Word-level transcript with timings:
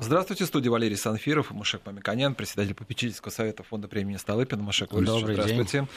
Здравствуйте, 0.00 0.46
студия 0.46 0.70
Валерий 0.70 0.96
Санфиров, 0.96 1.50
Мушек 1.50 1.82
Мамиканян, 1.84 2.36
председатель 2.36 2.72
попечительского 2.72 3.32
совета 3.32 3.64
фонда 3.64 3.88
премии 3.88 4.14
Столыпина. 4.16 4.62
Мушек 4.62 4.92
Лорисович, 4.92 5.32
здравствуйте. 5.32 5.78
День. 5.78 5.88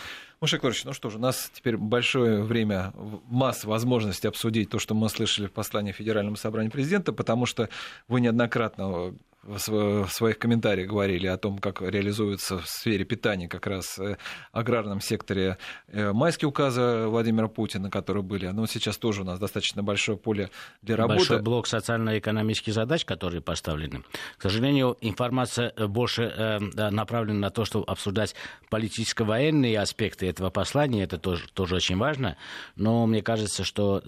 Мушек 0.42 0.64
Лорисович, 0.64 0.86
ну 0.86 0.94
что 0.94 1.12
же, 1.12 1.18
у 1.18 1.22
нас 1.22 1.52
теперь 1.54 1.78
большое 1.78 2.42
время, 2.42 2.94
масса 3.30 3.68
возможностей 3.68 4.28
обсудить 4.28 4.72
то, 4.72 4.80
что 4.80 4.96
мы 4.96 5.08
слышали 5.08 5.46
в 5.46 5.52
послании 5.52 5.92
Федеральному 5.92 6.36
собранию 6.36 6.72
президента, 6.72 7.14
потому 7.14 7.46
что 7.46 7.70
вы 8.08 8.22
неоднократно 8.22 9.14
в 9.44 10.08
своих 10.10 10.38
комментариях 10.38 10.88
говорили 10.88 11.26
о 11.26 11.38
том, 11.38 11.58
как 11.58 11.82
реализуется 11.82 12.60
в 12.60 12.68
сфере 12.68 13.06
питания 13.06 13.48
как 13.48 13.66
раз 13.66 13.98
э, 13.98 14.18
аграрном 14.52 15.02
секторе 15.02 15.58
э, 15.88 16.12
майские 16.14 16.50
указы 16.50 17.08
Владимира 17.08 17.48
Путина, 17.48 17.90
которые 17.90 18.24
были. 18.24 18.48
Но 18.48 18.68
сейчас 18.68 18.98
тоже 18.98 19.22
у 19.22 19.26
нас 19.26 19.40
достаточно 19.40 19.82
большое 19.82 20.18
поле 20.18 20.52
для 20.84 20.96
работы. 20.96 21.18
Большой 21.18 21.42
блок 21.42 21.66
социально-экономических 21.66 22.74
задач, 22.74 23.04
которые 23.04 23.42
поставлены. 23.42 24.04
К 24.38 24.44
сожалению, 24.44 24.96
информация 25.02 25.72
больше 25.88 26.24
э, 26.24 26.60
направлена 26.92 27.40
на 27.40 27.50
то, 27.50 27.66
чтобы 27.66 27.86
обсуждать 27.86 28.36
политическо-военные 28.70 29.80
аспекты 29.80 30.28
этого 30.28 30.52
послания. 30.52 31.04
Это 31.04 31.18
тоже, 31.18 31.48
тоже 31.54 31.76
очень 31.76 31.98
важно. 31.98 32.38
Но 32.76 33.08
мне 33.08 33.24
кажется, 33.24 33.64
что 33.64 34.02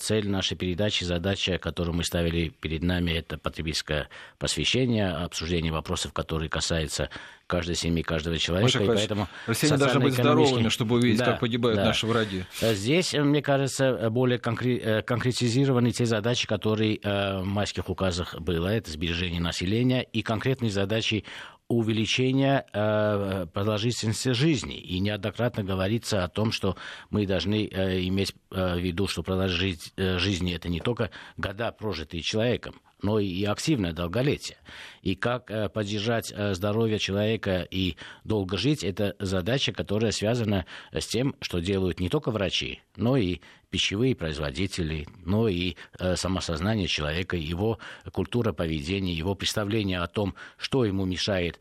цель 0.00 0.28
нашей 0.28 0.56
передачи, 0.56 1.04
задача, 1.04 1.58
которую 1.58 1.94
мы 1.94 2.04
ставили 2.04 2.48
перед 2.48 2.82
нами, 2.82 3.12
это 3.12 3.38
потребительское 3.38 4.08
посвящение 4.38 4.71
освещение, 4.72 5.08
обсуждение 5.08 5.72
вопросов, 5.72 6.12
которые 6.12 6.48
касаются 6.48 7.10
каждой 7.46 7.74
семьи, 7.74 8.02
каждого 8.02 8.38
человека. 8.38 8.78
Маша, 8.78 8.82
и 8.82 8.86
поэтому 8.86 9.28
россияне 9.46 9.76
должны 9.76 10.00
быть 10.00 10.14
здоровыми, 10.14 10.68
чтобы 10.68 10.96
увидеть, 10.96 11.18
да, 11.18 11.26
как 11.26 11.40
погибают 11.40 11.76
да. 11.76 11.86
наши 11.86 12.06
враги. 12.06 12.44
Здесь, 12.60 13.12
мне 13.12 13.42
кажется, 13.42 14.08
более 14.10 14.38
э, 14.40 15.02
конкретизированы 15.02 15.90
те 15.90 16.06
задачи, 16.06 16.46
которые 16.46 16.98
э, 17.02 17.40
в 17.40 17.44
майских 17.44 17.90
указах 17.90 18.40
было. 18.40 18.68
Это 18.68 18.90
сбережение 18.90 19.40
населения 19.40 20.02
и 20.02 20.22
конкретные 20.22 20.70
задачи 20.70 21.24
увеличения 21.68 22.64
э, 22.72 23.46
продолжительности 23.52 24.32
жизни. 24.32 24.78
И 24.78 24.98
неоднократно 25.00 25.62
говорится 25.62 26.24
о 26.24 26.28
том, 26.28 26.52
что 26.52 26.76
мы 27.10 27.26
должны 27.26 27.66
иметь 27.66 28.34
в 28.50 28.78
виду, 28.78 29.06
что 29.08 29.22
продолжительность 29.22 29.92
жизни 30.20 30.54
это 30.54 30.68
не 30.68 30.80
только 30.80 31.10
года, 31.36 31.72
прожитые 31.72 32.22
человеком, 32.22 32.74
но 33.02 33.18
и 33.18 33.44
активное 33.44 33.92
долголетие. 33.92 34.56
И 35.02 35.16
как 35.16 35.50
э, 35.50 35.68
поддержать 35.68 36.32
э, 36.34 36.54
здоровье 36.54 36.98
человека 36.98 37.66
и 37.68 37.96
долго 38.24 38.56
жить, 38.56 38.84
это 38.84 39.16
задача, 39.18 39.72
которая 39.72 40.12
связана 40.12 40.64
с 40.92 41.06
тем, 41.06 41.34
что 41.40 41.58
делают 41.58 41.98
не 41.98 42.08
только 42.08 42.30
врачи, 42.30 42.80
но 42.96 43.16
и 43.16 43.40
пищевые 43.70 44.14
производители, 44.14 45.08
но 45.24 45.48
и 45.48 45.76
э, 45.98 46.14
самосознание 46.14 46.86
человека, 46.86 47.36
его 47.36 47.78
культура 48.12 48.52
поведения, 48.52 49.14
его 49.14 49.34
представление 49.34 50.00
о 50.00 50.06
том, 50.06 50.34
что 50.56 50.84
ему 50.84 51.04
мешает 51.04 51.58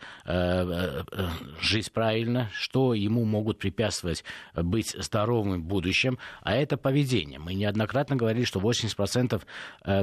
жить 1.62 1.92
правильно, 1.94 2.50
что 2.53 2.94
ему 2.94 3.23
могут 3.23 3.59
препятствовать 3.59 4.23
быть 4.53 4.95
здоровым 5.00 5.62
в 5.62 5.66
будущем, 5.66 6.19
а 6.42 6.56
это 6.56 6.75
поведение. 6.78 7.39
Мы 7.39 7.53
неоднократно 7.53 8.17
говорили, 8.17 8.44
что 8.44 8.59
80% 8.59 9.42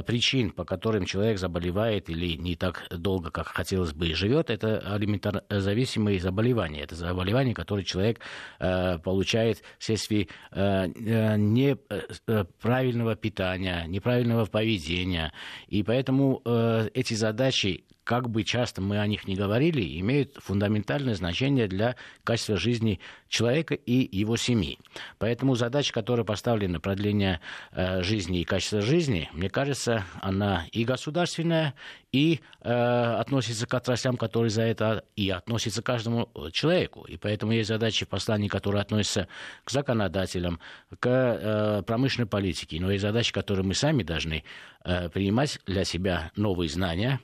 причин, 0.03 0.49
по 0.51 0.65
которым 0.65 1.05
человек 1.05 1.28
заболевает 1.37 2.09
или 2.09 2.35
не 2.35 2.55
так 2.55 2.87
долго 2.89 3.31
как 3.31 3.47
хотелось 3.47 3.93
бы, 3.93 4.07
и 4.07 4.13
живет, 4.13 4.49
это 4.49 4.79
алиментарно 4.79 5.43
зависимые 5.49 6.19
заболевания. 6.19 6.81
Это 6.81 6.95
заболевания, 6.95 7.53
которые 7.53 7.85
человек 7.85 8.19
э, 8.59 8.97
получает 8.99 9.61
вследствие 9.77 10.27
э, 10.51 10.87
э 10.87 11.37
неправильного 11.37 13.11
э, 13.11 13.15
питания, 13.15 13.85
неправильного 13.87 14.45
поведения. 14.45 15.31
И 15.67 15.83
поэтому 15.83 16.41
э, 16.45 16.89
эти 16.93 17.13
задачи 17.13 17.85
как 18.09 18.27
бы 18.27 18.43
часто 18.43 18.81
мы 18.81 18.97
о 18.97 19.05
них 19.05 19.27
не 19.27 19.35
говорили, 19.35 19.99
имеют 19.99 20.35
фундаментальное 20.37 21.13
значение 21.13 21.67
для 21.67 21.95
качества 22.23 22.57
жизни 22.57 22.99
человека 23.27 23.75
и 23.75 24.17
его 24.17 24.35
семьи. 24.35 24.79
Поэтому 25.19 25.53
задача, 25.53 25.93
которая 25.93 26.25
поставлена, 26.25 26.79
продление 26.79 27.39
э, 27.71 28.01
жизни 28.01 28.41
и 28.41 28.45
качества 28.45 28.81
жизни, 28.81 29.29
мне 29.31 29.51
кажется, 29.51 30.05
она 30.23 30.65
и 30.71 30.85
государственная, 30.85 31.75
и 32.11 32.39
э, 32.61 32.71
относится 32.71 33.67
к 33.67 33.73
отраслям, 33.75 34.17
которые 34.17 34.49
за 34.49 34.63
это 34.63 35.03
и 35.15 35.29
относится 35.29 35.83
к 35.83 35.85
каждому 35.85 36.31
человеку. 36.51 37.05
И 37.05 37.15
поэтому 37.17 37.51
есть 37.51 37.69
задачи 37.69 38.05
в 38.05 38.09
послании, 38.09 38.47
которые 38.47 38.81
относятся 38.81 39.27
к 39.63 39.69
законодателям, 39.69 40.59
к 40.99 41.07
э, 41.07 41.83
промышленной 41.85 42.27
политике, 42.27 42.79
но 42.81 42.91
есть 42.91 43.03
задачи, 43.03 43.31
которые 43.31 43.63
мы 43.63 43.75
сами 43.75 44.01
должны 44.01 44.43
э, 44.83 45.09
принимать 45.09 45.59
для 45.67 45.85
себя 45.85 46.31
новые 46.35 46.69
знания, 46.69 47.19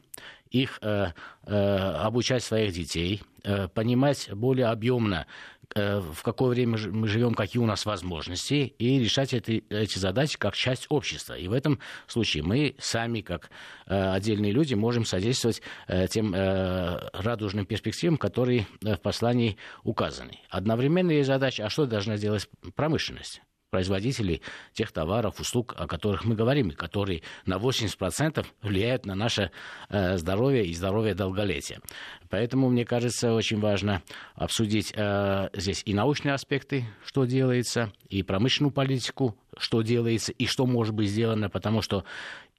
их 0.51 0.79
э, 0.81 1.11
э, 1.45 1.55
обучать 1.55 2.43
своих 2.43 2.73
детей, 2.73 3.21
э, 3.43 3.67
понимать 3.67 4.29
более 4.33 4.67
объемно, 4.67 5.27
э, 5.75 5.99
в 5.99 6.21
какое 6.23 6.49
время 6.49 6.77
мы 6.91 7.07
живем, 7.07 7.33
какие 7.33 7.61
у 7.61 7.65
нас 7.65 7.85
возможности, 7.85 8.73
и 8.77 8.99
решать 8.99 9.33
эти, 9.33 9.63
эти 9.69 9.97
задачи 9.97 10.37
как 10.37 10.55
часть 10.55 10.87
общества. 10.89 11.33
И 11.37 11.47
в 11.47 11.53
этом 11.53 11.79
случае 12.07 12.43
мы 12.43 12.75
сами, 12.79 13.21
как 13.21 13.49
э, 13.87 14.11
отдельные 14.11 14.51
люди, 14.51 14.73
можем 14.73 15.05
содействовать 15.05 15.61
э, 15.87 16.07
тем 16.07 16.33
э, 16.33 17.09
радужным 17.13 17.65
перспективам, 17.65 18.17
которые 18.17 18.67
э, 18.83 18.95
в 18.95 18.99
послании 19.01 19.57
указаны. 19.83 20.39
Одновременно 20.49 21.11
есть 21.11 21.27
задача, 21.27 21.65
а 21.65 21.69
что 21.69 21.85
должна 21.85 22.17
делать 22.17 22.47
промышленность? 22.75 23.41
Производителей 23.75 24.41
тех 24.71 24.93
товаров, 24.93 25.41
услуг, 25.41 25.75
о 25.77 25.85
которых 25.85 26.23
мы 26.23 26.33
говорим, 26.33 26.69
и 26.69 26.75
которые 26.75 27.23
на 27.45 27.57
80% 27.57 28.45
влияют 28.61 29.05
на 29.05 29.15
наше 29.15 29.51
э, 29.89 30.15
здоровье 30.17 30.65
и 30.65 30.73
здоровье 30.73 31.13
долголетия. 31.13 31.81
Поэтому, 32.29 32.69
мне 32.69 32.85
кажется, 32.85 33.33
очень 33.33 33.59
важно 33.59 34.01
обсудить 34.35 34.93
э, 34.95 35.49
здесь 35.53 35.81
и 35.85 35.93
научные 35.93 36.35
аспекты, 36.35 36.85
что 37.03 37.25
делается, 37.25 37.91
и 38.07 38.23
промышленную 38.23 38.71
политику, 38.71 39.37
что 39.57 39.81
делается, 39.81 40.31
и 40.31 40.45
что 40.45 40.65
может 40.65 40.95
быть 40.95 41.09
сделано, 41.09 41.49
потому 41.49 41.81
что 41.81 42.05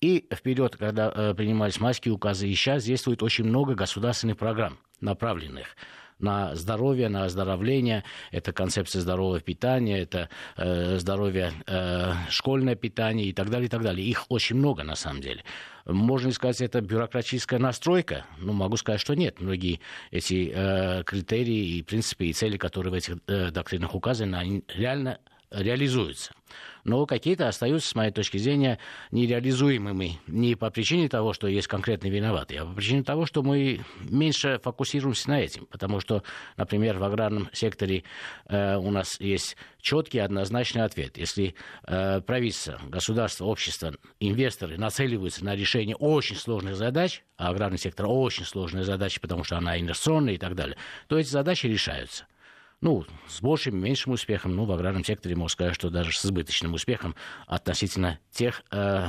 и 0.02 0.28
вперед, 0.30 0.76
когда 0.76 1.10
э, 1.10 1.32
принимались 1.34 1.80
майские 1.80 2.12
указы, 2.12 2.46
и 2.46 2.54
сейчас 2.54 2.84
действует 2.84 3.22
очень 3.22 3.44
много 3.44 3.74
государственных 3.74 4.36
программ, 4.36 4.78
направленных 5.00 5.76
на 6.18 6.54
здоровье, 6.54 7.08
на 7.08 7.24
оздоровление. 7.24 8.04
Это 8.30 8.52
концепция 8.52 9.00
здорового 9.00 9.40
питания, 9.40 9.98
это 10.00 10.28
э, 10.56 10.98
здоровье, 10.98 11.52
э, 11.66 12.12
школьное 12.30 12.74
питание 12.74 13.26
и 13.26 13.32
так 13.32 13.50
далее, 13.50 13.66
и 13.66 13.70
так 13.70 13.82
далее. 13.82 14.06
Их 14.06 14.26
очень 14.28 14.56
много 14.56 14.82
на 14.82 14.96
самом 14.96 15.20
деле. 15.20 15.44
Можно 15.84 16.32
сказать, 16.32 16.60
это 16.60 16.80
бюрократическая 16.80 17.60
настройка? 17.60 18.24
Ну, 18.38 18.52
могу 18.52 18.76
сказать, 18.76 19.00
что 19.00 19.14
нет. 19.14 19.40
Многие 19.40 19.80
эти 20.10 20.52
э, 20.52 21.04
критерии 21.04 21.78
и 21.78 21.82
принципы 21.82 22.26
и 22.26 22.32
цели, 22.32 22.56
которые 22.56 22.90
в 22.90 22.94
этих 22.94 23.18
э, 23.26 23.50
доктринах 23.50 23.94
указаны, 23.94 24.36
они 24.36 24.64
реально 24.68 25.18
реализуются 25.56 26.32
но 26.86 27.04
какие-то 27.04 27.48
остаются, 27.48 27.88
с 27.88 27.94
моей 27.96 28.12
точки 28.12 28.38
зрения, 28.38 28.78
нереализуемыми 29.10 30.20
не 30.28 30.54
по 30.54 30.70
причине 30.70 31.08
того, 31.08 31.32
что 31.32 31.48
есть 31.48 31.66
конкретный 31.66 32.10
виноватый, 32.10 32.58
а 32.58 32.64
по 32.64 32.72
причине 32.72 33.02
того, 33.02 33.26
что 33.26 33.42
мы 33.42 33.84
меньше 34.08 34.60
фокусируемся 34.62 35.28
на 35.30 35.40
этим. 35.40 35.66
Потому 35.66 35.98
что, 35.98 36.22
например, 36.56 36.98
в 36.98 37.04
аграрном 37.04 37.50
секторе 37.52 38.04
э, 38.48 38.76
у 38.76 38.90
нас 38.92 39.20
есть 39.20 39.56
четкий 39.80 40.20
однозначный 40.20 40.84
ответ. 40.84 41.18
Если 41.18 41.56
э, 41.88 42.20
правительство, 42.20 42.80
государство, 42.88 43.46
общество, 43.46 43.92
инвесторы 44.20 44.78
нацеливаются 44.78 45.44
на 45.44 45.56
решение 45.56 45.96
очень 45.96 46.36
сложных 46.36 46.76
задач, 46.76 47.24
а 47.36 47.48
аграрный 47.48 47.78
сектор 47.78 48.06
очень 48.06 48.44
сложная 48.44 48.84
задача, 48.84 49.20
потому 49.20 49.42
что 49.42 49.56
она 49.56 49.78
инвестиционная 49.78 50.34
и 50.34 50.38
так 50.38 50.54
далее, 50.54 50.76
то 51.08 51.18
эти 51.18 51.28
задачи 51.28 51.66
решаются 51.66 52.26
ну, 52.80 53.04
с 53.26 53.40
большим, 53.40 53.78
меньшим 53.78 54.12
успехом, 54.12 54.54
ну, 54.54 54.64
в 54.64 54.72
аграрном 54.72 55.04
секторе, 55.04 55.34
можно 55.34 55.52
сказать, 55.52 55.74
что 55.74 55.90
даже 55.90 56.12
с 56.12 56.24
избыточным 56.24 56.74
успехом 56.74 57.14
относительно 57.46 58.18
тех 58.30 58.62
э, 58.70 59.08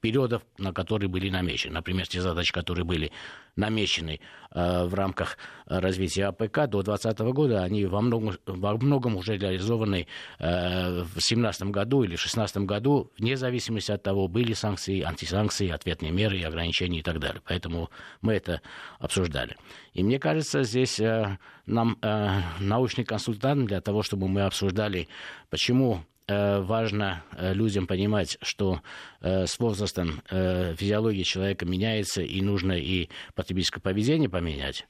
периодов, 0.00 0.42
на 0.58 0.72
которые 0.72 1.08
были 1.08 1.30
намечены. 1.30 1.74
Например, 1.74 2.06
те 2.06 2.20
задачи, 2.20 2.52
которые 2.52 2.84
были 2.84 3.12
намечены 3.56 4.20
э, 4.52 4.84
в 4.84 4.94
рамках 4.94 5.36
развития 5.66 6.26
АПК 6.26 6.66
до 6.68 6.82
2020 6.82 7.18
года, 7.34 7.62
они 7.62 7.84
во 7.86 8.00
многом, 8.00 8.36
во 8.46 8.76
многом 8.76 9.16
уже 9.16 9.36
реализованы 9.36 10.06
э, 10.38 11.02
в 11.02 11.12
2017 11.12 11.62
году 11.64 12.02
или 12.02 12.16
в 12.16 12.20
2016 12.20 12.58
году, 12.58 13.10
вне 13.18 13.36
зависимости 13.36 13.90
от 13.92 14.02
того, 14.02 14.28
были 14.28 14.52
санкции, 14.52 15.02
антисанкции, 15.02 15.68
ответные 15.68 16.12
меры, 16.12 16.42
ограничения 16.42 17.00
и 17.00 17.02
так 17.02 17.18
далее. 17.18 17.42
Поэтому 17.46 17.90
мы 18.20 18.34
это 18.34 18.62
обсуждали. 18.98 19.56
И 19.92 20.02
мне 20.02 20.18
кажется, 20.18 20.62
здесь 20.62 21.00
э, 21.00 21.38
нам 21.66 21.98
э, 22.02 22.40
научный 22.60 23.04
консультант 23.04 23.66
для 23.66 23.80
того, 23.80 24.02
чтобы 24.02 24.28
мы 24.28 24.42
обсуждали, 24.42 25.08
почему 25.50 25.96
э, 25.96 26.17
важно 26.28 27.22
э, 27.32 27.54
людям 27.54 27.86
понимать, 27.86 28.38
что 28.42 28.82
э, 29.20 29.46
с 29.46 29.58
возрастом 29.58 30.22
физиология 30.28 31.24
человека 31.24 31.64
меняется, 31.64 32.22
и 32.22 32.40
нужно 32.42 32.72
и 32.72 33.08
потребительское 33.34 33.80
поведение 33.80 34.28
поменять 34.28 34.86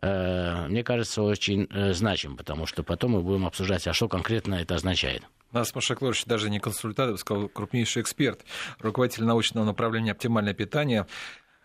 мне 0.00 0.82
кажется, 0.82 1.22
очень 1.22 1.68
значим, 1.92 2.36
потому 2.36 2.66
что 2.66 2.82
потом 2.82 3.12
мы 3.12 3.22
будем 3.22 3.46
обсуждать, 3.46 3.86
а 3.86 3.92
что 3.92 4.08
конкретно 4.08 4.54
это 4.56 4.74
означает. 4.74 5.22
Нас 5.52 5.74
Маша 5.74 5.94
Клорович 5.94 6.24
даже 6.24 6.48
не 6.50 6.58
консультант, 6.58 7.12
бы 7.12 7.18
сказал, 7.18 7.48
крупнейший 7.48 8.02
эксперт, 8.02 8.40
руководитель 8.80 9.24
научного 9.24 9.64
направления 9.64 10.12
«Оптимальное 10.12 10.54
питание» 10.54 11.06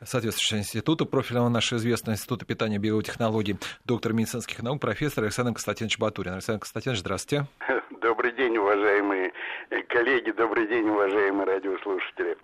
соответствующего 0.03 0.59
института, 0.59 1.05
профильного 1.05 1.49
нашего 1.49 1.79
известного 1.79 2.15
Института 2.15 2.45
питания 2.45 2.75
и 2.75 2.79
биотехнологий, 2.79 3.57
доктор 3.85 4.13
медицинских 4.13 4.61
наук, 4.61 4.81
профессор 4.81 5.23
Александр 5.23 5.53
Константинович 5.53 5.97
Батурин. 5.97 6.33
Александр 6.33 6.59
Константинович, 6.61 6.99
здравствуйте. 6.99 7.47
Добрый 8.01 8.31
день, 8.33 8.57
уважаемые 8.57 9.33
коллеги, 9.89 10.31
добрый 10.31 10.67
день, 10.67 10.87
уважаемые 10.87 11.45
радиослушатели. 11.45 12.37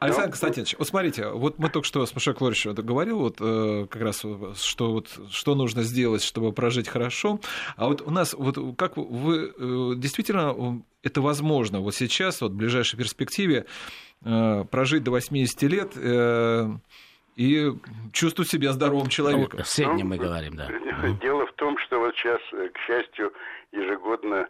Александр 0.00 0.26
ну, 0.26 0.30
Константинович, 0.32 0.76
вот 0.78 0.88
смотрите, 0.88 1.28
вот 1.28 1.58
мы 1.58 1.70
только 1.70 1.86
что 1.86 2.06
с 2.06 2.14
Машой 2.14 2.34
Клоричем 2.34 2.72
говорил, 2.74 3.18
вот 3.18 3.38
э, 3.40 3.86
как 3.90 4.00
раз, 4.02 4.24
что, 4.54 4.92
вот, 4.92 5.08
что 5.30 5.54
нужно 5.56 5.82
сделать, 5.82 6.22
чтобы 6.22 6.52
прожить 6.52 6.88
хорошо. 6.88 7.40
А 7.76 7.88
вот 7.88 8.02
у 8.02 8.10
нас, 8.10 8.32
вот 8.34 8.58
как 8.76 8.96
вы 8.96 9.52
э, 9.56 9.92
действительно 9.96 10.82
это 11.02 11.20
возможно 11.20 11.80
вот 11.80 11.94
сейчас, 11.94 12.40
вот 12.40 12.52
в 12.52 12.56
ближайшей 12.56 12.96
перспективе, 12.96 13.66
э, 13.66 14.07
прожить 14.22 15.04
до 15.04 15.12
80 15.12 15.62
лет 15.62 15.96
и 17.36 17.72
чувствовать 18.12 18.50
себя 18.50 18.72
здоровым 18.72 19.08
человеком? 19.08 19.58
Ну, 19.58 19.64
в 19.64 19.68
среднем 19.68 20.08
ну, 20.08 20.16
мы 20.16 20.16
говорим, 20.18 20.56
да. 20.56 20.68
Дело 21.20 21.46
в 21.46 21.52
том, 21.52 21.78
что 21.78 22.00
вот 22.00 22.14
сейчас, 22.16 22.40
к 22.50 22.78
счастью, 22.86 23.32
ежегодно 23.72 24.48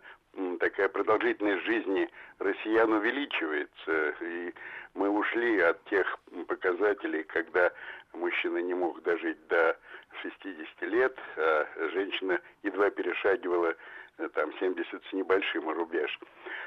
такая 0.60 0.88
продолжительность 0.88 1.64
жизни 1.64 2.08
россиян 2.38 2.92
увеличивается, 2.92 4.14
и 4.20 4.52
мы 4.94 5.08
ушли 5.10 5.60
от 5.60 5.82
тех 5.84 6.18
показателей, 6.46 7.24
когда 7.24 7.70
мужчина 8.12 8.58
не 8.58 8.74
мог 8.74 9.02
дожить 9.02 9.38
до 9.48 9.76
60 10.22 10.82
лет, 10.82 11.16
а 11.36 11.66
женщина 11.92 12.40
едва 12.62 12.90
перешагивала 12.90 13.74
э, 14.18 14.28
там 14.34 14.52
70 14.58 15.02
с 15.04 15.12
небольшим 15.12 15.68
рубеж. 15.68 16.18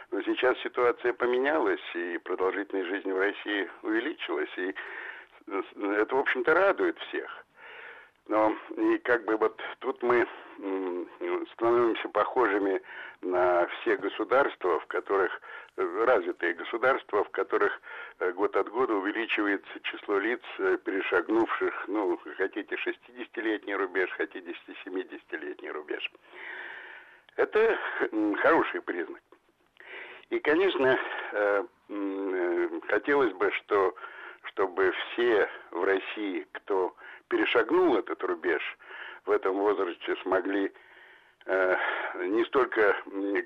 Но 0.09 0.21
сейчас 0.23 0.57
ситуация 0.59 1.13
поменялась, 1.13 1.79
и 1.93 2.17
продолжительность 2.23 2.89
жизни 2.89 3.11
в 3.11 3.19
России 3.19 3.69
увеличилась, 3.83 4.49
и 4.57 4.73
э, 5.47 5.61
это, 5.97 6.15
в 6.15 6.19
общем-то, 6.19 6.53
радует 6.53 6.97
всех. 6.99 7.45
Но 8.27 8.55
и 8.77 8.97
как 8.99 9.25
бы 9.25 9.35
вот 9.37 9.61
тут 9.79 10.01
мы 10.03 10.27
становимся 11.53 12.07
похожими 12.09 12.81
на 13.21 13.67
все 13.67 13.97
государства, 13.97 14.79
в 14.79 14.85
которых 14.87 15.41
э, 15.77 16.05
развитые 16.05 16.53
государства, 16.53 17.23
в 17.23 17.29
которых 17.29 17.79
э, 18.19 18.31
год 18.31 18.55
от 18.55 18.69
года 18.69 18.93
увеличивается 18.95 19.79
число 19.83 20.17
лиц, 20.17 20.41
перешагнувших, 20.57 21.87
ну, 21.87 22.19
хотите 22.37 22.75
60-летний 22.75 23.75
рубеж, 23.75 24.09
хотите 24.11 24.55
70-летний 24.85 25.71
рубеж. 25.71 26.11
Это 27.35 27.77
хороший 28.41 28.81
признак. 28.81 29.21
И, 30.31 30.39
конечно, 30.39 30.97
хотелось 32.87 33.33
бы, 33.33 33.51
что, 33.51 33.93
чтобы 34.45 34.91
все 34.91 35.49
в 35.71 35.83
России, 35.83 36.47
кто 36.53 36.95
перешагнул 37.27 37.97
этот 37.97 38.23
рубеж, 38.23 38.61
в 39.25 39.31
этом 39.31 39.57
возрасте 39.57 40.15
смогли 40.23 40.67
э, 40.67 40.71
не 41.45 42.45
столько 42.45 42.95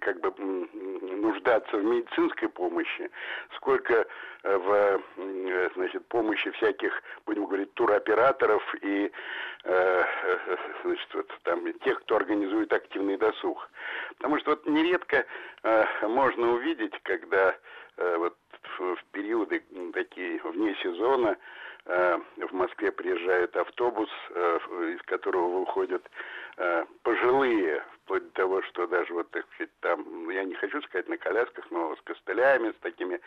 как 0.02 0.20
бы 0.20 0.34
нуждаться 0.38 1.78
в 1.78 1.84
медицинской 1.84 2.50
помощи, 2.50 3.10
сколько 3.56 4.06
э, 4.44 4.58
в 4.58 5.02
э, 5.18 5.70
значит, 5.76 6.06
помощи 6.08 6.52
всяких, 6.52 7.02
будем 7.26 7.46
говорить, 7.46 7.74
туроператоров 7.74 8.64
и 8.82 9.12
значит, 10.84 11.14
вот, 11.16 11.28
там, 11.42 11.74
тех, 11.80 12.00
кто 12.02 12.18
организует 12.18 12.72
активный 12.72 13.18
досуг. 13.18 13.68
Потому 14.18 14.38
что 14.40 14.52
вот 14.52 14.68
нередко 14.68 15.26
можно 16.04 16.52
увидеть, 16.54 16.94
когда 17.02 17.56
вот 17.98 18.38
в 18.78 18.98
периоды 19.12 19.64
такие 19.94 20.40
вне 20.44 20.76
сезона 20.84 21.32
Э, 21.32 21.38
в 21.86 22.52
Москве 22.52 22.92
приезжает 22.92 23.56
автобус, 23.56 24.10
э, 24.32 24.58
из 24.96 25.02
которого 25.04 25.60
выходят 25.60 26.04
э, 26.58 26.86
пожилые, 27.04 27.84
вплоть 28.04 28.24
до 28.24 28.32
того, 28.32 28.62
что 28.64 28.88
даже 28.88 29.14
вот, 29.14 29.30
так 29.30 29.46
сказать, 29.54 29.72
там, 29.82 30.04
ну, 30.08 30.30
я 30.32 30.44
не 30.44 30.56
хочу 30.56 30.82
сказать 30.84 31.08
на 31.08 31.18
колясках, 31.18 31.70
но 31.70 31.96
с 31.96 32.02
костылями, 32.02 32.72
с 32.72 32.82
такими 32.82 33.20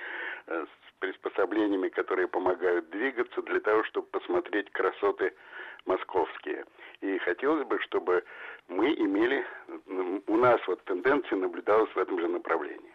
с 0.47 0.69
приспособлениями, 0.99 1.89
которые 1.89 2.27
помогают 2.27 2.91
двигаться 2.91 3.43
для 3.43 3.61
того, 3.61 3.85
чтобы 3.85 4.09
посмотреть 4.09 4.71
красоты 4.71 5.35
московские. 5.87 6.65
И 7.01 7.19
хотелось 7.19 7.67
бы, 7.67 7.81
чтобы 7.81 8.25
мы 8.69 8.93
имели, 8.95 9.47
у 10.27 10.37
нас 10.37 10.61
вот 10.67 10.83
тенденция 10.85 11.39
наблюдалась 11.39 11.91
в 11.91 11.99
этом 11.99 12.19
же 12.21 12.29
направлении. 12.29 12.95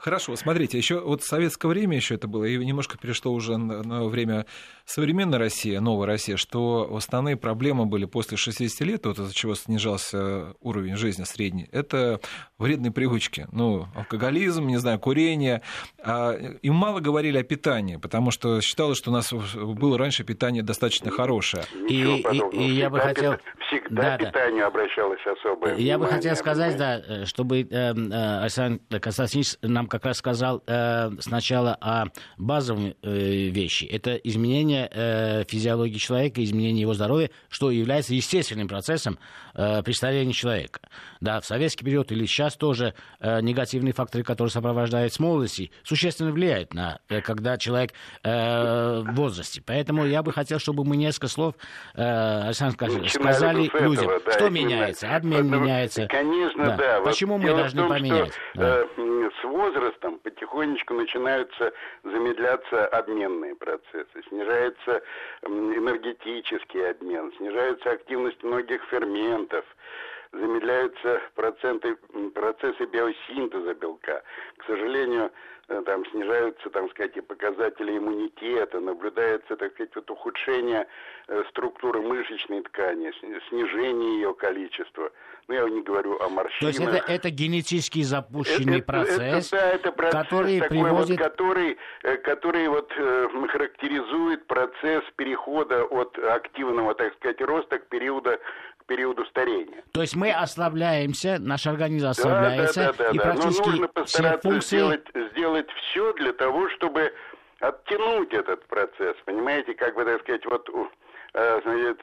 Хорошо, 0.00 0.34
смотрите, 0.34 0.78
еще 0.78 0.98
вот 1.00 1.22
в 1.22 1.26
советское 1.26 1.68
время 1.68 1.96
еще 1.96 2.14
это 2.14 2.26
было, 2.26 2.44
и 2.44 2.56
немножко 2.56 2.96
перешло 2.96 3.32
уже 3.32 3.58
на, 3.58 3.82
на 3.82 4.04
время 4.06 4.46
современной 4.86 5.36
России, 5.36 5.76
новой 5.76 6.06
России, 6.06 6.36
что 6.36 6.90
основные 6.96 7.36
проблемы 7.36 7.84
были 7.84 8.06
после 8.06 8.38
60 8.38 8.80
лет, 8.80 9.04
вот 9.04 9.18
из-за 9.18 9.34
чего 9.34 9.54
снижался 9.54 10.54
уровень 10.60 10.96
жизни 10.96 11.24
средний, 11.24 11.68
это 11.70 12.18
вредные 12.56 12.92
привычки, 12.92 13.46
ну, 13.52 13.88
алкоголизм, 13.94 14.66
не 14.68 14.78
знаю, 14.78 14.98
курение, 14.98 15.60
а, 16.02 16.32
и 16.32 16.70
мало 16.70 17.00
говорили 17.00 17.36
о 17.36 17.42
питании, 17.42 17.96
потому 17.96 18.30
что 18.30 18.62
считалось, 18.62 18.96
что 18.96 19.10
у 19.10 19.12
нас 19.12 19.30
было 19.30 19.98
раньше 19.98 20.24
питание 20.24 20.62
достаточно 20.62 21.10
хорошее. 21.10 21.64
И, 21.90 22.24
и, 22.32 22.56
и 22.56 22.70
я 22.72 22.88
бы 22.88 23.00
хотел... 23.00 23.36
Всегда 23.68 24.16
да, 24.16 24.18
питанию 24.18 24.62
да. 24.62 24.66
обращалось 24.66 25.20
особое 25.26 25.76
Я 25.76 25.96
бы 25.98 26.06
хотел 26.06 26.34
сказать, 26.34 26.76
да, 26.76 27.24
чтобы 27.24 27.60
э, 27.60 27.64
э, 27.70 28.40
Александр 28.40 28.80
Константинович 28.98 29.58
нам 29.62 29.86
как 29.90 30.06
раз 30.06 30.16
сказал 30.16 30.62
э, 30.66 31.10
сначала 31.20 31.76
о 31.80 32.06
базовой 32.38 32.96
э, 33.02 33.48
вещи. 33.48 33.84
Это 33.84 34.14
изменение 34.14 34.88
э, 34.90 35.44
физиологии 35.46 35.98
человека, 35.98 36.42
изменение 36.42 36.82
его 36.82 36.94
здоровья, 36.94 37.30
что 37.50 37.70
является 37.70 38.14
естественным 38.14 38.68
процессом 38.68 39.18
э, 39.54 39.82
при 39.82 39.92
старении 39.92 40.32
человека. 40.32 40.80
Да, 41.20 41.40
в 41.40 41.44
советский 41.44 41.84
период 41.84 42.10
или 42.12 42.24
сейчас 42.24 42.56
тоже 42.56 42.94
э, 43.20 43.40
негативные 43.40 43.92
факторы, 43.92 44.24
которые 44.24 44.50
сопровождают 44.50 45.12
с 45.12 45.18
молодости, 45.18 45.70
существенно 45.82 46.32
влияют 46.32 46.72
на, 46.72 47.00
э, 47.08 47.20
когда 47.20 47.58
человек 47.58 47.92
э, 48.22 49.02
в 49.04 49.14
возрасте. 49.14 49.62
Поэтому 49.66 50.06
я 50.06 50.22
бы 50.22 50.32
хотел, 50.32 50.58
чтобы 50.58 50.84
мы 50.84 50.96
несколько 50.96 51.28
слов, 51.28 51.54
э, 51.94 52.42
Александр 52.46 52.76
сказали 53.08 53.66
этого, 53.66 53.82
людям, 53.82 54.10
да, 54.24 54.32
что 54.32 54.48
меняется, 54.48 55.14
обмен 55.14 55.48
меняется. 55.48 56.06
Конечно, 56.06 56.64
да. 56.64 56.76
да. 56.76 57.00
Почему 57.00 57.34
вот 57.34 57.42
мы 57.42 57.48
должны 57.48 57.80
том, 57.80 57.88
поменять? 57.88 58.32
Что, 58.32 58.60
да. 58.60 58.78
э, 58.96 59.30
с 59.40 59.44
возрастом 59.44 59.79
потихонечку 60.22 60.94
начинаются 60.94 61.72
замедляться 62.04 62.86
обменные 62.86 63.54
процессы, 63.54 64.22
снижается 64.28 65.02
энергетический 65.42 66.90
обмен, 66.90 67.32
снижается 67.38 67.90
активность 67.90 68.42
многих 68.42 68.82
ферментов, 68.84 69.64
замедляются 70.32 71.20
проценты, 71.34 71.96
процессы 72.34 72.84
биосинтеза 72.86 73.74
белка. 73.74 74.22
К 74.58 74.64
сожалению, 74.66 75.30
э, 75.68 75.82
там 75.84 76.04
снижаются, 76.06 76.70
там 76.70 76.88
сказать, 76.90 77.16
и 77.16 77.20
показатели 77.20 77.98
иммунитета, 77.98 78.80
наблюдается, 78.80 79.56
так 79.56 79.72
сказать, 79.72 79.94
вот 79.94 80.10
ухудшение 80.10 80.86
э, 81.28 81.42
структуры 81.50 82.00
мышечной 82.00 82.62
ткани, 82.62 83.12
снижение 83.48 84.14
ее 84.16 84.34
количества. 84.34 85.10
Ну, 85.48 85.54
я 85.54 85.68
не 85.68 85.82
говорю 85.82 86.16
о 86.20 86.28
морщинах. 86.28 86.60
То 86.60 86.66
есть 86.68 86.80
это, 86.80 87.12
это 87.12 87.30
генетически 87.30 88.02
запущенный 88.02 88.78
это, 88.78 88.86
процесс, 88.86 89.52
это, 89.52 89.56
да, 89.56 89.70
это 89.70 89.92
процесс 89.92 90.22
который 90.22 90.60
такой 90.60 90.68
приводит... 90.68 91.08
вот, 91.08 91.18
который, 91.18 91.78
э, 92.04 92.16
который 92.18 92.68
вот 92.68 92.92
характеризует 92.92 94.46
процесс 94.46 95.02
перехода 95.16 95.84
от 95.84 96.16
активного, 96.18 96.94
так 96.94 97.14
сказать, 97.14 97.40
роста 97.40 97.80
к 97.80 97.88
периоду 97.88 98.38
периоду 98.90 99.24
старения. 99.26 99.84
То 99.92 100.00
есть 100.00 100.16
мы 100.16 100.32
ослабляемся, 100.32 101.38
наш 101.38 101.66
организм 101.66 102.08
ослабляется, 102.08 102.80
да, 102.80 102.92
да, 102.92 102.98
да, 102.98 103.04
да, 103.04 103.10
и 103.10 103.18
практически 103.18 103.62
Но 103.62 103.70
нужно 103.70 103.88
постараться 103.88 104.48
функции... 104.48 104.76
сделать, 104.76 105.06
сделать 105.32 105.70
все 105.70 106.12
для 106.14 106.32
того, 106.32 106.68
чтобы 106.70 107.14
оттянуть 107.60 108.32
этот 108.32 108.66
процесс. 108.66 109.16
Понимаете, 109.24 109.74
как 109.74 109.94
бы, 109.94 110.04
так 110.04 110.20
сказать, 110.22 110.44
вот 110.46 110.68
Э, 111.32 111.60
значит, 111.62 112.00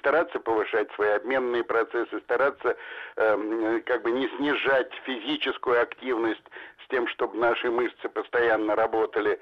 стараться 0.00 0.40
повышать 0.40 0.90
свои 0.92 1.10
обменные 1.10 1.62
процессы, 1.62 2.18
стараться 2.20 2.76
э, 3.16 3.80
как 3.86 4.02
бы 4.02 4.10
не 4.10 4.28
снижать 4.36 4.92
физическую 5.04 5.80
активность 5.80 6.42
с 6.84 6.88
тем, 6.88 7.06
чтобы 7.06 7.38
наши 7.38 7.70
мышцы 7.70 8.08
постоянно 8.08 8.74
работали, 8.74 9.38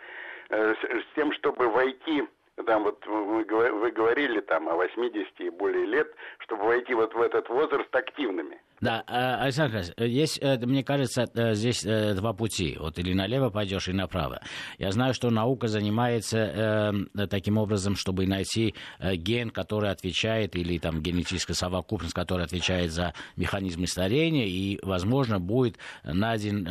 э, 0.50 0.74
с 0.74 1.14
тем, 1.14 1.32
чтобы 1.32 1.68
войти 1.68 2.28
там 2.64 2.84
вот 2.84 3.04
вы, 3.06 3.44
вы 3.44 3.90
говорили 3.90 4.40
там 4.40 4.68
о 4.68 4.74
80 4.74 5.40
и 5.40 5.50
более 5.50 5.86
лет, 5.86 6.14
чтобы 6.38 6.64
войти 6.64 6.94
вот 6.94 7.14
в 7.14 7.20
этот 7.20 7.48
возраст 7.48 7.94
активными. 7.94 8.60
Да, 8.80 9.04
а, 9.06 9.42
Александр 9.42 9.84
есть, 9.96 10.38
э, 10.42 10.58
мне 10.58 10.84
кажется, 10.84 11.26
э, 11.34 11.54
здесь 11.54 11.84
э, 11.84 12.14
два 12.14 12.34
пути. 12.34 12.76
Вот 12.78 12.98
или 12.98 13.14
налево 13.14 13.48
пойдешь, 13.48 13.88
и 13.88 13.92
направо. 13.92 14.42
Я 14.78 14.92
знаю, 14.92 15.14
что 15.14 15.30
наука 15.30 15.68
занимается 15.68 17.06
таким 17.30 17.58
образом, 17.58 17.96
чтобы 17.96 18.26
найти 18.26 18.74
ген, 19.00 19.50
который 19.50 19.90
отвечает, 19.90 20.56
или 20.56 20.78
там 20.78 21.00
генетическая 21.00 21.54
совокупность, 21.54 22.14
которая 22.14 22.46
отвечает 22.46 22.90
за 22.92 23.14
механизмы 23.36 23.86
старения, 23.86 24.46
и, 24.46 24.78
возможно, 24.82 25.38
будет 25.38 25.78
найден 26.04 26.64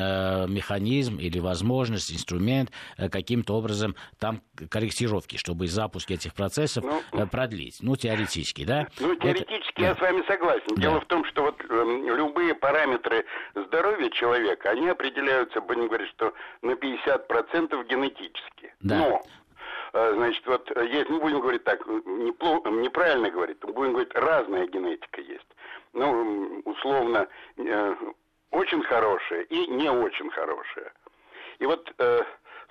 механизм 0.52 1.18
или 1.18 1.40
возможность, 1.40 2.12
инструмент 2.12 2.72
каким-то 2.98 3.56
образом 3.56 3.96
там 4.20 4.42
корректировки, 4.70 5.38
чтобы 5.38 5.68
запуск 5.68 6.12
этих 6.12 6.34
процессов 6.34 6.84
ну, 6.84 7.28
продлить. 7.28 7.78
Ну, 7.82 7.96
теоретически, 7.96 8.66
да? 8.66 8.88
Ну, 9.00 9.16
теоретически 9.16 9.82
Это... 9.82 9.84
я 9.84 9.96
с 9.96 10.00
вами 10.00 10.24
согласен. 10.28 10.76
Да. 10.76 10.82
Дело 10.82 11.02
в 11.02 11.06
том, 11.06 11.26
что 11.26 11.44
вот 11.44 11.56
любые 12.04 12.56
параметры 12.56 13.26
здоровья 13.54 14.10
человека, 14.10 14.70
они 14.70 14.90
определяются, 14.90 15.62
будем 15.62 15.88
говорить, 15.88 16.10
что 16.10 16.34
на 16.62 16.72
50% 16.72 17.88
генетически. 17.88 18.74
Да. 18.82 18.98
Но 18.98 19.22
э, 19.94 20.14
Значит, 20.16 20.46
вот 20.46 20.70
есть, 20.84 21.10
мы 21.10 21.20
будем 21.20 21.40
говорить 21.40 21.64
так, 21.64 21.86
неплохо, 21.88 22.70
неправильно 22.70 23.30
говорить, 23.30 23.60
будем 23.60 23.94
говорить, 23.94 24.14
разная 24.14 24.68
генетика 24.68 25.22
есть. 25.22 25.48
Ну, 25.94 26.62
условно, 26.66 27.28
э, 27.58 27.96
очень 28.52 28.84
хорошая 28.84 29.42
и 29.44 29.68
не 29.68 29.90
очень 29.90 30.30
хорошая. 30.32 30.94
И 31.60 31.66
вот 31.66 31.94
э, 31.98 32.22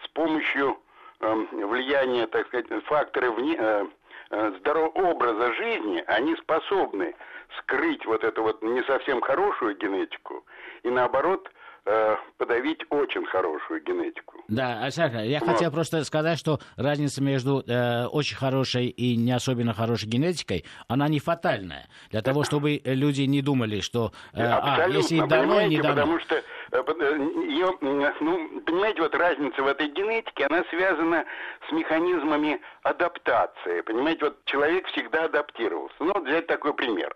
с 0.03 0.09
помощью 0.09 0.79
э, 1.21 1.35
влияния, 1.53 2.27
так 2.27 2.47
сказать, 2.49 2.67
факторы 2.85 3.31
вне, 3.31 3.57
э, 3.59 3.85
э 3.85 3.87
здорового 4.31 5.11
образа 5.11 5.53
жизни, 5.55 6.03
они 6.07 6.37
способны 6.37 7.15
скрыть 7.59 8.05
вот 8.07 8.25
эту 8.25 8.43
вот 8.43 8.63
не 8.63 8.83
совсем 8.85 9.21
хорошую 9.21 9.77
генетику 9.77 10.45
и 10.83 10.91
наоборот 10.91 11.51
э, 11.87 12.17
подавить 12.39 12.81
очень 12.91 13.25
хорошую 13.27 13.83
генетику. 13.83 14.43
Да, 14.49 14.83
Александр, 14.83 15.21
я 15.21 15.41
вот. 15.41 15.51
хотел 15.51 15.71
просто 15.71 16.05
сказать, 16.05 16.39
что 16.39 16.59
разница 16.77 17.23
между 17.23 17.63
э, 17.67 18.07
очень 18.07 18.37
хорошей 18.37 18.87
и 18.87 19.17
не 19.17 19.33
особенно 19.33 19.73
хорошей 19.73 20.09
генетикой, 20.09 20.65
она 20.89 21.09
не 21.09 21.21
фатальная. 21.21 21.89
Для 22.11 22.23
того, 22.23 22.45
чтобы 22.45 22.81
люди 22.85 23.23
не 23.23 23.43
думали, 23.43 23.81
что 23.81 24.13
э, 24.33 24.43
а, 24.43 24.89
если 24.89 25.21
дано, 25.27 25.63
не 25.63 25.81
дано. 25.81 25.95
Потому 25.95 26.19
что 26.21 26.43
Э, 26.75 26.83
э, 26.87 27.19
ее, 27.49 27.71
ну, 27.81 28.61
понимаете, 28.63 29.03
вот 29.03 29.15
разница 29.15 29.63
в 29.63 29.67
этой 29.69 29.87
генетике, 29.89 30.47
она 30.47 30.65
связана 30.71 31.25
с 31.69 31.73
механизмами 31.73 32.61
адаптации. 32.83 33.81
Понимаете, 33.83 34.25
вот 34.25 34.45
человек 34.47 34.87
всегда 34.89 35.27
адаптировался. 35.27 35.95
Ну, 36.01 36.13
взять 36.25 36.49
такой 36.49 36.75
пример. 36.75 37.15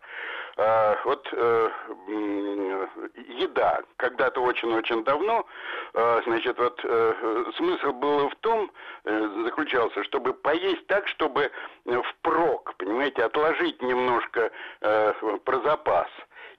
А, 0.61 0.99
вот 1.05 1.29
э, 1.33 1.71
еда. 3.29 3.81
Когда-то 3.97 4.41
очень-очень 4.41 5.05
давно, 5.05 5.47
значит, 5.93 6.59
вот 6.59 6.81
смысл 7.57 7.93
был 7.93 8.29
в 8.29 8.35
том, 8.37 8.71
заключался, 9.05 10.03
чтобы 10.05 10.35
поесть 10.35 10.87
так, 10.87 11.07
чтобы 11.09 11.51
впрок, 11.85 12.75
понимаете, 12.77 13.25
отложить 13.25 13.81
немножко 13.83 14.51
про 14.81 15.61
запас. 15.61 16.09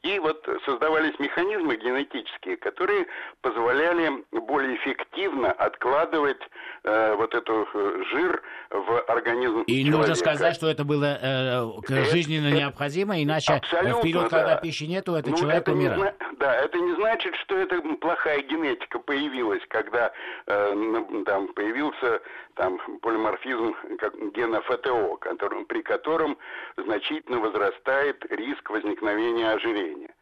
И 0.01 0.17
вот 0.19 0.47
создавались 0.65 1.17
механизмы 1.19 1.75
генетические, 1.75 2.55
которые 2.55 3.05
позволяли 3.41 4.23
более 4.31 4.77
эффективно 4.77 5.51
откладывать 5.51 6.39
э, 6.85 7.15
вот 7.15 7.35
эту 7.35 7.67
э, 7.73 8.03
жир 8.09 8.41
в 8.69 9.01
организм 9.09 9.63
И 9.63 9.83
человека. 9.83 9.97
нужно 9.97 10.15
сказать, 10.15 10.55
что 10.55 10.69
это 10.69 10.85
было 10.85 11.19
э, 11.21 12.03
жизненно 12.11 12.47
это, 12.47 12.57
необходимо, 12.57 13.21
иначе 13.21 13.61
вперед, 13.61 14.29
когда 14.29 14.55
да. 14.55 14.57
пищи 14.57 14.85
нету, 14.85 15.15
этот 15.15 15.31
ну, 15.31 15.37
человек 15.37 15.63
это 15.63 15.71
умирает. 15.73 16.15
Не, 16.21 16.37
да, 16.37 16.55
это 16.55 16.79
не 16.79 16.95
значит, 16.95 17.35
что 17.35 17.57
это 17.57 17.81
плохая 17.99 18.41
генетика 18.41 18.99
появилась, 18.99 19.61
когда 19.67 20.13
э, 20.47 21.23
там 21.25 21.49
появился 21.49 22.21
там 22.59 22.77
полиморфизм 23.01 23.73
как 23.99 24.13
гена 24.33 24.59
ФТО, 24.61 25.15
который, 25.21 25.63
при 25.63 25.81
котором 25.81 26.37
значительно 26.75 27.39
возрастает 27.39 28.25
риск 28.31 28.69
возникновения 28.69 29.49
ожирения. 29.51 30.13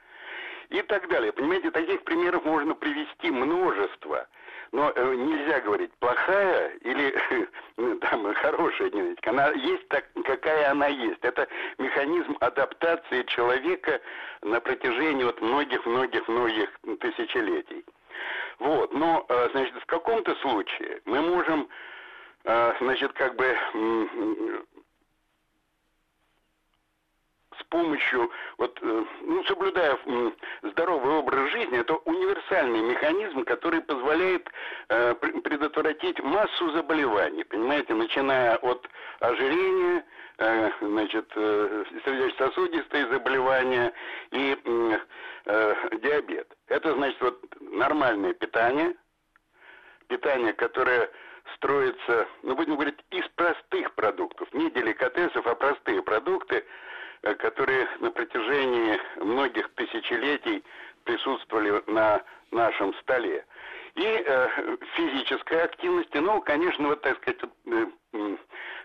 И 0.70 0.82
так 0.84 1.10
далее. 1.10 1.32
Понимаете, 1.32 1.72
таких 1.72 2.04
примеров 2.04 2.46
можно 2.46 2.76
привести 2.76 3.32
множество. 3.32 4.28
Но 4.72 4.92
э, 4.96 5.16
нельзя 5.16 5.62
говорить 5.62 5.92
плохая 6.00 6.76
или 6.82 7.18
там 8.02 8.32
хорошая 8.36 8.92
генетика. 8.92 9.32
Она 9.32 9.50
есть 9.54 9.88
так, 9.88 10.06
какая 10.24 10.70
она 10.70 10.88
есть. 10.88 11.24
Это 11.24 11.48
механизм 11.80 12.38
адаптации 12.40 13.24
человека 13.24 14.00
на 14.44 14.60
протяжении 14.60 15.24
вот 15.24 15.42
многих-многих-многих 15.42 16.70
тысячелетий. 17.00 17.84
Вот, 18.60 18.94
но, 18.94 19.26
э, 19.28 19.50
значит, 19.54 19.76
в 19.82 19.86
каком-то 19.88 20.36
случае 20.36 21.02
мы 21.06 21.22
можем, 21.22 21.62
э, 21.62 21.66
значит, 22.44 23.14
как 23.14 23.36
бы 23.36 23.56
с 27.60 27.64
помощью, 27.66 28.32
вот, 28.58 28.78
э, 28.82 29.06
ну, 29.22 29.44
соблюдая 29.46 29.98
здоровый 30.62 31.14
образ 31.16 31.52
жизни, 31.52 31.80
это 31.80 31.96
универсальный 31.96 32.82
механизм, 32.82 33.44
который 33.46 33.82
позволяет 33.82 34.50
э, 34.90 35.16
предотвратить 35.16 36.22
массу 36.22 36.72
заболеваний, 36.72 37.44
понимаете, 37.44 37.94
начиная 37.94 38.58
от 38.58 38.88
ожирения, 39.20 40.06
э, 40.38 40.72
значит, 40.82 41.30
сердечно-сосудистые 41.34 43.08
заболевания 43.08 43.92
и 44.32 44.58
диабет. 46.02 46.54
Это 46.68 46.94
значит 46.94 47.20
вот 47.22 47.40
нормальное 47.62 48.34
питание, 48.34 48.94
питание, 50.08 50.54
которое 50.54 51.10
строится, 51.56 52.28
ну, 52.44 52.56
будем 52.56 52.76
говорить, 52.76 53.00
из 53.12 53.28
простых 53.36 53.94
продуктов, 53.96 54.52
не 54.54 54.70
деликатесов, 54.72 55.46
а 55.48 55.56
простые 55.56 56.02
продукты, 56.02 56.64
Э, 57.24 57.34
которые 57.36 57.88
на 58.00 58.12
протяжении 58.12 59.00
многих 59.18 59.70
тысячелетий 59.74 60.64
присутствовали 61.04 61.82
на 61.88 62.22
нашем 62.52 62.94
столе. 62.96 63.46
И 63.96 64.04
э, 64.04 64.48
физической 64.96 65.64
активности, 65.64 66.18
ну, 66.18 66.42
конечно, 66.42 66.90
вот, 66.90 67.02
так 67.02 67.18
сказать, 67.18 67.40
э, 67.66 67.88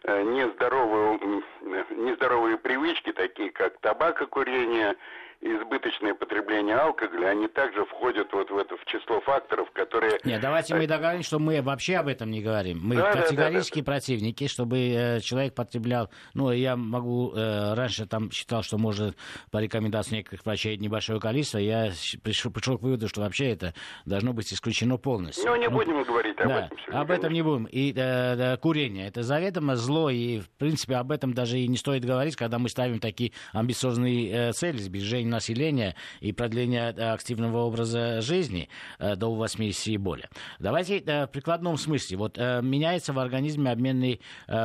э, 0.04 0.22
нездоровые, 0.22 1.42
э, 1.60 1.84
нездоровые 1.90 2.56
привычки, 2.56 3.12
такие 3.12 3.50
как 3.50 3.78
табакокурение, 3.80 4.96
избыточное 5.42 6.14
потребление 6.14 6.76
алкоголя, 6.76 7.28
они 7.28 7.48
также 7.48 7.84
входят 7.84 8.32
вот 8.32 8.50
в 8.50 8.56
это 8.56 8.76
в 8.76 8.84
число 8.84 9.20
факторов, 9.20 9.70
которые... 9.72 10.20
Нет, 10.24 10.40
давайте 10.40 10.74
мы 10.74 10.86
договоримся, 10.86 11.26
что 11.26 11.38
мы 11.40 11.60
вообще 11.60 11.96
об 11.96 12.06
этом 12.06 12.30
не 12.30 12.40
говорим. 12.40 12.80
Мы 12.82 12.96
да, 12.96 13.12
категорически 13.12 13.80
да, 13.80 13.86
да, 13.86 13.92
противники, 13.92 14.46
чтобы 14.46 14.78
э, 14.78 15.20
человек 15.20 15.54
потреблял... 15.54 16.10
Ну, 16.34 16.52
я 16.52 16.76
могу... 16.76 17.32
Э, 17.34 17.74
раньше 17.74 18.06
там 18.06 18.30
считал, 18.30 18.62
что 18.62 18.78
может 18.78 19.16
по 19.50 19.58
рекомендации 19.58 20.16
некоторых 20.16 20.46
врачей 20.46 20.76
небольшое 20.76 21.20
количество. 21.20 21.58
Я 21.58 21.90
пришел, 22.22 22.52
пришел 22.52 22.78
к 22.78 22.82
выводу, 22.82 23.08
что 23.08 23.22
вообще 23.22 23.50
это 23.50 23.74
должно 24.06 24.32
быть 24.32 24.52
исключено 24.52 24.96
полностью. 24.96 25.44
Ну, 25.44 25.56
не 25.56 25.68
ну, 25.68 25.76
будем 25.76 26.02
говорить 26.04 26.38
об 26.38 26.48
да, 26.48 26.66
этом. 26.66 26.78
Сегодня, 26.78 27.00
об 27.00 27.10
этом 27.10 27.32
не 27.32 27.42
будем. 27.42 27.64
И 27.64 27.90
э, 27.90 28.36
да, 28.36 28.56
курение. 28.58 29.08
Это 29.08 29.24
заведомо 29.24 29.74
зло, 29.74 30.08
и, 30.08 30.38
в 30.38 30.48
принципе, 30.50 30.94
об 30.96 31.10
этом 31.10 31.34
даже 31.34 31.58
и 31.58 31.66
не 31.66 31.76
стоит 31.76 32.04
говорить, 32.04 32.36
когда 32.36 32.60
мы 32.60 32.68
ставим 32.68 33.00
такие 33.00 33.32
амбициозные 33.52 34.50
э, 34.50 34.52
цели, 34.52 34.76
сбережения 34.76 35.31
населения 35.32 35.96
и 36.20 36.32
продления 36.32 36.94
э, 36.96 37.12
активного 37.12 37.58
образа 37.58 38.20
жизни 38.20 38.68
э, 38.98 39.16
до 39.16 39.34
80 39.34 39.88
и 39.88 39.96
более. 39.96 40.28
Давайте 40.60 40.98
э, 40.98 41.26
в 41.26 41.30
прикладном 41.30 41.76
смысле. 41.76 42.16
Вот 42.16 42.38
меняется 42.38 43.12
в 43.12 43.18
организме 43.18 43.70
обменные 43.70 44.20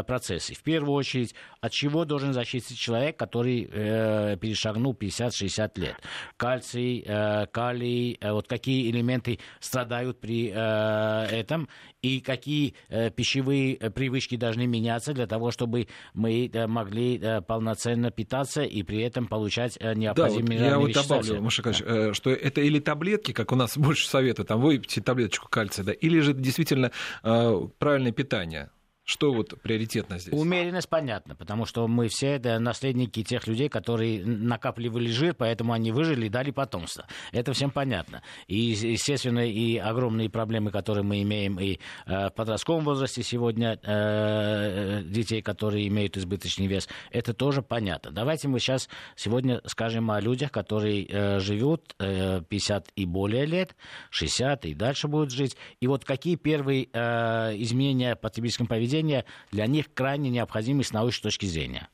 процессы. 0.05 0.53
В 0.53 0.61
первую 0.63 0.93
очередь, 0.93 1.33
от 1.61 1.71
чего 1.71 2.05
должен 2.05 2.33
защитить 2.33 2.77
человек, 2.77 3.17
который 3.17 3.65
перешагнул 3.65 4.93
50-60 4.93 5.79
лет? 5.79 5.95
Кальций, 6.35 7.05
калий, 7.51 8.19
вот 8.21 8.47
какие 8.47 8.89
элементы 8.91 9.39
страдают 9.59 10.19
при 10.19 10.47
этом? 10.47 11.69
И 12.07 12.21
какие 12.21 12.73
э, 12.89 13.09
пищевые 13.09 13.75
э, 13.75 13.89
привычки 13.89 14.35
должны 14.35 14.65
меняться 14.65 15.13
для 15.13 15.27
того, 15.27 15.51
чтобы 15.51 15.87
мы 16.13 16.49
э, 16.51 16.67
могли 16.67 17.21
полноценно 17.47 18.11
питаться 18.11 18.63
и 18.63 18.83
при 18.83 19.01
этом 19.01 19.27
получать 19.27 19.77
необходимые 19.81 20.59
да, 20.59 20.79
вот 20.79 20.89
Я 20.89 21.01
вот 21.01 21.07
добавлю, 21.07 21.41
Машакович, 21.41 21.79
да. 21.79 22.09
э, 22.09 22.13
что 22.13 22.29
это 22.29 22.61
или 22.61 22.79
таблетки, 22.79 23.31
как 23.31 23.51
у 23.51 23.55
нас 23.55 23.77
больше 23.77 24.07
совета, 24.07 24.43
там 24.43 24.61
выпейте 24.61 25.01
таблеточку 25.01 25.47
кальция, 25.49 25.83
да, 25.85 25.91
или 25.93 26.19
же 26.19 26.33
действительно 26.33 26.91
правильное 27.21 28.11
питание 28.11 28.69
Что 29.09 29.31
вот 29.31 29.53
приоритетно 29.61 30.19
здесь? 30.19 30.33
Умеренность 30.33 30.89
понятно, 30.89 31.33
потому 31.33 31.65
что 31.65 31.87
мы 31.87 32.09
все 32.09 32.31
это 32.31 32.59
наследники 32.59 33.23
тех 33.23 33.47
людей, 33.47 33.69
которые 33.69 34.21
накапливали 34.25 35.07
жир, 35.07 35.33
поэтому 35.33 35.71
они 35.71 35.93
выжили 35.93 36.25
и 36.25 36.29
дали 36.29 36.51
потомство. 36.51 37.05
Это 37.31 37.53
всем 37.53 37.71
понятно. 37.71 38.21
И, 38.47 38.57
естественно, 38.57 39.49
и 39.49 39.77
огромные 39.77 40.29
проблемы, 40.29 40.71
которые 40.71 41.05
мы 41.05 41.21
имеем 41.21 41.57
и 41.57 41.79
э, 42.05 42.27
в 42.27 42.31
подростковом 42.31 42.83
возрасте 42.83 43.23
сегодня 43.23 43.79
э, 43.81 45.03
детей, 45.05 45.41
которые 45.41 45.87
имеют 45.87 46.17
избыточный 46.17 46.67
вес, 46.67 46.89
это 47.09 47.33
тоже 47.33 47.61
понятно. 47.61 48.11
Давайте 48.11 48.49
мы 48.49 48.59
сейчас 48.59 48.89
сегодня 49.15 49.61
скажем 49.67 50.11
о 50.11 50.19
людях, 50.19 50.51
которые 50.51 51.05
э, 51.05 51.39
живут 51.39 51.95
э, 51.99 52.41
50 52.41 52.89
и 52.97 53.05
более 53.05 53.45
лет, 53.45 53.73
60 54.09 54.65
и 54.65 54.73
дальше 54.73 55.07
будут 55.07 55.31
жить. 55.31 55.55
И 55.79 55.87
вот 55.87 56.03
какие 56.03 56.35
первые 56.35 56.87
изменения 56.87 58.15
в 58.15 58.19
потребительском 58.19 58.67
поведении 58.67 58.96
поведения 58.97 59.25
для 59.51 59.67
них 59.67 59.93
крайне 59.93 60.29
необходимы 60.29 60.83
с 60.83 60.91
научной 60.91 61.23
точки 61.23 61.45
зрения? 61.45 61.87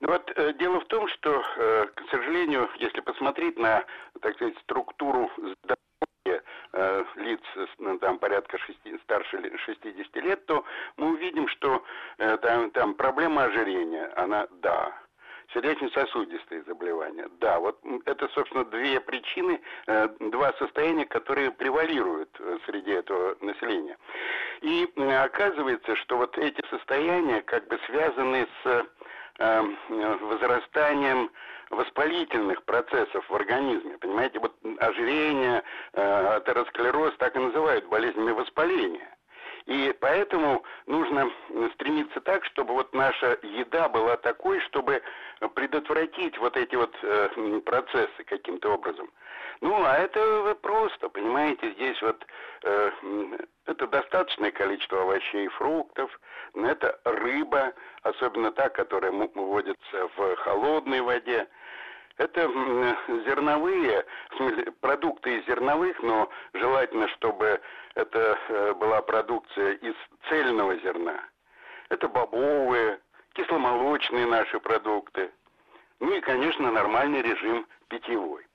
Ну 0.00 0.08
вот 0.08 0.32
э, 0.34 0.52
дело 0.58 0.80
в 0.80 0.86
том, 0.86 1.06
что, 1.08 1.42
э, 1.56 1.86
к 1.94 2.10
сожалению, 2.10 2.68
если 2.80 3.00
посмотреть 3.00 3.56
на, 3.58 3.84
так 4.20 4.34
сказать, 4.34 4.58
структуру 4.62 5.30
здоровья 5.36 6.42
э, 6.72 7.04
лиц 7.16 7.40
ну, 7.78 7.98
там 7.98 8.18
порядка 8.18 8.58
6, 8.58 8.78
старше 9.04 9.40
60 9.64 10.16
лет, 10.16 10.44
то 10.46 10.64
мы 10.96 11.12
увидим, 11.12 11.46
что 11.48 11.84
э, 12.18 12.36
там, 12.38 12.70
там 12.72 12.94
проблема 12.94 13.44
ожирения, 13.44 14.12
она 14.16 14.48
да, 14.60 14.92
сердечно-сосудистые 15.54 16.62
заболевания. 16.64 17.28
Да, 17.40 17.58
вот 17.60 17.78
это, 18.04 18.28
собственно, 18.28 18.64
две 18.64 19.00
причины, 19.00 19.60
э, 19.86 20.08
два 20.20 20.52
состояния, 20.54 21.04
которые 21.06 21.50
превалируют 21.50 22.30
э, 22.38 22.58
среди 22.66 22.92
этого 22.92 23.36
населения. 23.40 23.96
И 24.60 24.88
оказывается, 24.96 25.96
что 25.96 26.16
вот 26.16 26.36
эти 26.38 26.62
состояния 26.68 27.42
как 27.42 27.66
бы 27.68 27.78
связаны 27.86 28.46
с 28.62 28.86
э, 29.38 29.62
возрастанием 29.88 31.30
воспалительных 31.70 32.62
процессов 32.64 33.28
в 33.28 33.34
организме. 33.34 33.96
Понимаете, 33.96 34.38
вот 34.38 34.54
ожирение, 34.78 35.62
атеросклероз 35.94 37.14
так 37.16 37.34
и 37.34 37.38
называют 37.38 37.86
болезнями 37.86 38.32
воспаления. 38.32 39.11
И 39.66 39.94
поэтому 40.00 40.64
нужно 40.86 41.30
стремиться 41.74 42.20
так, 42.20 42.44
чтобы 42.46 42.74
вот 42.74 42.92
наша 42.94 43.38
еда 43.42 43.88
была 43.88 44.16
такой, 44.16 44.60
чтобы 44.60 45.02
предотвратить 45.54 46.36
вот 46.38 46.56
эти 46.56 46.74
вот 46.74 46.94
э, 47.02 47.60
процессы 47.64 48.24
каким-то 48.24 48.74
образом. 48.74 49.10
Ну, 49.60 49.84
а 49.84 49.96
это 49.96 50.56
просто, 50.60 51.08
понимаете, 51.08 51.70
здесь 51.72 52.00
вот 52.02 52.26
э, 52.64 52.90
это 53.66 53.86
достаточное 53.86 54.50
количество 54.50 55.02
овощей 55.02 55.46
и 55.46 55.50
фруктов, 55.50 56.10
это 56.54 56.98
рыба, 57.04 57.72
особенно 58.02 58.50
та, 58.52 58.68
которая 58.68 59.12
водится 59.12 60.08
в 60.16 60.36
холодной 60.36 61.00
воде. 61.00 61.46
Это 62.18 62.42
зерновые, 63.26 64.04
в 64.30 64.36
смысле, 64.36 64.72
продукты 64.80 65.38
из 65.38 65.46
зерновых, 65.46 66.00
но 66.02 66.28
желательно, 66.52 67.08
чтобы 67.08 67.60
это 67.94 68.38
э, 68.48 68.74
была 68.74 69.00
продукция 69.02 69.72
из 69.74 69.94
цельного 70.28 70.76
зерна. 70.76 71.20
Это 71.88 72.08
бобовые, 72.08 73.00
кисломолочные 73.32 74.26
наши 74.26 74.60
продукты. 74.60 75.30
Ну 76.00 76.14
и, 76.14 76.20
конечно, 76.20 76.70
нормальный 76.70 77.22
режим 77.22 77.66
питьевой. 77.88 78.46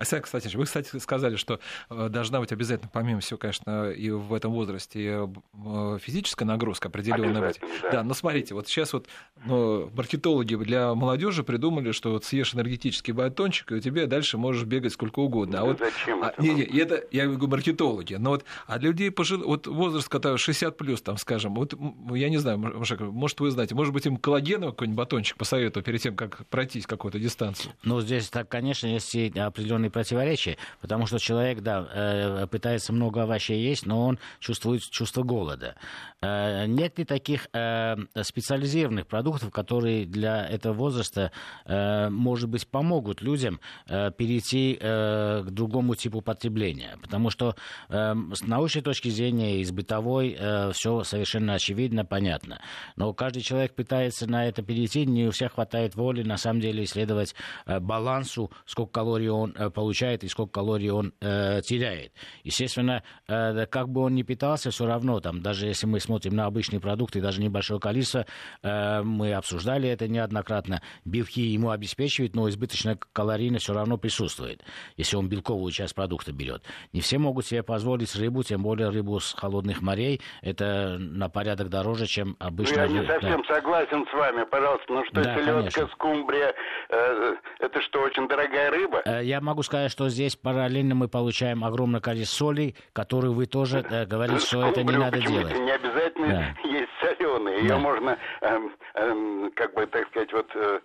Асяк 0.00 0.24
кстати, 0.24 0.56
вы, 0.56 0.64
кстати, 0.64 0.96
сказали, 0.98 1.36
что 1.36 1.60
э, 1.90 2.08
должна 2.08 2.40
быть 2.40 2.52
обязательно, 2.52 2.88
помимо 2.90 3.20
всего, 3.20 3.36
конечно, 3.36 3.90
и 3.90 4.08
в 4.10 4.32
этом 4.32 4.50
возрасте 4.52 5.28
э, 5.52 5.98
физическая 6.00 6.48
нагрузка 6.48 6.88
определенная 6.88 7.48
быть. 7.48 7.60
Да. 7.82 7.90
да, 7.90 8.02
но 8.02 8.14
смотрите, 8.14 8.54
вот 8.54 8.66
сейчас 8.66 8.94
вот 8.94 9.08
ну, 9.44 9.90
маркетологи 9.94 10.54
для 10.54 10.94
молодежи 10.94 11.44
придумали, 11.44 11.92
что 11.92 12.12
вот 12.12 12.24
съешь 12.24 12.54
энергетический 12.54 13.12
батончик, 13.12 13.72
и 13.72 13.74
у 13.74 13.80
тебя 13.80 14.06
дальше 14.06 14.38
можешь 14.38 14.64
бегать 14.64 14.94
сколько 14.94 15.18
угодно. 15.18 15.60
А 15.60 15.64
вот, 15.64 15.78
Зачем 15.78 16.22
а, 16.22 16.32
не, 16.38 16.54
не, 16.54 16.62
это 16.62 17.04
я 17.10 17.26
говорю 17.26 17.48
маркетологи, 17.48 18.14
но 18.14 18.30
вот 18.30 18.46
а 18.66 18.78
для 18.78 18.88
людей 18.88 19.10
пожил, 19.10 19.44
вот 19.44 19.66
возраст, 19.66 20.08
который 20.08 20.38
60 20.38 20.78
плюс, 20.78 21.02
там, 21.02 21.18
скажем, 21.18 21.54
вот 21.54 21.74
я 22.14 22.30
не 22.30 22.38
знаю, 22.38 22.58
может 22.58 23.38
вы 23.40 23.50
знаете, 23.50 23.74
может 23.74 23.92
быть 23.92 24.06
им 24.06 24.16
коллагеновый 24.16 24.72
какой-нибудь 24.72 24.96
батончик 24.96 25.36
посоветую 25.36 25.84
перед 25.84 26.00
тем, 26.00 26.16
как 26.16 26.46
пройтись 26.46 26.86
какую-то 26.86 27.18
дистанцию. 27.18 27.74
Ну 27.82 28.00
здесь 28.00 28.30
так, 28.30 28.48
конечно, 28.48 28.86
есть 28.86 29.14
определенные 29.36 29.89
определенные 29.90 30.00
противоречия, 30.00 30.56
потому 30.80 31.06
что 31.06 31.18
человек, 31.18 31.60
да, 31.60 31.86
э, 31.92 32.46
пытается 32.46 32.92
много 32.92 33.22
овощей 33.22 33.60
есть, 33.60 33.86
но 33.86 34.06
он 34.06 34.18
чувствует 34.38 34.82
чувство 34.82 35.22
голода. 35.22 35.74
Э, 36.22 36.66
нет 36.66 36.98
ли 36.98 37.04
таких 37.04 37.48
э, 37.52 37.96
специализированных 38.22 39.06
продуктов, 39.06 39.50
которые 39.50 40.06
для 40.06 40.46
этого 40.46 40.72
возраста, 40.72 41.32
может 41.66 42.48
быть, 42.48 42.66
помогут 42.66 43.22
людям 43.22 43.60
перейти 43.86 44.76
к 44.76 45.46
другому 45.50 45.94
типу 45.94 46.20
потребления? 46.20 46.96
Потому 47.02 47.30
что 47.30 47.56
с 47.88 48.42
научной 48.42 48.82
точки 48.82 49.08
зрения 49.08 49.60
и 49.60 49.64
с 49.64 49.72
бытовой 49.72 50.38
все 50.72 51.02
совершенно 51.04 51.54
очевидно, 51.54 52.04
понятно. 52.04 52.60
Но 52.96 53.12
каждый 53.12 53.42
человек 53.42 53.74
пытается 53.74 54.28
на 54.28 54.46
это 54.46 54.62
перейти, 54.62 55.06
не 55.06 55.26
у 55.26 55.30
всех 55.30 55.54
хватает 55.54 55.96
воли, 55.96 56.22
на 56.22 56.36
самом 56.36 56.60
деле, 56.60 56.84
исследовать 56.84 57.34
балансу, 57.66 58.50
сколько 58.66 58.92
калорий 58.92 59.28
он 59.28 59.52
получает 59.52 59.79
и 59.88 60.28
сколько 60.28 60.52
калорий 60.52 60.90
он 60.90 61.12
э, 61.20 61.60
теряет. 61.62 62.12
Естественно, 62.44 63.02
э, 63.28 63.66
как 63.66 63.88
бы 63.88 64.02
он 64.02 64.14
ни 64.14 64.22
питался, 64.22 64.70
все 64.70 64.86
равно, 64.86 65.20
там, 65.20 65.42
даже 65.42 65.66
если 65.66 65.86
мы 65.86 66.00
смотрим 66.00 66.34
на 66.34 66.46
обычные 66.46 66.80
продукты, 66.80 67.20
даже 67.20 67.40
небольшое 67.40 67.80
количество, 67.80 68.26
э, 68.62 69.02
мы 69.02 69.32
обсуждали 69.32 69.88
это 69.88 70.08
неоднократно, 70.08 70.82
белки 71.04 71.42
ему 71.42 71.70
обеспечивают, 71.70 72.34
но 72.34 72.48
избыточная 72.48 72.98
калорийность 73.12 73.64
все 73.64 73.74
равно 73.74 73.98
присутствует, 73.98 74.62
если 74.96 75.16
он 75.16 75.28
белковую 75.28 75.72
часть 75.72 75.94
продукта 75.94 76.32
берет. 76.32 76.62
Не 76.92 77.00
все 77.00 77.18
могут 77.18 77.46
себе 77.46 77.62
позволить 77.62 78.14
рыбу, 78.16 78.42
тем 78.42 78.62
более 78.62 78.88
рыбу 78.88 79.20
с 79.20 79.34
холодных 79.34 79.82
морей. 79.82 80.20
Это 80.42 80.96
на 80.98 81.28
порядок 81.28 81.68
дороже, 81.68 82.06
чем 82.06 82.36
обычно. 82.38 82.86
Ну, 82.86 82.94
я 82.94 83.00
не 83.00 83.06
совсем 83.06 83.42
да. 83.46 83.54
согласен 83.54 84.06
с 84.06 84.12
вами, 84.12 84.44
пожалуйста. 84.44 84.92
Ну 84.92 85.04
что, 85.04 85.22
да, 85.22 85.34
селедка, 85.34 85.88
скумбрия, 85.92 86.54
э, 86.88 87.34
это 87.58 87.80
что, 87.82 88.02
очень 88.02 88.28
дорогая 88.28 88.70
рыба? 88.70 89.02
Э, 89.04 89.24
я 89.24 89.40
могу 89.40 89.59
сказать, 89.62 89.90
что 89.90 90.08
здесь 90.08 90.36
параллельно 90.36 90.94
мы 90.94 91.08
получаем 91.08 91.64
огромное 91.64 92.00
количество 92.00 92.46
соли, 92.46 92.74
которые 92.92 93.32
вы 93.32 93.46
тоже 93.46 93.84
э, 93.88 94.06
говорите, 94.06 94.40
что 94.46 94.66
это 94.66 94.82
не 94.82 94.96
надо 94.96 95.20
делать. 95.20 95.58
Не 95.58 95.72
обязательно 95.72 96.28
да. 96.28 96.54
есть 96.68 96.89
соленые. 97.30 97.60
Ее 97.60 97.68
да. 97.68 97.78
можно, 97.78 98.18
э, 98.40 98.58
э, 98.94 99.50
как 99.54 99.74
бы, 99.74 99.86
так 99.86 100.08
сказать, 100.08 100.32
вот 100.32 100.46
э, 100.54 100.80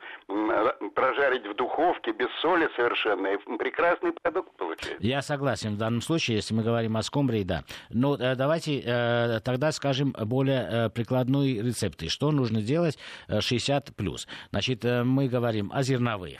прожарить 0.93 1.45
в 1.45 1.55
духовке 1.55 2.11
без 2.13 2.27
соли 2.41 2.69
совершенно, 2.75 3.27
и 3.27 3.37
прекрасный 3.57 4.11
продукт 4.11 4.55
получается. 4.57 4.95
Я 4.99 5.21
согласен 5.21 5.75
в 5.75 5.77
данном 5.77 6.01
случае, 6.01 6.37
если 6.37 6.53
мы 6.53 6.63
говорим 6.63 6.97
о 6.97 7.01
скумбрии, 7.01 7.43
да. 7.43 7.63
Но 7.89 8.15
э, 8.15 8.35
давайте 8.35 8.81
э, 8.85 9.39
тогда 9.43 9.71
скажем 9.71 10.13
более 10.25 10.67
э, 10.69 10.89
прикладные 10.89 11.61
рецепты. 11.61 12.09
Что 12.09 12.31
нужно 12.31 12.61
делать 12.61 12.97
60+. 13.29 13.93
плюс? 13.95 14.27
Значит, 14.51 14.85
э, 14.85 15.03
мы 15.03 15.27
говорим 15.27 15.71
о 15.73 15.83
зерновых. 15.83 16.39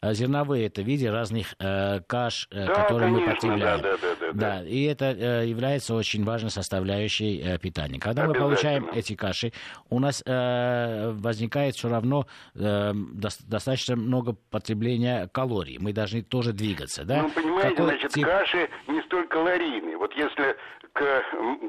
Э, 0.00 0.14
зерновые 0.14 0.66
это 0.66 0.82
в 0.82 0.86
виде 0.86 1.10
разных 1.10 1.54
э, 1.58 2.00
каш, 2.06 2.48
э, 2.50 2.66
да, 2.66 2.74
которые 2.74 3.12
конечно, 3.12 3.26
мы 3.26 3.34
потребляем. 3.34 3.80
Да, 3.82 3.96
да, 3.96 3.98
да, 4.20 4.32
да, 4.32 4.60
да. 4.60 4.64
И 4.64 4.82
это 4.84 5.04
э, 5.06 5.46
является 5.46 5.94
очень 5.94 6.24
важной 6.24 6.50
составляющей 6.50 7.40
э, 7.40 7.58
питания. 7.58 7.98
Когда 7.98 8.26
мы 8.26 8.34
получаем 8.34 8.88
эти 8.92 9.14
каши, 9.14 9.43
у 9.90 9.98
нас 9.98 10.22
э, 10.24 11.10
возникает 11.12 11.74
все 11.74 11.88
равно 11.88 12.26
э, 12.54 12.92
до, 12.94 13.28
достаточно 13.48 13.96
много 13.96 14.36
потребления 14.50 15.28
калорий. 15.32 15.78
Мы 15.78 15.92
должны 15.92 16.22
тоже 16.22 16.52
двигаться. 16.52 17.04
Да? 17.04 17.22
Ну, 17.22 17.30
понимаете, 17.30 17.70
Какой 17.70 17.84
значит, 17.86 18.12
тип... 18.12 18.26
каши 18.26 18.68
не 18.88 19.02
столь 19.02 19.26
калорийные. 19.28 19.96
Вот 19.96 20.12
если 20.14 20.56
к, 20.94 21.22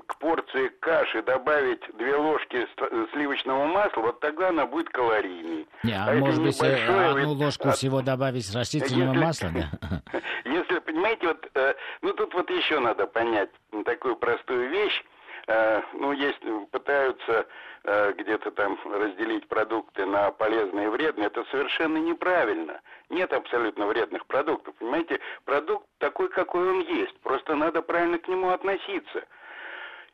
к 0.05 0.19
порции 0.19 0.69
каши 0.79 1.23
добавить 1.23 1.81
две 1.97 2.15
ложки 2.15 2.67
сливочного 3.11 3.65
масла, 3.65 4.01
вот 4.01 4.19
тогда 4.19 4.49
она 4.49 4.65
будет 4.65 4.89
калорийней. 4.89 5.67
Не, 5.83 5.93
а, 5.93 6.11
а 6.11 6.13
может 6.13 6.41
быть, 6.41 6.55
небольшое, 6.55 7.09
одну 7.09 7.33
ложку 7.33 7.69
от... 7.69 7.75
всего 7.75 8.01
добавить 8.01 8.53
растительного 8.53 9.09
если... 9.09 9.19
масла, 9.19 9.49
да? 9.53 10.01
Если, 10.45 10.79
понимаете, 10.79 11.27
вот, 11.27 11.49
э, 11.55 11.73
ну 12.01 12.13
тут 12.13 12.33
вот 12.35 12.49
еще 12.51 12.79
надо 12.79 13.07
понять 13.07 13.49
такую 13.85 14.15
простую 14.15 14.69
вещь. 14.69 15.03
Э, 15.47 15.81
ну, 15.93 16.11
есть, 16.11 16.39
пытаются 16.71 17.45
э, 17.83 18.13
где-то 18.13 18.51
там 18.51 18.79
разделить 18.85 19.47
продукты 19.47 20.05
на 20.05 20.31
полезные 20.31 20.87
и 20.87 20.89
вредные. 20.89 21.27
Это 21.27 21.45
совершенно 21.51 21.97
неправильно. 21.97 22.81
Нет 23.09 23.31
абсолютно 23.31 23.85
вредных 23.85 24.25
продуктов. 24.25 24.73
Понимаете, 24.75 25.19
продукт 25.45 25.85
такой, 25.99 26.29
какой 26.29 26.67
он 26.67 26.81
есть. 26.81 27.19
Просто 27.19 27.55
надо 27.55 27.81
правильно 27.83 28.17
к 28.17 28.27
нему 28.27 28.49
относиться. 28.49 29.25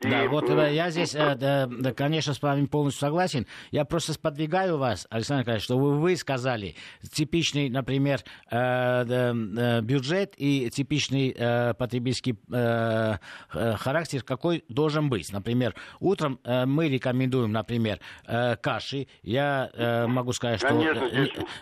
Да, 0.01 0.23
и... 0.23 0.27
вот 0.27 0.49
э, 0.49 0.73
я 0.73 0.89
здесь, 0.89 1.13
э, 1.15 1.93
конечно, 1.95 2.33
с 2.33 2.41
вами 2.41 2.65
полностью 2.65 3.01
согласен. 3.01 3.45
Я 3.71 3.85
просто 3.85 4.13
сподвигаю 4.13 4.77
вас, 4.77 5.05
Александр 5.09 5.41
Николаевич, 5.41 5.65
чтобы 5.65 5.99
вы 5.99 6.15
сказали 6.15 6.75
типичный, 7.11 7.69
например, 7.69 8.21
э, 8.49 9.81
бюджет 9.81 10.33
и 10.37 10.69
типичный 10.71 11.35
потребительский 11.77 12.37
характер, 13.51 14.23
какой 14.23 14.63
должен 14.69 15.09
быть. 15.09 15.31
Например, 15.31 15.75
утром 15.99 16.39
мы 16.43 16.89
рекомендуем, 16.89 17.51
например, 17.51 17.99
каши. 18.25 19.07
Я 19.23 20.05
могу 20.07 20.33
сказать, 20.33 20.59
что 20.59 20.69
конечно, 20.69 21.09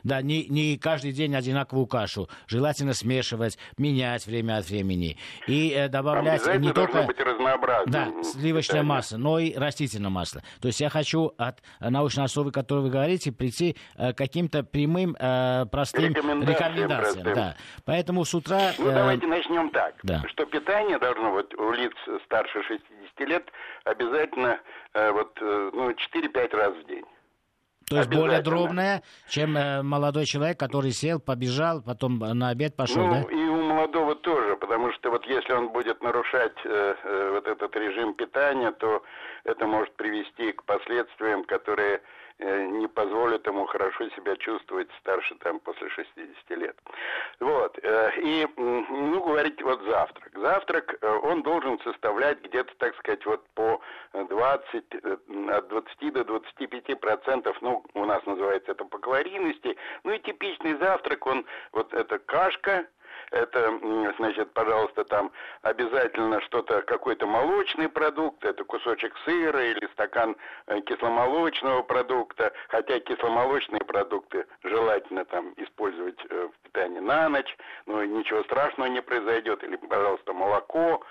да, 0.03 0.21
не, 0.21 0.45
не 0.47 0.77
каждый 0.77 1.11
день 1.11 1.35
одинаковую 1.35 1.87
кашу. 1.87 2.29
Желательно 2.47 2.93
смешивать, 2.93 3.57
менять 3.77 4.25
время 4.25 4.57
от 4.57 4.69
времени. 4.69 5.17
И 5.47 5.87
добавлять 5.89 6.45
не 6.59 6.71
только... 6.71 7.03
быть 7.03 7.19
разнообразным. 7.19 7.91
Да, 7.91 8.11
сливочное 8.31 8.83
масло, 8.83 9.17
но 9.17 9.39
и 9.39 9.53
растительное 9.53 10.09
масло. 10.09 10.41
То 10.61 10.67
есть 10.67 10.79
я 10.79 10.89
хочу 10.89 11.33
от 11.37 11.59
научной 11.79 12.25
основы, 12.25 12.49
о 12.49 12.53
которой 12.53 12.79
вы 12.81 12.89
говорите, 12.89 13.31
прийти 13.31 13.75
э, 13.97 14.13
к 14.13 14.17
каким-то 14.17 14.63
прямым, 14.63 15.15
э, 15.19 15.65
простым 15.71 16.13
рекомендациям. 16.13 16.47
рекомендациям 16.47 17.35
да. 17.35 17.55
Поэтому 17.85 18.25
с 18.25 18.33
утра... 18.33 18.71
Ну, 18.77 18.89
э, 18.89 18.93
давайте 18.93 19.27
начнем 19.27 19.69
так. 19.71 19.95
Да. 20.03 20.23
Что 20.27 20.45
питание 20.45 20.99
должно 20.99 21.33
быть 21.33 21.53
у 21.57 21.71
лиц 21.71 21.93
старше 22.25 22.61
60 22.63 23.19
лет 23.27 23.49
обязательно 23.85 24.59
вот, 24.93 25.37
ну, 25.41 25.91
4-5 25.91 26.55
раз 26.55 26.73
в 26.75 26.87
день. 26.87 27.05
То 27.89 27.97
есть 27.97 28.09
более 28.09 28.41
дробное, 28.41 29.01
чем 29.27 29.57
э, 29.57 29.81
молодой 29.81 30.25
человек, 30.25 30.59
который 30.59 30.91
сел, 30.91 31.19
побежал, 31.19 31.81
потом 31.81 32.19
на 32.19 32.49
обед 32.49 32.75
пошел, 32.75 33.07
ну, 33.07 33.13
да? 33.13 33.35
и 33.35 33.48
молодого 34.09 34.15
тоже, 34.15 34.55
потому 34.57 34.91
что 34.93 35.11
вот 35.11 35.25
если 35.25 35.53
он 35.53 35.69
будет 35.69 36.01
нарушать 36.01 36.57
э, 36.63 36.95
э, 37.03 37.29
вот 37.31 37.47
этот 37.47 37.75
режим 37.75 38.13
питания, 38.13 38.71
то 38.71 39.03
это 39.43 39.65
может 39.67 39.93
привести 39.95 40.51
к 40.51 40.63
последствиям, 40.63 41.43
которые 41.43 42.01
Э, 42.41 42.65
не 42.67 42.87
позволит 42.87 43.45
ему 43.47 43.65
хорошо 43.65 44.09
себя 44.11 44.33
чувствовать 44.37 44.87
старше 45.01 45.35
там 45.35 45.59
после 45.59 45.89
60 45.89 46.49
лет. 46.51 46.75
Вот. 47.41 47.77
Э, 47.83 48.11
и, 48.17 48.47
ну, 48.55 49.21
говорить 49.21 49.61
вот 49.61 49.81
завтрак. 49.81 50.31
Завтрак, 50.33 50.97
э, 51.01 51.19
он 51.23 51.43
должен 51.43 51.77
составлять 51.81 52.41
где-то, 52.41 52.73
так 52.77 52.95
сказать, 52.99 53.25
вот 53.25 53.45
по 53.55 53.81
20, 54.13 54.85
от 55.49 55.67
20 55.67 56.13
до 56.13 56.23
25 56.23 56.97
процентов, 57.01 57.57
ну, 57.61 57.83
у 57.93 58.05
нас 58.05 58.25
называется 58.25 58.71
это 58.71 58.85
по 58.85 58.99
калорийности. 58.99 59.75
Ну 60.05 60.13
и 60.13 60.19
типичный 60.19 60.77
завтрак, 60.77 61.27
он, 61.27 61.45
вот 61.73 61.93
это 61.93 62.19
кашка, 62.19 62.87
это, 63.31 63.79
значит, 64.17 64.51
пожалуйста, 64.53 65.03
там 65.05 65.31
обязательно 65.61 66.41
что-то, 66.41 66.81
какой-то 66.81 67.27
молочный 67.27 67.89
продукт, 67.89 68.43
это 68.43 68.63
кусочек 68.63 69.13
сыра 69.25 69.63
или 69.63 69.87
стакан 69.93 70.35
э, 70.67 70.81
кисломолочного 70.81 71.83
продукта, 71.83 72.51
хотя 72.69 72.99
кисломолочные 72.99 73.81
продукты 73.81 74.45
желательно 74.63 75.25
там 75.25 75.53
использовать 75.57 76.19
э, 76.29 76.47
в 76.47 76.63
питании 76.63 76.99
на 76.99 77.29
ночь, 77.29 77.55
но 77.85 78.03
ничего 78.03 78.43
страшного 78.43 78.87
не 78.87 79.01
произойдет, 79.01 79.63
или, 79.63 79.75
пожалуйста, 79.75 80.33
молоко, 80.33 81.01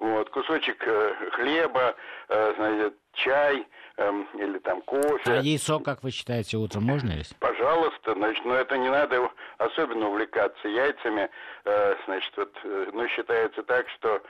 вот, 0.00 0.30
кусочек 0.30 0.82
э, 0.86 1.14
хлеба, 1.32 1.94
значит, 2.28 2.94
чай 3.14 3.66
э, 3.96 4.24
или 4.34 4.58
там 4.58 4.82
кофе. 4.82 5.20
А 5.26 5.36
яйцо, 5.36 5.78
как 5.80 6.02
вы 6.02 6.10
считаете, 6.10 6.56
утром 6.56 6.84
можно 6.84 7.12
есть? 7.12 7.36
Пожалуйста, 7.38 8.14
значит, 8.14 8.44
но 8.44 8.54
это 8.54 8.76
не 8.78 8.88
надо 8.88 9.30
особенно 9.58 10.08
увлекаться 10.08 10.68
яйцами. 10.68 11.28
Э, 11.64 11.94
значит, 12.06 12.32
вот, 12.36 12.52
э, 12.64 12.90
ну, 12.92 13.06
считается 13.08 13.62
так, 13.62 13.88
что 13.90 14.22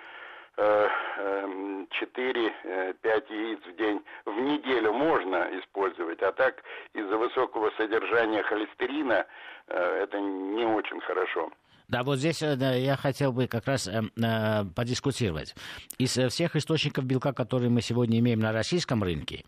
4-5 0.57 0.59
э, 0.59 0.95
эм, 1.15 1.89
яиц 3.29 3.61
в 3.65 3.77
день 3.77 4.03
в 4.27 4.41
неделю 4.41 4.93
можно 4.93 5.49
использовать, 5.61 6.21
а 6.23 6.33
так 6.33 6.63
из-за 6.93 7.17
высокого 7.17 7.71
содержания 7.77 8.43
холестерина 8.43 9.27
это 9.69 10.19
не 10.19 10.65
очень 10.65 11.01
хорошо. 11.01 11.51
Да, 11.91 12.05
вот 12.05 12.21
здесь 12.21 12.41
э, 12.41 12.57
я 12.85 12.97
хотел 12.97 13.33
бы 13.33 13.49
как 13.49 13.67
раз 13.67 13.89
э, 13.89 14.01
э, 14.17 14.65
подискутировать. 14.77 15.57
Из 15.99 16.17
всех 16.33 16.55
источников 16.55 17.05
белка, 17.05 17.33
которые 17.33 17.69
мы 17.69 17.83
сегодня 17.83 18.21
имеем 18.21 18.39
на 18.39 18.53
российском 18.53 19.03
рынке, 19.03 19.45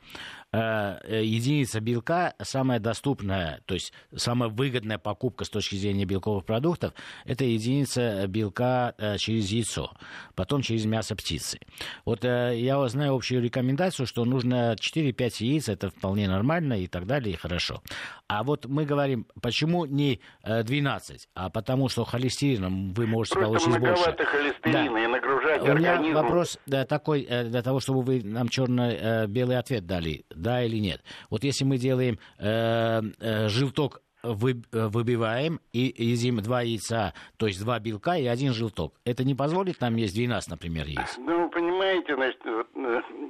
единица 0.52 1.80
белка 1.80 2.34
самая 2.42 2.78
доступная, 2.78 3.62
то 3.64 3.72
есть 3.72 3.94
самая 4.14 4.50
выгодная 4.50 4.98
покупка 4.98 5.46
с 5.46 5.48
точки 5.48 5.76
зрения 5.76 6.04
белковых 6.04 6.44
продуктов, 6.44 6.92
это 7.24 7.44
единица 7.44 8.26
белка 8.26 8.94
через 9.18 9.48
яйцо, 9.50 9.92
потом 10.34 10.60
через 10.60 10.84
мясо 10.84 11.16
птицы. 11.16 11.58
Вот 12.04 12.24
я 12.24 12.86
знаю 12.88 13.14
общую 13.14 13.40
рекомендацию, 13.42 14.06
что 14.06 14.26
нужно 14.26 14.74
4-5 14.74 15.32
яиц, 15.38 15.70
это 15.70 15.88
вполне 15.88 16.28
нормально 16.28 16.82
и 16.82 16.86
так 16.86 17.06
далее, 17.06 17.32
и 17.32 17.38
хорошо. 17.38 17.82
А 18.28 18.42
вот 18.42 18.66
мы 18.66 18.84
говорим, 18.84 19.26
почему 19.40 19.86
не 19.86 20.20
12, 20.44 21.28
а 21.34 21.48
потому 21.48 21.88
что 21.88 22.04
холестерин 22.04 22.31
холестерином 22.32 22.92
вы 22.92 23.06
можете 23.06 23.38
Просто 23.38 23.70
получить 23.70 23.80
больше. 23.80 24.24
холестерина 24.24 24.94
да. 24.94 25.04
и 25.04 25.06
нагружать 25.06 25.62
У 25.62 25.74
меня 25.74 25.92
организм. 25.92 26.14
вопрос 26.14 26.58
да, 26.66 26.84
такой, 26.84 27.26
э, 27.28 27.44
для 27.44 27.62
того, 27.62 27.80
чтобы 27.80 28.02
вы 28.02 28.22
нам 28.24 28.48
черно-белый 28.48 29.58
ответ 29.58 29.86
дали, 29.86 30.24
да 30.30 30.62
или 30.62 30.76
нет. 30.76 31.02
Вот 31.30 31.44
если 31.44 31.64
мы 31.64 31.78
делаем 31.78 32.18
э, 32.38 33.02
э, 33.20 33.48
желток 33.48 34.02
вы, 34.22 34.62
выбиваем 34.70 35.60
и 35.72 35.92
едим 35.96 36.36
два 36.42 36.62
яйца, 36.62 37.12
то 37.38 37.48
есть 37.48 37.60
два 37.60 37.80
белка 37.80 38.16
и 38.16 38.26
один 38.26 38.52
желток. 38.52 38.94
Это 39.04 39.24
не 39.24 39.34
позволит 39.34 39.80
нам 39.80 39.96
есть 39.96 40.14
12, 40.14 40.48
например, 40.48 40.86
яиц? 40.86 41.16
Ну, 41.18 41.50
понимаете, 41.50 42.14
значит, 42.14 42.40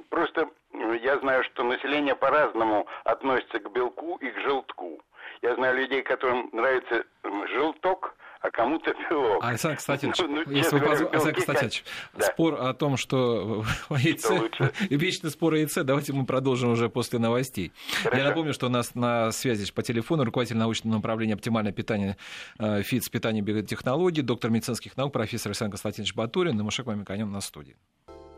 просто 0.09 0.49
я 1.01 1.17
знаю, 1.17 1.43
что 1.45 1.63
население 1.63 2.15
по-разному 2.15 2.85
относится 3.05 3.59
к 3.59 3.71
белку 3.73 4.17
и 4.17 4.29
к 4.29 4.37
желтку. 4.41 4.99
Я 5.41 5.55
знаю 5.55 5.77
людей, 5.77 6.03
которым 6.03 6.49
нравится 6.53 7.05
желток, 7.55 8.15
а 8.43 8.51
кому-то 8.51 8.93
белок. 9.09 9.41
Александр 9.41 9.77
Константинович, 9.77 10.19
ну, 10.19 10.27
ну, 10.27 10.51
если 10.51 10.77
вы 10.77 10.85
позволите, 10.85 11.15
Александр 11.15 11.35
Константинович, 11.35 11.83
да. 12.13 12.25
спор 12.25 12.55
о 12.61 12.73
том, 12.73 12.97
что 12.97 13.63
яйце, 13.89 14.49
вечный 14.89 15.29
спор 15.29 15.53
о 15.53 15.57
яйце, 15.57 15.83
давайте 15.83 16.11
мы 16.11 16.25
продолжим 16.25 16.71
уже 16.71 16.89
после 16.89 17.19
новостей. 17.19 17.71
Хорошо. 18.03 18.21
Я 18.21 18.27
напомню, 18.27 18.53
что 18.53 18.65
у 18.65 18.69
нас 18.69 18.95
на 18.95 19.31
связи 19.31 19.71
по 19.71 19.81
телефону 19.81 20.25
руководитель 20.25 20.57
научного 20.57 20.95
направления 20.95 21.35
оптимальное 21.35 21.71
питание 21.71 22.17
э, 22.59 22.83
ФИЦ 22.83 23.07
питание 23.07 23.41
биотехнологий, 23.41 24.23
доктор 24.23 24.51
медицинских 24.51 24.97
наук, 24.97 25.13
профессор 25.13 25.51
Александр 25.51 25.71
Константинович 25.71 26.13
Батурин 26.13 26.59
и 26.59 26.63
Мушек 26.63 26.85
Мамиканян 26.85 27.31
на 27.31 27.39
студии. 27.39 27.77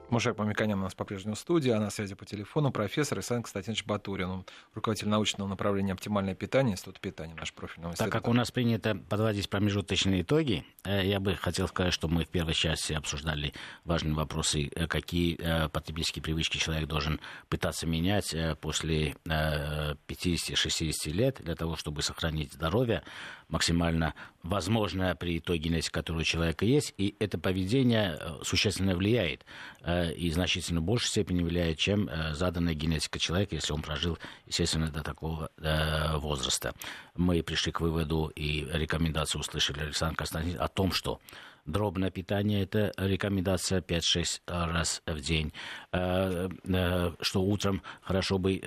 Мушек 0.09 0.37
Мамиканян 0.37 0.79
у 0.79 0.83
нас 0.83 0.93
по-прежнему 0.93 1.35
в 1.35 1.39
студии, 1.39 1.71
а 1.71 1.79
на 1.79 1.89
связи 1.89 2.13
по 2.13 2.25
телефону 2.25 2.71
профессор 2.71 3.17
Александр 3.17 3.43
Константинович 3.43 3.85
Батурин, 3.85 4.45
руководитель 4.75 5.09
научного 5.09 5.47
направления 5.47 5.93
оптимальное 5.93 6.35
питание, 6.35 6.73
Институт 6.73 6.99
питания, 6.99 7.33
наш 7.33 7.53
профильный 7.53 7.93
Так 7.95 8.11
как 8.11 8.27
у 8.27 8.33
нас 8.33 8.51
принято 8.51 8.95
подводить 8.95 9.49
промежуточные 9.49 10.21
итоги, 10.21 10.63
э, 10.83 11.05
я 11.05 11.19
бы 11.19 11.35
хотел 11.35 11.67
сказать, 11.67 11.91
что 11.91 12.07
мы 12.07 12.25
в 12.25 12.27
первой 12.27 12.53
части 12.53 12.93
обсуждали 12.93 13.53
важные 13.83 14.13
вопросы, 14.13 14.69
э, 14.75 14.87
какие 14.87 15.37
э, 15.39 15.69
потребительские 15.69 16.21
привычки 16.21 16.57
человек 16.57 16.87
должен 16.87 17.19
пытаться 17.49 17.87
менять 17.87 18.35
после 18.61 19.15
50-60 19.25 21.11
лет 21.11 21.41
для 21.43 21.55
того, 21.55 21.75
чтобы 21.75 22.03
сохранить 22.03 22.53
здоровье 22.53 23.01
максимально 23.49 24.13
возможное 24.45 25.15
при 25.15 25.39
той 25.39 25.57
генетике, 25.57 25.91
которая 25.91 26.21
у 26.21 26.25
человека 26.25 26.65
есть, 26.65 26.93
и 26.97 27.15
это 27.19 27.37
поведение 27.37 28.19
существенно 28.43 28.95
влияет 28.95 29.43
Э, 29.85 30.11
и 30.11 30.31
значительно 30.31 30.81
большей 30.81 31.09
степени 31.09 31.43
влияет, 31.43 31.77
чем 31.77 32.09
э, 32.09 32.33
заданная 32.33 32.73
генетика 32.73 33.19
человека, 33.19 33.53
если 33.53 33.71
он 33.71 33.83
прожил, 33.83 34.17
естественно, 34.47 34.89
до 34.89 35.03
такого 35.03 35.51
э, 35.57 36.17
возраста. 36.17 36.73
Мы 37.15 37.43
пришли 37.43 37.71
к 37.71 37.81
выводу 37.81 38.31
и 38.35 38.67
рекомендацию 38.73 39.41
услышали 39.41 39.81
Александр 39.81 40.17
Константинович 40.17 40.59
о 40.59 40.67
том, 40.69 40.91
что 40.91 41.19
дробное 41.67 42.09
питание– 42.09 42.63
это 42.63 42.93
рекомендация 42.97 43.81
5-6 43.81 44.41
раз 44.47 45.03
в 45.05 45.19
день, 45.19 45.51
что 45.91 47.41
утром 47.41 47.81
хорошо 48.01 48.37
бы 48.37 48.61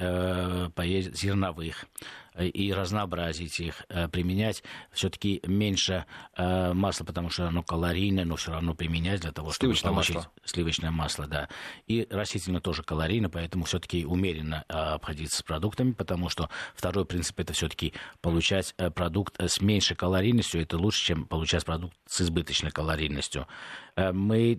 поесть 0.74 1.16
зерновых, 1.16 1.84
и 2.46 2.72
разнообразить 2.72 3.60
их, 3.60 3.84
э, 3.88 4.08
применять 4.08 4.62
все-таки 4.92 5.40
меньше 5.46 6.04
э, 6.36 6.72
масла, 6.72 7.04
потому 7.04 7.30
что 7.30 7.48
оно 7.48 7.62
калорийное, 7.62 8.24
но 8.24 8.36
все 8.36 8.52
равно 8.52 8.74
применять 8.74 9.22
для 9.22 9.32
того, 9.32 9.52
чтобы 9.52 9.74
сливочное 9.74 9.92
получить 9.92 10.16
масло. 10.16 10.32
сливочное 10.44 10.90
масло, 10.90 11.26
да. 11.26 11.48
И 11.86 12.06
растительное 12.10 12.60
тоже 12.60 12.82
калорийно, 12.82 13.30
поэтому 13.30 13.64
все-таки 13.64 14.04
умеренно 14.04 14.64
э, 14.68 14.72
обходиться 14.72 15.38
с 15.38 15.42
продуктами, 15.42 15.92
потому 15.92 16.28
что 16.28 16.48
второй 16.74 17.04
принцип 17.04 17.38
это 17.40 17.52
все-таки 17.52 17.94
получать 18.20 18.74
продукт 18.94 19.34
с 19.40 19.60
меньшей 19.60 19.96
калорийностью, 19.96 20.62
это 20.62 20.78
лучше, 20.78 21.04
чем 21.04 21.26
получать 21.26 21.64
продукт 21.64 21.96
с 22.06 22.20
избыточной 22.20 22.70
калорийностью. 22.70 23.46
Мы 24.12 24.54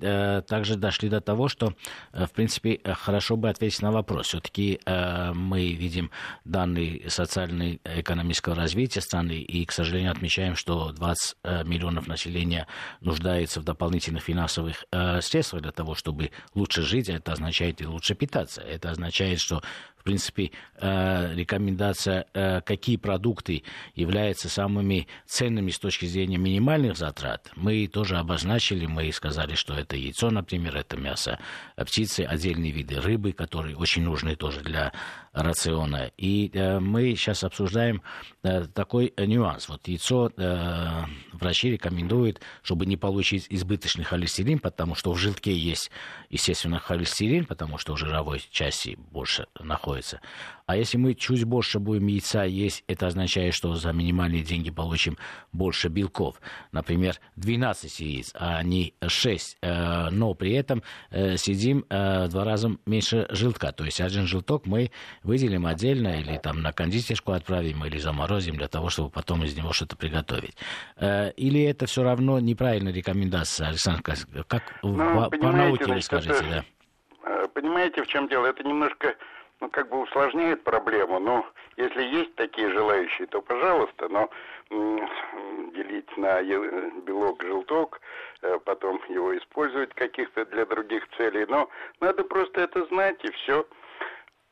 также 0.48 0.76
дошли 0.76 1.10
до 1.10 1.22
того, 1.22 1.48
что, 1.48 1.74
в 2.12 2.30
принципе, 2.32 2.80
хорошо 2.84 3.38
бы 3.38 3.50
ответить 3.50 3.82
на 3.82 3.92
вопрос. 3.92 4.28
Все-таки 4.28 4.80
мы 4.86 5.74
видим 5.74 6.12
данные 6.46 7.10
социально-экономического 7.10 8.56
развития 8.56 9.02
страны, 9.02 9.42
и, 9.42 9.66
к 9.66 9.72
сожалению, 9.72 10.12
отмечаем, 10.12 10.56
что 10.56 10.92
20 10.92 11.38
миллионов 11.66 12.08
населения 12.08 12.68
нуждается 13.02 13.62
в 13.62 13.64
дополнительных 13.64 14.24
финансовых 14.24 14.86
средствах 15.22 15.62
для 15.62 15.72
того, 15.72 15.96
чтобы 15.96 16.32
лучше 16.54 16.82
жить, 16.82 17.10
это 17.10 17.34
означает 17.34 17.82
и 17.82 17.88
лучше 17.88 18.16
питаться. 18.16 18.62
Это 18.62 18.92
означает, 18.92 19.40
что 19.40 19.62
в 20.00 20.04
принципе, 20.04 20.52
э, 20.78 21.36
рекомендация, 21.36 22.26
э, 22.34 22.62
какие 22.62 22.96
продукты 22.98 23.64
являются 23.96 24.50
самыми 24.50 25.08
ценными 25.26 25.72
с 25.72 25.80
точки 25.80 26.06
зрения 26.06 26.38
минимальных 26.38 26.98
затрат, 26.98 27.52
мы 27.56 27.88
тоже 27.88 28.18
обозначили, 28.18 28.86
мы 28.86 29.12
сказали, 29.12 29.56
что 29.56 29.74
это 29.74 29.98
яйцо, 29.98 30.32
например, 30.32 30.78
это 30.78 30.96
мясо 30.98 31.40
птицы, 31.76 32.22
отдельные 32.22 32.72
виды 32.72 33.02
рыбы, 33.02 33.34
которые 33.34 33.76
очень 33.76 34.04
нужны 34.04 34.36
тоже 34.36 34.62
для 34.62 34.94
рациона. 35.34 36.12
И 36.18 36.50
э, 36.54 36.80
мы 36.80 37.16
сейчас 37.16 37.44
обсуждаем 37.44 38.02
э, 38.44 38.66
такой 38.66 39.14
нюанс. 39.18 39.70
Вот 39.70 39.88
яйцо 39.88 40.32
э, 40.36 41.04
врачи 41.34 41.72
рекомендуют, 41.72 42.42
чтобы 42.62 42.86
не 42.86 42.98
получить 42.98 43.48
избыточный 43.50 44.04
холестерин, 44.04 44.60
потому 44.60 44.96
что 44.96 45.12
в 45.12 45.18
желтке 45.18 45.56
есть, 45.56 45.92
естественно, 46.30 46.80
холестерин, 46.80 47.46
потому 47.46 47.78
что 47.78 47.96
в 47.96 47.98
жировой 47.98 48.42
части 48.52 48.98
больше 49.12 49.48
находится. 49.60 49.89
А 50.70 50.76
если 50.76 51.00
мы 51.00 51.16
чуть 51.16 51.46
больше 51.46 51.80
будем 51.80 52.06
яйца 52.06 52.44
есть, 52.44 52.84
это 52.88 53.08
означает, 53.08 53.56
что 53.56 53.74
за 53.74 53.92
минимальные 53.92 54.44
деньги 54.44 54.70
получим 54.70 55.18
больше 55.52 55.88
белков. 55.88 56.40
Например, 56.72 57.16
12 57.38 58.00
яиц, 58.02 58.32
а 58.36 58.62
не 58.62 58.94
6. 59.02 59.58
Э, 59.64 60.10
но 60.12 60.36
при 60.36 60.52
этом 60.52 60.84
э, 61.10 61.38
сидим 61.38 61.86
э, 61.90 62.26
в 62.26 62.30
два 62.30 62.44
раза 62.44 62.78
меньше 62.86 63.26
желтка. 63.32 63.72
То 63.72 63.84
есть 63.84 64.00
один 64.00 64.28
желток 64.28 64.68
мы 64.68 64.92
выделим 65.24 65.66
отдельно 65.66 66.20
или 66.20 66.38
там 66.38 66.62
на 66.62 66.72
кондитерскую 66.72 67.38
отправим, 67.38 67.84
или 67.86 67.98
заморозим 67.98 68.56
для 68.56 68.68
того, 68.68 68.90
чтобы 68.90 69.10
потом 69.10 69.44
из 69.44 69.58
него 69.58 69.74
что-то 69.74 69.96
приготовить. 69.96 70.56
Или 71.02 71.64
это 71.64 71.88
все 71.88 72.04
равно 72.04 72.40
неправильная 72.40 72.94
рекомендация, 72.94 73.70
Александр, 73.70 74.04
как 74.48 74.62
ну, 74.84 75.30
по 75.32 75.52
науке 75.52 75.86
вы 75.86 76.02
скажете, 76.04 76.46
да? 76.48 77.48
Понимаете, 77.56 78.04
в 78.04 78.08
чем 78.08 78.28
дело? 78.28 78.46
Это 78.46 78.64
немножко 78.64 79.16
ну, 79.62 79.70
как 79.70 79.90
бы 79.90 80.00
усложняет 80.02 80.64
проблему. 80.64 81.20
Но 81.20 81.46
если 81.78 82.04
есть 82.04 82.36
такие 82.36 82.70
желающие, 82.72 83.28
то 83.28 83.42
пожалуйста, 83.42 84.08
но 84.10 84.30
делить 85.74 86.16
на 86.18 86.42
белок, 87.02 87.44
желток, 87.44 88.02
э, 88.42 88.60
потом 88.66 89.02
его 89.10 89.36
использовать 89.38 89.94
каких-то 89.96 90.46
для 90.46 90.66
других 90.66 91.08
целей. 91.18 91.46
Но 91.48 91.70
надо 92.00 92.24
просто 92.24 92.62
это 92.62 92.86
знать 92.86 93.18
и 93.24 93.32
все. 93.32 93.66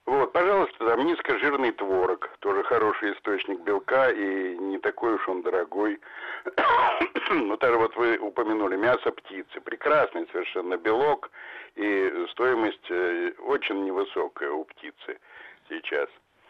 Вот, 0.07 0.31
пожалуйста, 0.31 0.85
там 0.85 1.05
низкожирный 1.05 1.73
творог, 1.73 2.29
тоже 2.39 2.63
хороший 2.63 3.11
источник 3.11 3.59
белка 3.59 4.09
и 4.09 4.57
не 4.57 4.79
такой 4.79 5.15
уж 5.15 5.27
он 5.27 5.41
дорогой. 5.41 5.99
ну, 7.29 7.57
даже 7.57 7.77
вот 7.77 7.93
вы 7.97 8.17
упомянули 8.17 8.77
мясо 8.77 9.11
птицы, 9.11 9.59
прекрасный 9.59 10.25
совершенно 10.31 10.77
белок 10.77 11.29
и 11.75 12.25
стоимость 12.31 12.89
э, 12.89 13.33
очень 13.39 13.83
невысокая 13.83 14.49
у 14.49 14.63
птицы 14.63 15.19
сейчас. 15.67 16.07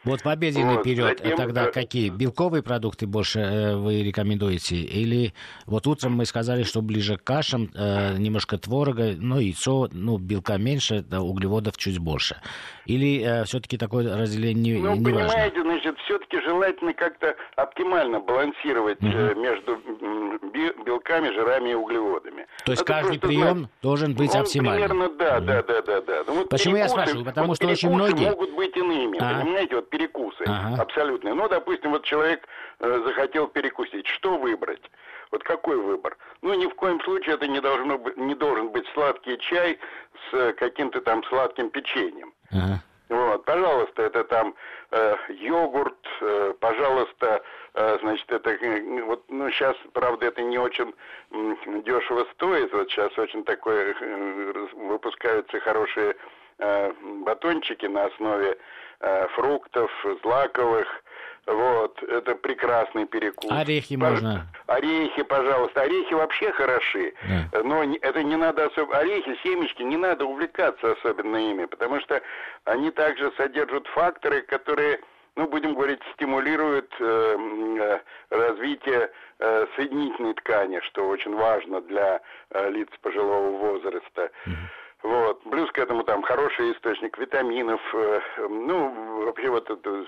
Вот 0.07 0.21
в 0.21 0.27
обеденный 0.27 0.75
вот, 0.75 0.83
период 0.83 1.19
затем... 1.19 1.37
тогда 1.37 1.65
э, 1.65 1.71
какие? 1.71 2.09
Белковые 2.09 2.63
продукты 2.63 3.07
больше 3.07 3.39
э, 3.39 3.75
вы 3.75 4.03
рекомендуете? 4.03 4.75
Или 4.75 5.33
вот 5.65 5.87
утром 5.87 6.13
мы 6.13 6.25
сказали, 6.25 6.63
что 6.63 6.81
ближе 6.81 7.17
к 7.17 7.23
кашам, 7.23 7.69
э, 7.75 8.17
немножко 8.17 8.57
творога, 8.57 9.13
ну, 9.17 9.39
яйцо, 9.39 9.89
ну, 9.91 10.17
белка 10.17 10.57
меньше, 10.57 11.03
да, 11.07 11.21
углеводов 11.21 11.77
чуть 11.77 11.99
больше. 11.99 12.37
Или 12.85 13.21
э, 13.21 13.43
все-таки 13.45 13.77
такое 13.77 14.17
разделение 14.17 14.79
ну, 14.79 14.93
не, 14.93 14.99
не 14.99 15.05
понимаете, 15.05 15.57
важно? 15.57 15.71
значит, 15.71 15.97
все-таки 16.05 16.41
желательно 16.41 16.93
как-то 16.93 17.35
оптимально 17.55 18.19
балансировать 18.19 19.01
угу. 19.01 19.09
э, 19.09 19.35
между 19.35 19.77
белками, 20.85 21.27
жирами 21.33 21.71
и 21.71 21.73
углеводами. 21.73 22.47
То 22.65 22.71
есть 22.71 22.87
Надо 22.87 23.01
каждый 23.01 23.19
прием 23.19 23.57
знать. 23.59 23.71
должен 23.81 24.15
быть 24.15 24.33
Он 24.33 24.41
оптимальным? 24.41 24.89
Примерно, 24.89 25.17
да, 25.17 25.37
угу. 25.37 25.45
да, 25.45 25.63
да, 25.63 25.81
да, 25.81 26.01
да. 26.01 26.23
Ну, 26.27 26.33
вот 26.35 26.49
Почему 26.49 26.77
я 26.77 26.87
спрашиваю? 26.87 27.25
Потому 27.25 27.49
вот 27.49 27.57
что 27.57 27.67
очень 27.67 27.89
многие... 27.89 28.29
могут 28.29 28.55
быть 28.55 28.75
иными, 28.75 29.17
а. 29.19 29.41
понимаете, 29.41 29.75
вот 29.75 29.89
перекусы 29.97 30.43
ага. 30.45 30.81
абсолютные. 30.81 31.33
Ну, 31.33 31.47
допустим, 31.49 31.91
вот 31.91 32.03
человек 32.03 32.47
э, 32.79 33.01
захотел 33.05 33.47
перекусить. 33.47 34.07
Что 34.07 34.38
выбрать? 34.38 34.81
Вот 35.31 35.43
какой 35.43 35.77
выбор? 35.77 36.17
Ну, 36.41 36.53
ни 36.53 36.67
в 36.67 36.75
коем 36.75 37.01
случае 37.01 37.36
это 37.36 37.47
не, 37.47 37.60
должно 37.60 37.97
быть, 37.97 38.17
не 38.17 38.36
должен 38.36 38.69
быть 38.69 38.88
сладкий 38.93 39.38
чай 39.39 39.79
с 40.29 40.33
э, 40.33 40.53
каким-то 40.53 41.01
там 41.01 41.23
сладким 41.25 41.69
печеньем. 41.69 42.33
Ага. 42.51 42.81
Вот, 43.10 43.45
пожалуйста, 43.45 44.03
это 44.03 44.23
там 44.25 44.53
э, 44.91 45.15
йогурт, 45.29 45.97
э, 46.21 46.53
пожалуйста, 46.60 47.41
э, 47.73 47.97
значит, 48.01 48.29
это 48.31 48.49
э, 48.51 49.01
вот, 49.03 49.23
ну, 49.29 49.49
сейчас, 49.49 49.75
правда, 49.93 50.25
это 50.27 50.41
не 50.41 50.57
очень 50.57 50.93
э, 51.31 51.81
дешево 51.86 52.27
стоит. 52.33 52.71
Вот 52.73 52.89
сейчас 52.89 53.17
очень 53.17 53.43
такое 53.45 53.95
э, 53.99 54.67
выпускаются 54.75 55.60
хорошие 55.62 56.15
э, 56.60 56.93
батончики 57.23 57.86
на 57.86 58.05
основе 58.05 58.57
фруктов, 59.36 59.91
злаковых. 60.23 60.88
Вот, 61.47 62.03
это 62.03 62.36
прекрасный 62.36 63.05
перекус. 63.05 63.49
Орехи 63.49 63.95
Пож... 63.95 64.10
можно. 64.10 64.47
Орехи, 64.65 65.23
пожалуйста. 65.23 65.81
Орехи 65.81 66.13
вообще 66.13 66.51
хороши. 66.51 67.13
Да. 67.53 67.63
Но 67.63 67.83
это 67.83 68.21
не 68.21 68.36
надо 68.36 68.65
особо... 68.65 68.97
Орехи, 68.97 69.33
семечки, 69.43 69.81
не 69.81 69.95
надо 69.95 70.25
увлекаться 70.25 70.91
особенно 70.91 71.38
ими, 71.38 71.65
потому 71.65 72.01
что 72.01 72.21
они 72.65 72.91
также 72.91 73.31
содержат 73.38 73.88
факторы, 73.88 74.41
которые, 74.41 74.99
ну, 75.38 75.47
будем 75.47 75.73
говорить, 75.73 76.01
стимулируют 76.15 76.93
э, 76.99 77.38
э, 77.79 77.99
развитие 78.29 79.10
э, 79.39 79.67
соединительной 79.77 80.33
ткани, 80.33 80.81
что 80.81 81.07
очень 81.07 81.33
важно 81.33 81.79
для 81.79 82.19
э, 82.49 82.69
лиц 82.71 82.89
пожилого 83.01 83.51
возраста. 83.51 84.31
Mm-hmm. 84.45 84.53
Вот. 85.03 85.43
Плюс 85.43 85.71
к 85.71 85.77
этому 85.77 86.03
там 86.03 86.21
хороший 86.23 86.71
источник 86.73 87.17
витаминов. 87.17 87.81
Э, 87.93 88.19
ну, 88.49 89.25
вообще 89.25 89.49
вот 89.49 89.69
это 89.69 90.05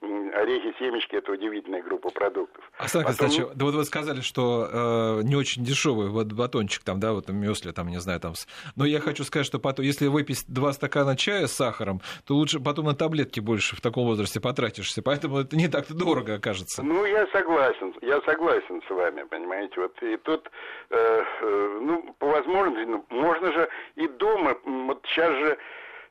орехи, 0.00 0.74
семечки– 0.78 1.16
это 1.16 1.32
удивительная 1.32 1.82
группа 1.82 2.10
продуктов. 2.10 2.62
Александр 2.78 3.06
Потом... 3.06 3.18
Константинович, 3.18 3.56
да 3.56 3.64
вот 3.64 3.74
вы 3.74 3.84
сказали, 3.84 4.20
что 4.20 4.68
э, 4.70 5.22
не 5.22 5.36
очень 5.36 5.64
дешевый 5.64 6.08
вот 6.08 6.32
батончик, 6.32 6.82
там, 6.82 7.00
да, 7.00 7.12
вот 7.12 7.28
мюсли, 7.28 7.72
там, 7.72 7.88
не 7.88 8.00
знаю, 8.00 8.20
там. 8.20 8.34
Но 8.76 8.84
я 8.84 9.00
хочу 9.00 9.24
сказать, 9.24 9.46
что 9.46 9.58
потом, 9.58 9.84
если 9.84 10.06
выпить 10.06 10.44
два 10.48 10.72
стакана 10.72 11.16
чая 11.16 11.46
с 11.46 11.52
сахаром, 11.52 12.00
то 12.26 12.34
лучше 12.34 12.60
потом 12.60 12.86
на 12.86 12.94
таблетки 12.94 13.40
больше 13.40 13.76
в 13.76 13.80
таком 13.80 14.04
возрасте 14.04 14.40
потратишься, 14.40 15.02
поэтому 15.02 15.38
это 15.38 15.56
не 15.56 15.68
так 15.68 15.90
дорого 15.92 16.34
окажется. 16.34 16.82
Ну, 16.82 17.04
я 17.04 17.26
согласен, 17.28 17.94
я 18.02 18.20
согласен 18.22 18.82
с 18.86 18.90
вами, 18.90 19.22
понимаете, 19.24 19.80
вот 19.80 20.02
и 20.02 20.16
тут, 20.18 20.50
э, 20.90 21.22
э, 21.40 21.78
ну, 21.82 22.14
по 22.18 22.26
возможности, 22.26 22.90
ну, 22.90 23.04
можно 23.10 23.52
же 23.52 23.68
и 23.96 24.08
дома, 24.08 24.56
вот 24.64 25.04
сейчас 25.06 25.32
же, 25.32 25.58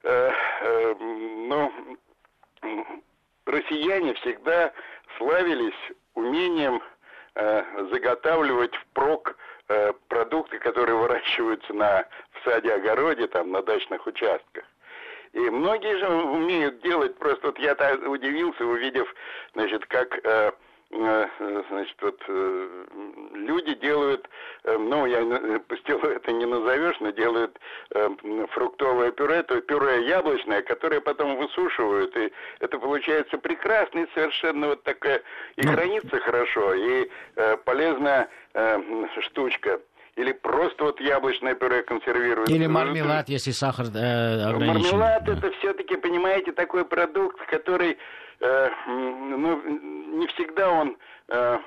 э, 0.03 0.31
э, 0.61 0.95
ну, 1.47 1.71
россияне 3.45 4.13
всегда 4.15 4.71
славились 5.17 5.73
умением 6.15 6.81
э, 7.35 7.63
заготавливать 7.91 8.75
впрок 8.75 9.35
э, 9.69 9.93
продукты, 10.07 10.59
которые 10.59 10.95
выращиваются 10.95 11.73
на 11.73 12.05
в 12.31 12.43
саде, 12.43 12.73
огороде, 12.73 13.27
там, 13.27 13.51
на 13.51 13.61
дачных 13.61 14.05
участках. 14.05 14.63
И 15.33 15.39
многие 15.39 15.97
же 15.97 16.07
умеют 16.07 16.81
делать, 16.81 17.17
просто 17.17 17.47
вот 17.47 17.59
я 17.59 17.73
удивился, 18.07 18.65
увидев, 18.65 19.13
значит, 19.53 19.85
как 19.87 20.19
Э, 20.23 20.51
значит, 20.93 21.95
вот 22.01 22.21
э, 22.27 22.85
люди 23.33 23.73
делают, 23.75 24.29
э, 24.63 24.77
ну, 24.77 25.05
я 25.05 25.59
пустила 25.67 26.05
это 26.07 26.31
не 26.31 26.45
назовешь, 26.45 26.97
но 26.99 27.09
делают 27.11 27.57
фруктовое 28.51 29.11
пюре, 29.11 29.43
то 29.43 29.59
пюре 29.61 30.07
яблочное, 30.07 30.61
которое 30.61 31.01
потом 31.01 31.37
высушивают, 31.37 32.15
и 32.17 32.31
это 32.59 32.79
получается 32.79 33.37
прекрасный 33.37 34.07
совершенно 34.13 34.67
вот 34.67 34.83
такая, 34.83 35.21
и 35.55 35.65
ну. 35.65 35.73
хранится 35.73 36.19
хорошо, 36.19 36.73
и 36.73 37.09
полезная 37.65 38.29
штучка. 39.21 39.79
Или 40.15 40.31
просто 40.31 40.83
вот 40.83 41.01
яблочное 41.01 41.55
пюре 41.55 41.81
консервируют. 41.81 42.49
Или 42.49 42.67
мармелад, 42.67 43.29
если 43.29 43.49
сахар 43.49 43.87
э, 43.87 44.43
ограничен. 44.43 44.97
Мармелад 44.97 45.23
да. 45.25 45.33
это 45.33 45.51
все-таки, 45.57 45.95
понимаете, 45.95 46.51
такой 46.51 46.85
продукт, 46.85 47.39
который 47.47 47.97
Э, 48.39 48.69
ну, 48.87 49.61
не 50.17 50.27
всегда 50.27 50.69
он 50.69 50.97
э, 51.27 51.59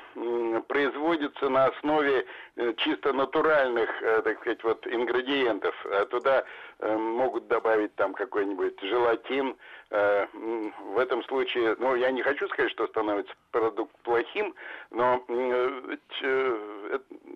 производится 0.68 1.48
на 1.48 1.66
основе 1.66 2.26
э, 2.56 2.74
чисто 2.78 3.12
натуральных, 3.12 3.90
так 4.24 4.40
сказать, 4.40 4.62
вот 4.64 4.86
ингредиентов. 4.86 5.74
А 5.86 6.06
туда 6.06 6.44
могут 6.80 7.48
добавить 7.48 7.94
там 7.94 8.12
какой-нибудь 8.12 8.78
желатин. 8.82 9.56
В 9.90 10.98
этом 10.98 11.22
случае, 11.24 11.76
ну, 11.78 11.94
я 11.94 12.10
не 12.10 12.22
хочу 12.22 12.48
сказать, 12.48 12.70
что 12.72 12.86
становится 12.88 13.32
продукт 13.50 13.96
плохим, 14.02 14.54
но 14.90 15.24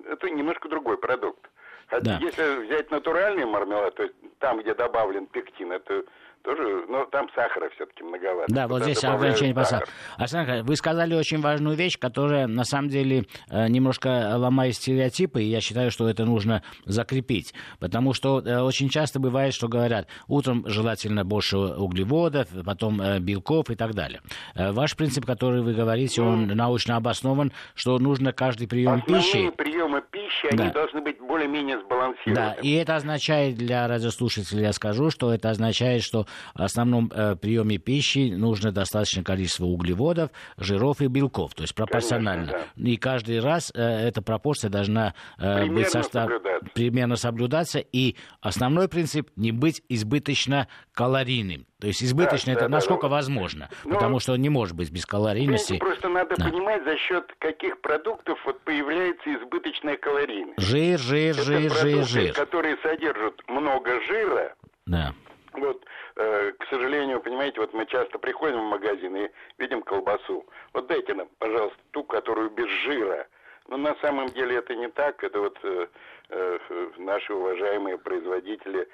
это 0.06 0.30
немножко 0.30 0.68
другой 0.68 0.98
продукт. 0.98 1.48
Хотя 1.86 2.18
да. 2.18 2.18
если 2.20 2.66
взять 2.66 2.90
натуральный 2.90 3.46
мармелад, 3.46 3.94
то 3.96 4.04
есть 4.04 4.14
там, 4.38 4.60
где 4.60 4.74
добавлен 4.74 5.26
пектин, 5.26 5.72
это 5.72 6.04
тоже, 6.42 6.84
но 6.88 7.04
там 7.06 7.28
сахара 7.34 7.68
все-таки 7.70 8.02
многовато. 8.02 8.52
Да, 8.52 8.68
вот 8.68 8.82
здесь 8.82 9.02
ограничение 9.04 9.54
по 9.54 9.64
сахару. 9.64 9.90
Александр, 10.16 10.62
вы 10.62 10.76
сказали 10.76 11.14
очень 11.14 11.40
важную 11.40 11.76
вещь, 11.76 11.98
которая 11.98 12.46
на 12.46 12.64
самом 12.64 12.88
деле 12.88 13.26
э, 13.50 13.68
немножко 13.68 14.36
ломает 14.36 14.74
стереотипы, 14.74 15.42
и 15.42 15.46
я 15.46 15.60
считаю, 15.60 15.90
что 15.90 16.08
это 16.08 16.24
нужно 16.24 16.62
закрепить. 16.84 17.54
Потому 17.78 18.12
что 18.12 18.40
э, 18.40 18.60
очень 18.60 18.88
часто 18.88 19.20
бывает, 19.20 19.54
что 19.54 19.68
говорят, 19.68 20.08
утром 20.28 20.64
желательно 20.66 21.24
больше 21.24 21.58
углеводов, 21.58 22.48
потом 22.64 23.00
э, 23.00 23.18
белков 23.18 23.70
и 23.70 23.76
так 23.76 23.94
далее. 23.94 24.20
Ваш 24.54 24.96
принцип, 24.96 25.26
который 25.26 25.62
вы 25.62 25.74
говорите, 25.74 26.22
он 26.22 26.50
mm. 26.50 26.54
научно 26.54 26.96
обоснован, 26.96 27.52
что 27.74 27.98
нужно 27.98 28.32
каждый 28.32 28.68
прием 28.68 28.94
Основные 28.94 29.22
пищи... 29.22 29.50
приемы 29.50 30.02
пищи, 30.30 30.56
да. 30.56 30.64
они 30.64 30.72
должны 30.72 31.00
быть 31.00 31.18
более-менее 31.20 31.80
сбалансированы. 31.80 32.34
Да, 32.34 32.56
и 32.62 32.72
это 32.72 32.96
означает 32.96 33.56
для 33.56 33.86
радиослушателей, 33.86 34.62
я 34.62 34.72
скажу, 34.72 35.10
что 35.10 35.32
это 35.32 35.50
означает, 35.50 36.02
что 36.02 36.26
в 36.54 36.62
основном 36.62 37.10
э, 37.12 37.36
приеме 37.36 37.78
пищи 37.78 38.32
нужно 38.34 38.72
достаточное 38.72 39.24
количество 39.24 39.64
углеводов, 39.64 40.30
жиров 40.56 41.00
и 41.00 41.06
белков, 41.08 41.54
то 41.54 41.62
есть 41.62 41.74
пропорционально. 41.74 42.46
Конечно, 42.46 42.72
да. 42.76 42.90
И 42.90 42.96
каждый 42.96 43.40
раз 43.40 43.72
э, 43.74 43.80
эта 43.80 44.22
пропорция 44.22 44.70
должна 44.70 45.14
э, 45.38 45.66
быть 45.66 45.88
состав... 45.88 46.30
соблюдаться. 46.30 46.70
примерно 46.74 47.16
соблюдаться. 47.16 47.78
И 47.78 48.16
основной 48.40 48.88
принцип 48.88 49.30
не 49.36 49.52
быть 49.52 49.82
избыточно 49.88 50.68
калорийным. 50.92 51.66
То 51.80 51.86
есть 51.86 52.02
избыточно 52.02 52.52
да, 52.52 52.58
это 52.58 52.68
да, 52.68 52.76
насколько 52.76 53.08
да, 53.08 53.14
возможно, 53.14 53.70
ну, 53.84 53.94
потому 53.94 54.20
что 54.20 54.36
не 54.36 54.50
может 54.50 54.76
быть 54.76 54.90
без 54.92 55.06
калорийности. 55.06 55.78
Просто 55.78 56.08
надо 56.08 56.36
да. 56.36 56.44
понимать, 56.44 56.84
за 56.84 56.96
счет 56.98 57.24
каких 57.38 57.80
продуктов 57.80 58.38
вот 58.44 58.60
появляется 58.60 59.34
избыточная 59.34 59.96
калорийность. 59.96 60.19
Жир, 60.56 60.98
жир, 60.98 61.30
это 61.32 61.42
жир, 61.42 61.70
продукты, 61.70 62.04
жир, 62.04 62.04
жир. 62.04 62.34
которые 62.34 62.76
содержат 62.82 63.40
много 63.48 64.00
жира. 64.02 64.54
Да. 64.86 65.14
Вот 65.52 65.84
Э, 66.22 66.52
к 66.58 66.66
сожалению, 66.68 67.20
понимаете, 67.20 67.60
вот 67.60 67.72
мы 67.72 67.86
часто 67.86 68.18
приходим 68.18 68.60
в 68.60 68.70
магазин 68.70 69.16
и 69.16 69.30
видим 69.56 69.80
колбасу. 69.80 70.44
Вот 70.74 70.86
дайте 70.86 71.14
нам, 71.14 71.28
пожалуйста, 71.38 71.78
ту, 71.92 72.04
которую 72.04 72.50
без 72.50 72.68
жира. 72.84 73.26
Но 73.68 73.78
на 73.78 73.94
самом 74.02 74.26
деле 74.28 74.56
это 74.56 74.74
не 74.74 74.88
так. 74.88 75.24
Это 75.24 75.40
вот 75.40 75.58
э, 75.62 75.86
э, 76.28 76.58
наши 76.98 77.32
уважаемые 77.32 77.96
производители 77.96 78.86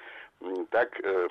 так 0.69 0.89
э, 1.03 1.27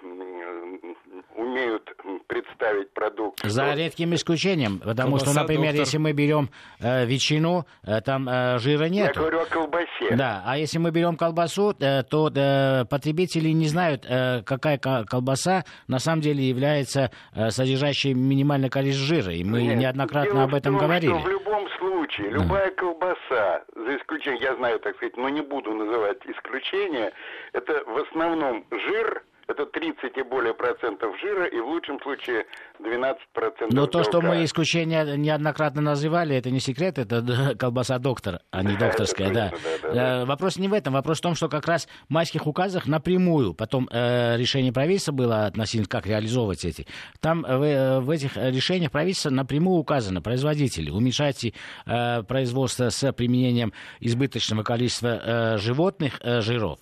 умеют 1.36 1.88
представить 2.26 2.90
продукт. 2.92 3.40
За 3.42 3.66
что... 3.66 3.74
редким 3.74 4.14
исключением, 4.14 4.78
потому 4.78 5.12
Колбаса, 5.12 5.30
что, 5.32 5.40
например, 5.40 5.66
доктор... 5.66 5.80
если 5.80 5.98
мы 5.98 6.12
берем 6.12 6.50
э, 6.80 7.06
ветчину, 7.06 7.66
э, 7.84 8.00
там 8.00 8.28
э, 8.28 8.58
жира 8.58 8.84
нет. 8.84 9.14
Я 9.14 9.20
говорю 9.20 9.40
о 9.40 9.46
колбасе. 9.46 10.16
Да, 10.16 10.42
а 10.44 10.58
если 10.58 10.78
мы 10.78 10.90
берем 10.90 11.16
колбасу, 11.16 11.74
э, 11.78 12.02
то 12.02 12.30
э, 12.34 12.84
потребители 12.86 13.50
не 13.50 13.68
знают, 13.68 14.04
э, 14.08 14.42
какая 14.42 14.78
колбаса 14.78 15.64
на 15.88 15.98
самом 15.98 16.22
деле 16.22 16.48
является 16.48 17.10
э, 17.34 17.50
содержащей 17.50 18.14
минимальное 18.14 18.70
количество 18.70 19.06
жира, 19.06 19.32
и 19.32 19.44
мы 19.44 19.62
нет, 19.62 19.78
неоднократно 19.78 20.44
об 20.44 20.54
этом 20.54 20.74
том, 20.74 20.82
говорили. 20.82 21.12
Что 21.12 21.20
в 21.20 21.28
любом 21.28 21.68
случае, 21.68 21.85
любая 22.18 22.70
колбаса, 22.72 23.64
за 23.74 23.96
исключением, 23.96 24.42
я 24.42 24.54
знаю, 24.56 24.78
так 24.80 24.96
сказать, 24.96 25.16
но 25.16 25.28
не 25.28 25.42
буду 25.42 25.72
называть 25.72 26.18
исключения, 26.24 27.12
это 27.52 27.84
в 27.86 27.98
основном 27.98 28.64
жир, 28.70 29.22
это 29.48 29.64
30 29.64 30.16
и 30.16 30.22
более 30.22 30.54
процентов 30.54 31.18
жира, 31.20 31.46
и 31.46 31.60
в 31.60 31.66
лучшем 31.66 32.00
случае 32.00 32.46
12 32.80 33.22
процентов 33.32 33.70
Но 33.72 33.86
то, 33.86 34.02
что 34.02 34.20
мы 34.20 34.44
исключения 34.44 35.16
неоднократно 35.16 35.80
называли, 35.80 36.34
это 36.34 36.50
не 36.50 36.58
секрет, 36.58 36.98
это 36.98 37.54
колбаса 37.58 37.98
доктор, 37.98 38.40
а 38.50 38.62
не 38.62 38.76
докторская, 38.78 39.32
да. 39.32 39.52
Э, 39.82 40.24
вопрос 40.24 40.58
не 40.58 40.68
в 40.68 40.72
этом, 40.72 40.94
вопрос 40.94 41.18
в 41.18 41.22
том, 41.22 41.34
что 41.34 41.48
как 41.48 41.66
раз 41.66 41.86
в 42.08 42.12
майских 42.12 42.46
указах 42.46 42.86
напрямую, 42.86 43.54
потом 43.54 43.88
э, 43.90 44.36
решение 44.36 44.72
правительства 44.72 45.12
было 45.12 45.46
относительно, 45.46 45.88
как 45.88 46.06
реализовывать 46.06 46.64
эти, 46.64 46.86
там 47.20 47.44
э, 47.44 48.00
в 48.00 48.10
этих 48.10 48.36
решениях 48.36 48.90
правительства 48.90 49.30
напрямую 49.30 49.78
указано, 49.78 50.20
производители, 50.20 50.90
уменьшайте 50.90 51.54
производство 51.84 52.88
с 52.88 53.12
применением 53.12 53.72
избыточного 54.00 54.62
количества 54.62 55.56
животных 55.58 56.20
жиров. 56.22 56.80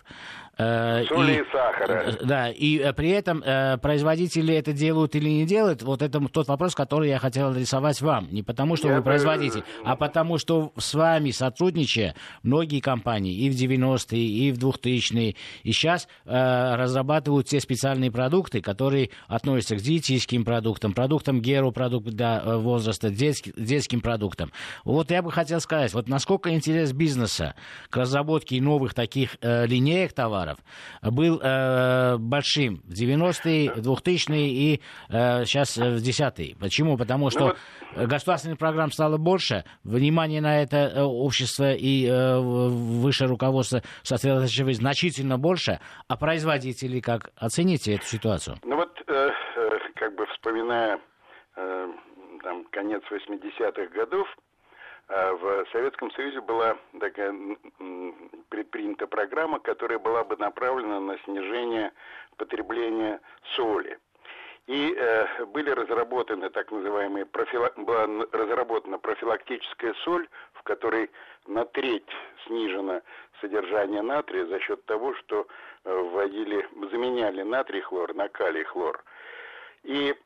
Э, 0.57 1.05
Соли 1.09 1.33
и, 1.33 1.41
и 1.41 1.45
сахара. 1.51 2.05
Э, 2.07 2.25
да, 2.25 2.49
и 2.49 2.79
э, 2.79 2.93
при 2.93 3.11
этом 3.11 3.43
производители 3.81 4.55
это 4.55 4.73
делают 4.73 5.17
или 5.17 5.29
не 5.29 5.47
делают, 5.47 5.83
вот 5.83 6.01
это 6.01 6.21
тот 6.29 6.47
вопрос, 6.47 6.75
который 6.75 7.09
я 7.09 7.19
хотел 7.19 7.49
адресовать 7.49 8.01
вам. 8.01 8.29
Не 8.31 8.43
потому, 8.43 8.77
что 8.77 8.89
я 8.89 8.97
вы 8.97 9.03
производитель, 9.03 9.61
бы... 9.61 9.67
а 9.85 9.97
потому, 9.97 10.39
что 10.39 10.73
с 10.79 10.95
вами 10.95 11.31
сотрудничая 11.31 12.15
многие 12.43 12.81
компании 12.81 13.35
и 13.35 13.51
в 13.51 13.55
90-е, 13.55 14.21
и 14.21 14.53
в 14.53 14.59
2000-е, 14.59 15.35
и 15.63 15.73
сейчас 15.73 16.09
разрабатывают 16.25 17.49
те 17.49 17.61
специальные 17.61 18.11
продукты, 18.11 18.61
которые 18.61 19.11
относятся 19.27 19.77
к 19.77 19.81
диетическим 19.81 20.45
продуктам, 20.45 20.93
продуктам 20.93 21.41
геропродукт 21.41 22.09
для 22.09 22.41
возраста, 22.45 23.11
детским, 23.11 23.53
детским 23.57 24.01
продуктам. 24.01 24.53
Вот 24.85 25.11
я 25.11 25.23
бы 25.23 25.33
хотел 25.33 25.61
сказать, 25.61 25.93
вот 25.95 26.09
насколько 26.09 26.51
интерес 26.51 26.93
бизнеса 26.93 27.55
к 27.91 27.97
разработке 27.97 28.61
новых 28.61 28.95
таких 28.95 29.37
линеек 29.43 30.13
товаров, 30.13 30.44
товаров 30.45 30.59
был 31.03 31.41
э, 31.43 32.17
большим 32.19 32.77
в 32.85 32.93
90-е, 32.93 33.73
2000-е 33.77 34.49
и 34.49 34.81
э, 35.11 35.45
сейчас 35.45 35.77
в 35.77 35.97
10-е. 35.97 36.57
Почему? 36.61 36.97
Потому 36.97 37.31
что 37.31 37.55
ну, 37.97 38.07
государственных 38.07 38.59
программ 38.59 38.91
стало 38.91 39.17
больше, 39.17 39.65
внимание 39.85 40.41
на 40.41 40.63
это 40.63 40.77
э, 40.77 41.03
общество 41.03 41.73
и 41.73 42.07
э, 42.07 42.39
высшее 42.39 43.29
руководство 43.29 43.83
сосредоточивает 44.03 44.77
значительно 44.77 45.39
больше, 45.39 45.81
а 46.09 46.17
производители 46.17 47.01
как? 47.01 47.31
Оцените 47.37 47.95
эту 47.95 48.07
ситуацию. 48.07 48.57
Ну 48.65 48.77
вот, 48.77 48.91
э, 49.07 49.13
э, 49.13 49.71
как 49.97 50.15
бы 50.15 50.27
вспоминая 50.27 50.99
э, 51.57 51.89
там, 52.43 52.65
конец 52.71 53.03
80-х 53.11 53.87
годов, 53.95 54.27
в 55.09 55.67
Советском 55.73 56.11
Союзе 56.13 56.41
была 56.41 56.79
такая 56.99 57.35
предпринята 58.49 59.07
программа, 59.07 59.59
которая 59.59 59.99
была 59.99 60.25
бы 60.25 60.37
направлена 60.37 61.01
на 61.01 61.19
снижение 61.25 61.93
потребления 62.37 63.21
соли. 63.55 63.99
И 64.67 64.95
э, 64.97 65.45
были 65.47 65.69
разработаны 65.71 66.49
так 66.49 66.73
называемые 66.73 67.27
профила... 67.27 67.71
была 67.77 68.07
разработана 68.33 68.99
профилактическая 68.99 69.93
соль, 70.05 70.27
в 70.55 70.63
которой 70.63 71.11
на 71.47 71.67
треть 71.67 72.09
снижено 72.47 73.03
содержание 73.43 74.01
натрия 74.01 74.47
за 74.47 74.59
счет 74.61 74.83
того, 74.87 75.15
что 75.17 75.47
э, 75.85 75.95
вводили, 75.95 76.67
заменяли 76.91 77.43
натрий 77.43 77.83
хлор 77.83 78.15
на 78.15 78.29
калий 78.29 78.65
хлор. 78.65 79.05
И 79.85 80.17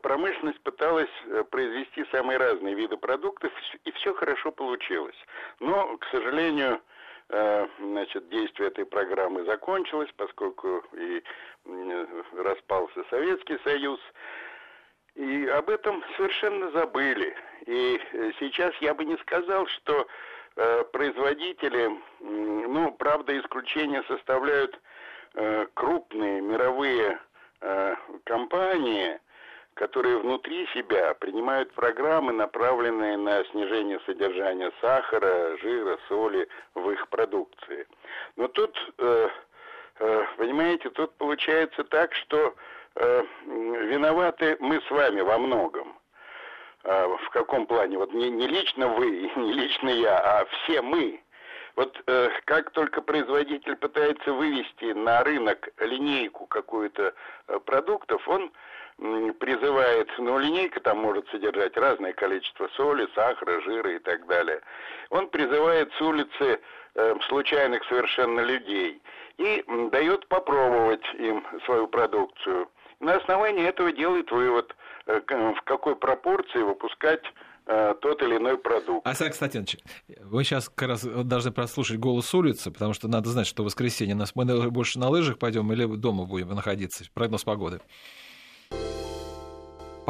промышленность 0.00 0.60
пыталась 0.62 1.10
э, 1.26 1.44
произвести 1.50 2.04
самые 2.10 2.38
разные 2.38 2.74
виды 2.74 2.96
продуктов, 2.96 3.52
и 3.84 3.92
все 3.92 4.14
хорошо 4.14 4.52
получилось. 4.52 5.16
Но, 5.60 5.98
к 5.98 6.06
сожалению, 6.06 6.80
э, 7.28 7.68
значит, 7.78 8.28
действие 8.30 8.68
этой 8.68 8.86
программы 8.86 9.44
закончилось, 9.44 10.08
поскольку 10.16 10.82
и 10.94 11.22
распался 12.36 13.04
Советский 13.10 13.58
Союз. 13.64 14.00
И 15.14 15.46
об 15.48 15.68
этом 15.68 16.02
совершенно 16.16 16.70
забыли. 16.70 17.36
И 17.66 18.00
э, 18.12 18.32
сейчас 18.40 18.74
я 18.76 18.94
бы 18.94 19.04
не 19.04 19.16
сказал, 19.18 19.66
что 19.66 20.06
производители, 20.92 21.96
ну, 22.18 22.90
правда, 22.98 23.38
исключения 23.38 24.02
составляют 24.08 24.78
крупные 25.74 26.40
мировые 26.40 27.20
Э, 27.62 27.94
компании, 28.24 29.20
которые 29.74 30.18
внутри 30.18 30.66
себя 30.68 31.12
принимают 31.14 31.70
программы, 31.74 32.32
направленные 32.32 33.18
на 33.18 33.44
снижение 33.44 34.00
содержания 34.06 34.72
сахара, 34.80 35.58
жира, 35.58 35.98
соли 36.08 36.48
в 36.74 36.90
их 36.90 37.06
продукции. 37.08 37.86
Но 38.36 38.48
тут, 38.48 38.74
э, 38.98 39.28
э, 39.98 40.24
понимаете, 40.38 40.88
тут 40.90 41.14
получается 41.16 41.84
так, 41.84 42.14
что 42.14 42.54
виноваты 43.46 44.56
мы 44.58 44.80
с 44.80 44.90
вами 44.90 45.20
во 45.20 45.38
многом. 45.38 45.96
В 46.82 47.30
каком 47.30 47.66
плане? 47.66 47.98
Вот 47.98 48.12
не, 48.12 48.30
не 48.30 48.48
лично 48.48 48.88
вы, 48.88 49.30
не 49.36 49.52
лично 49.52 49.90
я, 49.90 50.18
а 50.18 50.44
все 50.46 50.82
мы. 50.82 51.22
Вот 51.76 52.02
э, 52.06 52.30
как 52.44 52.70
только 52.70 53.02
производитель 53.02 53.76
пытается 53.76 54.32
вывести 54.32 54.92
на 54.92 55.22
рынок 55.22 55.68
линейку 55.78 56.46
какую-то 56.46 57.14
э, 57.48 57.58
продуктов, 57.60 58.26
он 58.28 58.50
призывает, 59.38 60.10
ну, 60.18 60.38
линейка 60.38 60.78
там 60.80 60.98
может 60.98 61.26
содержать 61.30 61.76
разное 61.76 62.12
количество 62.12 62.68
соли, 62.76 63.08
сахара, 63.14 63.60
жира 63.62 63.92
и 63.94 63.98
так 63.98 64.26
далее. 64.26 64.60
Он 65.08 65.28
призывает 65.28 65.90
с 65.94 66.00
улицы 66.02 66.60
э, 66.94 67.14
случайных 67.28 67.82
совершенно 67.84 68.40
людей 68.40 69.00
и 69.38 69.64
э, 69.66 69.88
дает 69.90 70.26
попробовать 70.28 71.04
им 71.14 71.46
свою 71.64 71.88
продукцию. 71.88 72.68
На 73.00 73.14
основании 73.14 73.66
этого 73.66 73.90
делает 73.90 74.30
вывод, 74.30 74.76
э, 75.06 75.20
в 75.28 75.62
какой 75.62 75.96
пропорции 75.96 76.60
выпускать 76.60 77.24
тот 78.00 78.22
или 78.22 78.36
иной 78.36 78.58
продукт. 78.58 79.06
Александр 79.06 79.30
Константинович, 79.30 79.78
вы 80.22 80.44
сейчас 80.44 80.68
как 80.68 80.88
раз 80.88 81.02
должны 81.02 81.52
прослушать 81.52 81.98
голос 81.98 82.32
улицы, 82.34 82.70
потому 82.70 82.92
что 82.94 83.08
надо 83.08 83.28
знать, 83.30 83.46
что 83.46 83.62
в 83.62 83.66
воскресенье 83.66 84.14
нас 84.14 84.34
мы 84.34 84.70
больше 84.70 84.98
на 84.98 85.08
лыжах 85.08 85.38
пойдем 85.38 85.72
или 85.72 85.86
дома 85.96 86.24
будем 86.24 86.48
находиться. 86.48 87.04
Прогноз 87.14 87.44
погоды. 87.44 87.80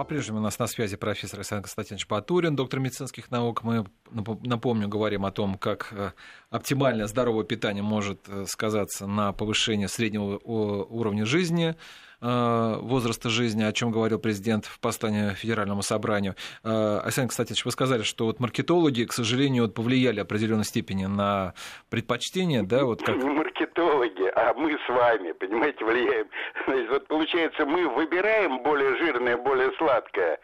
По-прежнему 0.01 0.39
у 0.39 0.43
нас 0.43 0.59
на 0.59 0.67
связи 0.67 0.97
профессор 0.97 1.41
Александр 1.41 1.65
Константинович 1.65 2.07
Батурин, 2.07 2.57
доктор 2.57 2.81
медицинских 2.81 3.31
наук. 3.31 3.63
Мы, 3.63 3.85
напомню, 4.11 4.89
говорим 4.89 5.27
о 5.27 5.31
том, 5.31 5.59
как 5.59 5.89
э, 5.91 6.13
оптимальное 6.49 7.07
здоровое 7.07 7.45
питание 7.45 7.83
может 7.83 8.21
э, 8.27 8.47
сказаться 8.47 9.07
на 9.07 9.35
повышении 9.35 9.87
среднего 9.87 10.39
уровня 10.39 11.27
жизни 11.27 11.75
Э, 11.75 11.75
возраста 12.21 13.31
жизни, 13.31 13.63
о 13.63 13.73
чем 13.73 13.91
говорил 13.91 14.19
президент 14.19 14.67
в 14.67 14.79
послании 14.81 15.31
Федеральному 15.35 15.83
собранию. 15.83 16.35
Э, 16.63 17.01
Александр 17.03 17.29
Константинович, 17.29 17.65
вы 17.65 17.71
сказали, 17.71 18.03
что 18.03 18.27
вот 18.27 18.41
маркетологи, 18.41 19.05
к 19.05 19.13
сожалению, 19.13 19.65
вот 19.65 19.75
повлияли 19.75 20.21
в 20.21 20.25
определенной 20.25 20.65
степени 20.65 21.07
на 21.07 21.55
предпочтение, 21.89 22.63
да, 22.63 22.85
вот 22.85 23.03
как... 23.03 23.17
Маркетологи, 23.23 24.31
а 24.35 24.55
мы 24.55 24.73
с 24.73 24.89
вами, 24.89 25.33
понимаете, 25.33 25.85
влияем. 25.85 26.29
Значит, 26.67 26.91
вот 26.91 27.07
получается, 27.09 27.67
мы 27.67 27.89
выбираем 27.89 28.63
более 28.63 28.97
жирное, 28.97 29.37
более 29.37 29.73
сладкое, 29.79 30.39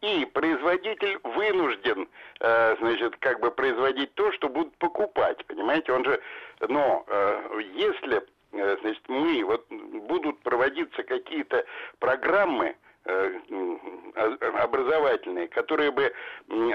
и 0.00 0.26
производитель 0.32 1.18
вынужден, 1.22 2.08
э, 2.40 2.76
значит, 2.80 3.16
как 3.20 3.40
бы 3.40 3.50
производить 3.50 4.14
то, 4.14 4.32
что 4.32 4.48
будут 4.48 4.76
покупать, 4.78 5.44
понимаете, 5.46 5.92
он 5.92 6.04
же, 6.04 6.20
но 6.68 7.06
если 7.74 8.16
Э, 8.16 8.20
значит, 8.52 9.02
мы, 9.08 9.44
вот 9.44 9.66
будут 9.70 10.38
проводиться 10.40 11.02
какие-то 11.02 11.64
программы, 11.98 12.68
Э, 12.70 12.81
образовательные, 13.04 15.48
которые 15.48 15.90
бы 15.90 16.12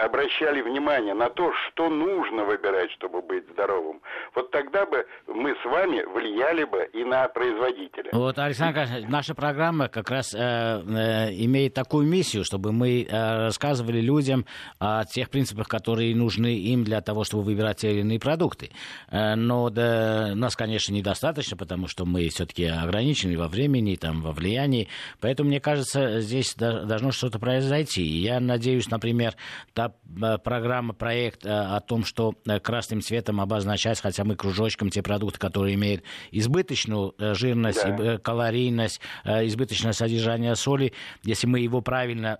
обращали 0.01 0.61
внимание 0.61 1.13
на 1.13 1.30
то, 1.30 1.53
что 1.53 1.89
нужно 1.89 2.43
выбирать, 2.43 2.91
чтобы 2.91 3.21
быть 3.21 3.45
здоровым. 3.51 4.01
Вот 4.36 4.51
тогда 4.51 4.86
бы 4.86 5.05
мы 5.28 5.55
с 5.61 5.65
вами 5.65 6.03
влияли 6.03 6.65
бы 6.65 6.89
и 6.93 7.03
на 7.03 7.28
производителя. 7.28 8.09
Вот, 8.11 8.38
Александр 8.39 8.88
наша 9.07 9.36
программа 9.36 9.88
как 9.88 10.09
раз 10.09 10.34
э, 10.34 10.39
э, 10.39 11.34
имеет 11.45 11.73
такую 11.73 12.07
миссию, 12.07 12.43
чтобы 12.43 12.71
мы 12.71 13.03
э, 13.03 13.45
рассказывали 13.45 14.01
людям 14.01 14.45
о 14.80 15.05
тех 15.05 15.30
принципах, 15.30 15.67
которые 15.67 16.15
нужны 16.15 16.57
им 16.57 16.84
для 16.84 17.01
того, 17.01 17.23
чтобы 17.23 17.43
выбирать 17.43 17.78
те 17.78 17.91
или 17.91 18.01
иные 18.01 18.19
продукты. 18.19 18.71
Э, 19.09 19.36
но 19.36 19.69
да, 19.69 20.34
нас, 20.36 20.55
конечно, 20.55 20.93
недостаточно, 20.93 21.55
потому 21.55 21.88
что 21.88 22.05
мы 22.05 22.28
все-таки 22.30 22.65
ограничены 22.65 23.38
во 23.38 23.47
времени, 23.47 23.95
там, 23.95 24.21
во 24.21 24.32
влиянии. 24.32 24.89
Поэтому, 25.21 25.49
мне 25.49 25.59
кажется, 25.59 26.16
здесь 26.22 26.55
должно 26.55 27.11
что-то 27.11 27.39
произойти. 27.39 28.03
Я 28.03 28.39
надеюсь, 28.39 28.89
например, 28.89 29.36
та 29.74 29.93
э, 30.22 30.38
программа, 30.38 30.93
проект 30.93 31.45
э, 31.45 31.49
о 31.49 31.80
том, 31.80 32.03
что 32.05 32.34
э, 32.45 32.59
красным 32.59 33.01
цветом 33.01 33.41
обозначать 33.41 33.99
хотя 33.99 34.24
бы 34.24 34.36
кружочком 34.36 34.89
те 34.89 35.01
продукты, 35.01 35.39
которые 35.39 35.76
имеют 35.76 36.03
избыточную 36.32 37.13
жирность, 37.18 37.84
да. 37.84 38.18
калорийность, 38.18 39.01
избыточное 39.26 39.93
содержание 39.93 40.55
соли, 40.55 40.93
если 41.24 41.47
мы 41.47 41.59
его 41.59 41.82
правильно 41.82 42.39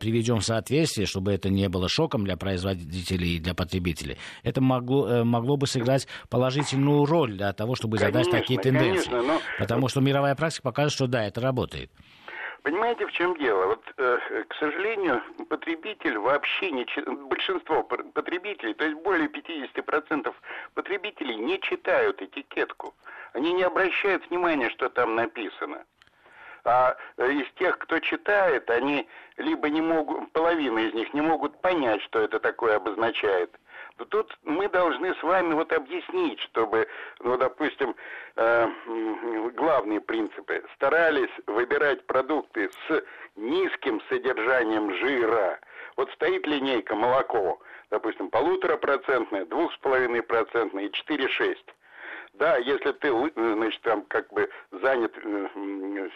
приведем 0.00 0.38
в 0.38 0.44
соответствие, 0.44 1.06
чтобы 1.06 1.32
это 1.32 1.48
не 1.48 1.68
было 1.68 1.88
шоком 1.88 2.24
для 2.24 2.36
производителей 2.36 3.36
и 3.36 3.38
для 3.38 3.54
потребителей, 3.54 4.18
это 4.42 4.60
могло, 4.60 5.24
могло 5.24 5.56
бы 5.56 5.66
сыграть 5.66 6.06
положительную 6.28 7.04
роль 7.04 7.36
для 7.36 7.52
того, 7.52 7.74
чтобы 7.74 7.98
конечно, 7.98 8.24
задать 8.24 8.40
такие 8.40 8.60
тенденции. 8.60 9.10
Конечно, 9.10 9.22
но... 9.22 9.40
Потому 9.58 9.88
что 9.88 10.00
мировая 10.00 10.34
практика 10.34 10.62
показывает, 10.62 10.92
что 10.92 11.06
да, 11.06 11.24
это 11.24 11.40
работает. 11.40 11.90
Понимаете, 12.66 13.06
в 13.06 13.12
чем 13.12 13.36
дело? 13.36 13.66
Вот, 13.66 13.94
э, 13.96 14.44
к 14.48 14.54
сожалению, 14.56 15.22
потребитель 15.48 16.18
вообще 16.18 16.72
не... 16.72 16.84
Большинство 17.28 17.84
потребителей, 17.84 18.74
то 18.74 18.84
есть 18.84 19.00
более 19.02 19.28
50% 19.28 20.34
потребителей 20.74 21.36
не 21.36 21.60
читают 21.60 22.20
этикетку. 22.20 22.92
Они 23.34 23.52
не 23.52 23.62
обращают 23.62 24.28
внимания, 24.28 24.68
что 24.70 24.88
там 24.88 25.14
написано. 25.14 25.84
А 26.64 26.96
э, 27.18 27.34
из 27.34 27.46
тех, 27.52 27.78
кто 27.78 28.00
читает, 28.00 28.68
они 28.68 29.08
либо 29.36 29.70
не 29.70 29.80
могут, 29.80 30.32
половина 30.32 30.80
из 30.80 30.92
них 30.92 31.14
не 31.14 31.20
могут 31.20 31.60
понять, 31.60 32.02
что 32.02 32.18
это 32.18 32.40
такое 32.40 32.74
обозначает– 32.74 33.56
то 33.96 34.04
тут 34.04 34.38
мы 34.44 34.68
должны 34.68 35.14
с 35.14 35.22
вами 35.22 35.54
вот 35.54 35.72
объяснить, 35.72 36.38
чтобы, 36.40 36.86
ну, 37.20 37.36
допустим, 37.36 37.94
э, 38.36 38.68
главные 39.54 40.00
принципы. 40.00 40.62
Старались 40.74 41.30
выбирать 41.46 42.06
продукты 42.06 42.70
с 42.88 43.04
низким 43.36 44.00
содержанием 44.08 44.94
жира. 44.96 45.58
Вот 45.96 46.10
стоит 46.12 46.46
линейка 46.46 46.94
молоко, 46.94 47.58
допустим, 47.90 48.28
полуторапроцентное, 48.28 49.46
двух 49.46 49.72
с 49.72 49.78
половиной 49.78 50.22
процентное 50.22 50.84
и 50.84 50.92
четыре 50.92 51.28
шесть. 51.28 51.74
Да, 52.38 52.58
если 52.58 52.92
ты, 52.92 53.10
значит, 53.34 53.80
там 53.80 54.02
как 54.08 54.30
бы 54.30 54.48
занят, 54.70 55.12
э, 55.16 56.08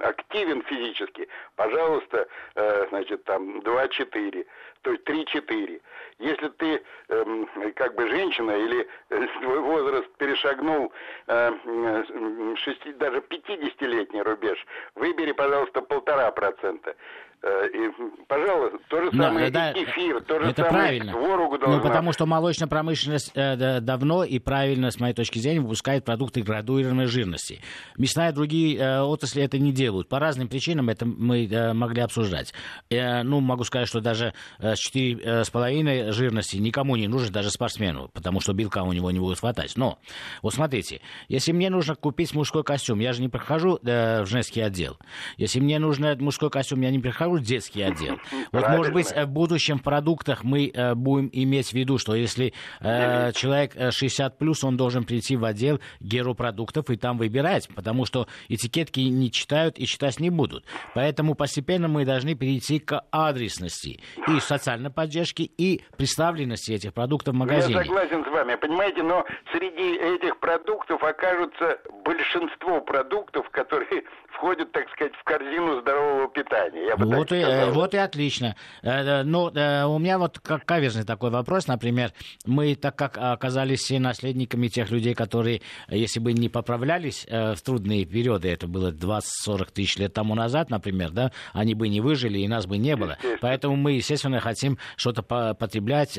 активен 0.00 0.62
физически, 0.62 1.28
пожалуйста, 1.54 2.26
э, 2.54 2.86
значит, 2.88 3.24
там 3.24 3.60
2-4, 3.60 4.46
то 4.80 4.92
есть 4.92 5.04
3-4. 5.04 5.82
Если 6.18 6.48
ты 6.48 6.82
эм, 7.08 7.46
как 7.74 7.94
бы 7.94 8.08
женщина 8.08 8.52
или 8.52 8.88
э, 9.10 9.26
свой 9.40 9.60
возраст 9.60 10.08
перешагнул 10.16 10.92
6, 11.26 12.96
даже 12.96 13.18
50-летний 13.18 14.22
рубеж, 14.22 14.66
выбери, 14.94 15.32
пожалуйста, 15.32 15.82
полтора 15.82 16.30
процента. 16.30 16.96
Э, 17.42 17.66
и, 17.68 17.90
пожалуйста, 18.28 18.78
то 18.88 19.02
же 19.02 19.10
самое 19.12 19.46
Но, 19.46 19.50
да, 19.50 19.72
кефир, 19.72 20.22
то 20.24 20.40
же 20.40 20.50
это 20.50 20.62
самое 20.62 20.70
правильно. 20.70 21.12
творогу 21.12 21.58
должна... 21.58 21.76
Ну, 21.76 21.82
потому 21.82 22.12
что 22.12 22.26
молочная 22.26 22.68
промышленность 22.68 23.32
э, 23.34 23.80
давно 23.80 24.24
и 24.24 24.38
правильно, 24.38 24.90
с 24.90 25.00
моей 25.00 25.14
точки 25.14 25.38
зрения, 25.38 25.60
выпускает 25.60 26.04
продукты 26.04 26.42
градуированной 26.42 27.06
жирности. 27.06 27.62
Мясная 27.96 28.30
и 28.32 28.34
другие 28.34 28.76
э, 28.76 29.00
отрасли 29.00 29.42
это 29.42 29.58
не 29.58 29.72
делают. 29.72 30.10
По 30.10 30.18
разным 30.18 30.48
причинам 30.48 30.90
это 30.90 31.06
мы 31.06 31.46
э, 31.46 31.72
могли 31.72 32.02
обсуждать. 32.02 32.52
Э, 32.90 33.22
ну, 33.22 33.40
могу 33.40 33.64
сказать, 33.64 33.88
что 33.88 34.00
даже 34.02 34.34
э, 34.58 34.74
4,5 34.74 35.88
э, 35.88 36.12
жирности 36.12 36.58
никому 36.58 36.96
не 36.96 37.08
нужно, 37.08 37.32
даже 37.32 37.50
спортсмену, 37.50 38.10
потому 38.12 38.40
что 38.40 38.52
белка 38.52 38.82
у 38.82 38.92
него 38.92 39.10
не 39.10 39.18
будет 39.18 39.38
хватать. 39.38 39.72
Но, 39.76 39.98
вот 40.42 40.52
смотрите, 40.52 41.00
если 41.28 41.52
мне 41.52 41.70
нужно 41.70 41.94
купить 41.94 42.34
мужской 42.34 42.64
костюм, 42.64 43.00
я 43.00 43.14
же 43.14 43.22
не 43.22 43.30
прохожу 43.30 43.78
э, 43.82 44.24
в 44.24 44.26
женский 44.26 44.60
отдел. 44.60 44.98
Если 45.38 45.58
мне 45.58 45.78
нужно 45.78 46.14
мужской 46.20 46.50
костюм, 46.50 46.82
я 46.82 46.90
не 46.90 46.98
прихожу 46.98 47.29
хороший 47.30 47.46
детский 47.46 47.82
отдел. 47.82 48.18
Вот, 48.52 48.68
может 48.68 48.92
быть, 48.92 49.12
в 49.14 49.26
будущем 49.26 49.78
в 49.78 49.82
продуктах 49.82 50.44
мы 50.44 50.70
э, 50.72 50.94
будем 50.94 51.30
иметь 51.32 51.68
в 51.68 51.72
виду, 51.72 51.98
что 51.98 52.14
если 52.14 52.52
э, 52.80 53.32
человек 53.32 53.72
60 53.92 54.38
плюс, 54.38 54.64
он 54.64 54.76
должен 54.76 55.04
прийти 55.04 55.36
в 55.36 55.44
отдел 55.44 55.80
геропродуктов 56.00 56.90
и 56.90 56.96
там 56.96 57.16
выбирать, 57.16 57.68
потому 57.74 58.06
что 58.06 58.26
этикетки 58.48 59.00
не 59.00 59.30
читают 59.30 59.78
и 59.78 59.86
читать 59.86 60.18
не 60.20 60.30
будут. 60.30 60.64
Поэтому 60.94 61.34
постепенно 61.34 61.88
мы 61.88 62.04
должны 62.04 62.34
перейти 62.34 62.78
к 62.80 63.02
адресности 63.12 64.00
и 64.26 64.40
социальной 64.40 64.90
поддержке, 64.90 65.44
и 65.44 65.82
представленности 65.96 66.72
этих 66.72 66.92
продуктов 66.92 67.34
в 67.34 67.38
магазине. 67.38 67.74
Я 67.74 67.84
согласен 67.84 68.24
с 68.24 68.28
вами, 68.28 68.56
понимаете, 68.56 69.02
но 69.02 69.24
среди 69.52 69.96
этих 69.96 70.38
продуктов 70.38 71.02
окажутся 71.02 71.78
большинство 72.04 72.80
продуктов, 72.80 73.48
которые 73.50 74.04
входят, 74.40 74.72
так 74.72 74.88
сказать, 74.90 75.12
в 75.14 75.24
корзину 75.24 75.82
здорового 75.82 76.28
питания. 76.28 76.86
Я 76.86 76.96
бы 76.96 77.06
вот, 77.06 77.30
и, 77.30 77.36
э, 77.36 77.70
вот 77.70 77.92
и 77.94 77.98
отлично. 77.98 78.56
Э, 78.82 79.22
ну, 79.22 79.50
э, 79.50 79.84
у 79.84 79.98
меня 79.98 80.18
вот 80.18 80.38
как 80.38 80.64
каверзный 80.64 81.04
такой 81.04 81.30
вопрос, 81.30 81.66
например, 81.66 82.12
мы, 82.46 82.74
так 82.74 82.96
как 82.96 83.18
оказались 83.18 83.90
наследниками 83.90 84.68
тех 84.68 84.90
людей, 84.90 85.14
которые, 85.14 85.60
если 85.88 86.20
бы 86.20 86.32
не 86.32 86.48
поправлялись 86.48 87.26
в 87.28 87.58
трудные 87.62 88.06
периоды, 88.06 88.48
это 88.48 88.66
было 88.66 88.92
20-40 88.92 89.72
тысяч 89.72 89.98
лет 89.98 90.14
тому 90.14 90.34
назад, 90.34 90.70
например, 90.70 91.10
да, 91.10 91.32
они 91.52 91.74
бы 91.74 91.88
не 91.88 92.00
выжили, 92.00 92.38
и 92.38 92.48
нас 92.48 92.66
бы 92.66 92.78
не 92.78 92.96
было. 92.96 93.18
Поэтому 93.40 93.76
мы, 93.76 93.92
естественно, 93.92 94.40
хотим 94.40 94.78
что-то 94.96 95.22
потреблять, 95.22 96.18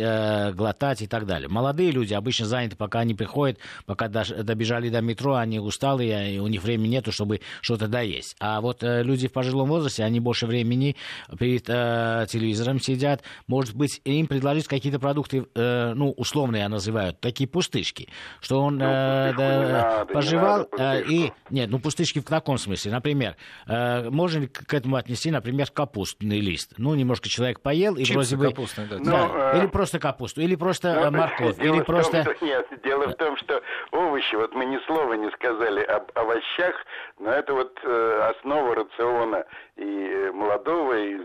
глотать 0.55 1.01
и 1.01 1.07
так 1.07 1.26
далее. 1.26 1.49
Молодые 1.49 1.91
люди 1.91 2.13
обычно 2.13 2.45
заняты, 2.45 2.76
пока 2.76 2.99
они 2.99 3.15
приходят, 3.15 3.57
пока 3.86 4.07
добежали 4.07 4.89
до 4.89 5.01
метро, 5.01 5.36
они 5.36 5.59
усталые, 5.59 6.36
и 6.36 6.39
у 6.39 6.47
них 6.47 6.61
времени 6.63 6.89
нету, 6.89 7.11
чтобы 7.11 7.41
что-то 7.61 7.88
доесть. 7.88 8.11
А 8.39 8.62
вот 8.62 8.80
люди 8.82 9.28
в 9.28 9.34
пожилом 9.34 9.70
возрасте, 9.70 10.03
они 10.03 10.20
больше 10.20 10.47
времени 10.47 10.95
перед 11.39 11.70
э, 11.70 12.26
телевизором 12.28 12.80
сидят. 12.80 13.24
Может 13.47 13.76
быть, 13.76 14.01
им 14.05 14.28
предложить 14.28 14.68
какие-то 14.68 14.99
продукты, 14.99 15.45
э, 15.55 15.93
ну, 15.93 16.12
условные 16.12 16.68
называют, 16.68 17.20
такие 17.20 17.47
пустышки, 17.47 18.09
что 18.39 18.62
он 18.62 18.78
ну, 18.78 18.86
э, 18.86 19.34
да, 19.38 19.59
надо, 19.59 20.14
пожевал 20.14 20.68
не 20.72 20.78
надо, 20.78 20.99
э, 20.99 21.03
и... 21.03 21.32
Нет, 21.49 21.70
ну, 21.70 21.80
пустышки 21.80 22.20
в 22.20 22.26
таком 22.26 22.57
смысле. 22.57 22.91
Например, 22.91 23.36
э, 23.68 24.09
можно 24.09 24.39
ли 24.39 24.47
к 24.47 24.74
этому 24.74 24.95
отнести, 24.95 25.32
например, 25.32 25.68
капустный 25.72 26.39
лист? 26.39 26.74
Ну, 26.78 26.95
немножко 26.95 27.30
человек 27.30 27.62
поел 27.62 27.95
и 27.95 28.03
Чипсы 28.03 28.36
вроде 28.36 28.38
бы... 28.38 28.49
Капустные, 28.49 28.88
да. 28.88 28.97
да. 28.97 29.03
Ну, 29.03 29.36
э... 29.36 29.59
Или 29.59 29.68
просто 29.68 29.99
капусту, 29.99 30.41
или 30.41 30.55
просто 30.55 31.09
ну, 31.12 31.18
морковь, 31.18 31.59
или 31.59 31.82
просто... 31.82 32.24
Том, 32.24 32.36
что... 32.36 32.45
Нет, 32.45 32.66
дело 32.84 33.07
в 33.09 33.16
том, 33.16 33.38
что 33.38 33.62
овощи, 33.91 34.36
вот 34.36 34.53
мы 34.53 34.66
ни 34.66 34.78
слова 34.86 35.14
не 35.14 35.30
сказали 35.32 35.82
об 35.82 36.12
овощах, 36.16 36.76
но 37.20 37.32
это 37.32 37.53
вот 37.53 37.78
э, 37.84 38.00
основа 38.29 38.75
рациона 38.75 39.45
и 39.75 40.31
молодого, 40.33 40.93
и 40.97 41.15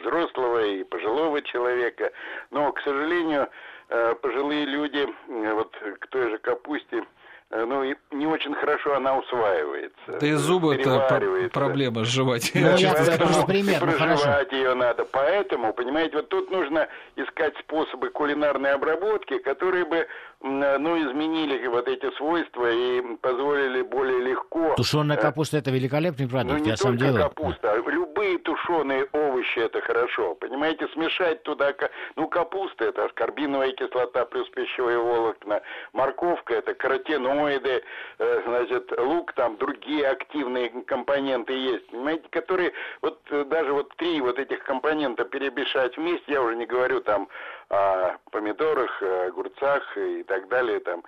взрослого, 0.00 0.64
и 0.64 0.84
пожилого 0.84 1.42
человека. 1.42 2.12
Но, 2.50 2.72
к 2.72 2.80
сожалению, 2.80 3.48
э, 3.88 4.14
пожилые 4.20 4.64
люди 4.64 5.06
вот 5.28 5.76
к 6.00 6.06
той 6.08 6.30
же 6.30 6.38
капусте 6.38 7.04
Э, 7.50 7.64
ну, 7.64 7.84
и 7.84 7.94
не 8.10 8.26
очень 8.26 8.54
хорошо 8.54 8.96
она 8.96 9.16
усваивается. 9.16 10.18
Да 10.20 10.26
и 10.26 10.32
зубы 10.32 10.74
это 10.74 11.48
проблема 11.52 12.04
сживать. 12.04 12.50
Ну, 12.54 12.76
я 12.76 12.92
просто 12.92 13.46
пример, 13.46 13.84
ну, 13.84 13.92
Проживать 13.92 14.50
ее 14.50 14.74
надо. 14.74 15.04
Поэтому, 15.04 15.72
понимаете, 15.72 16.16
вот 16.16 16.28
тут 16.28 16.50
нужно 16.50 16.88
искать 17.14 17.54
способы 17.58 18.10
кулинарной 18.10 18.72
обработки, 18.72 19.38
которые 19.38 19.84
бы 19.84 20.08
ну, 20.46 20.96
изменили 20.98 21.66
вот 21.66 21.88
эти 21.88 22.10
свойства 22.16 22.70
и 22.70 23.16
позволили 23.16 23.82
более 23.82 24.20
легко... 24.20 24.74
Тушеная 24.76 25.16
э, 25.16 25.20
капуста– 25.20 25.56
это 25.58 25.70
великолепный 25.70 26.28
продукт, 26.28 26.58
ну, 26.58 26.64
не 26.64 26.70
я 26.70 26.76
сам 26.76 26.96
делаю. 26.96 27.22
капуста, 27.24 27.72
а 27.72 27.76
любые 27.76 28.38
тушеные 28.38 29.06
овощи– 29.12 29.58
это 29.60 29.80
хорошо. 29.80 30.34
Понимаете, 30.36 30.88
смешать 30.94 31.42
туда... 31.42 31.74
Ну, 32.16 32.28
капуста– 32.28 32.84
это 32.86 33.06
аскорбиновая 33.06 33.72
кислота 33.72 34.24
плюс 34.26 34.48
пищевые 34.50 34.98
волокна, 34.98 35.62
морковка– 35.92 36.54
это 36.56 36.74
каротиноиды, 36.74 37.82
э, 38.18 38.42
значит, 38.46 38.92
лук, 38.98 39.32
там 39.32 39.56
другие 39.56 40.08
активные 40.08 40.70
компоненты 40.86 41.52
есть, 41.52 41.86
понимаете, 41.88 42.28
которые 42.30 42.72
вот 43.02 43.20
э, 43.30 43.44
даже 43.44 43.72
вот 43.72 43.94
три 43.96 44.20
вот 44.20 44.38
этих 44.38 44.62
компонента 44.64 45.24
перемешать 45.24 45.96
вместе, 45.96 46.32
я 46.32 46.42
уже 46.42 46.56
не 46.56 46.66
говорю 46.66 47.00
там 47.00 47.28
о 47.68 48.16
помидорах, 48.30 49.02
огурцах 49.02 49.82
и 49.96 50.22
так 50.24 50.48
далее, 50.48 50.80
там, 50.80 51.02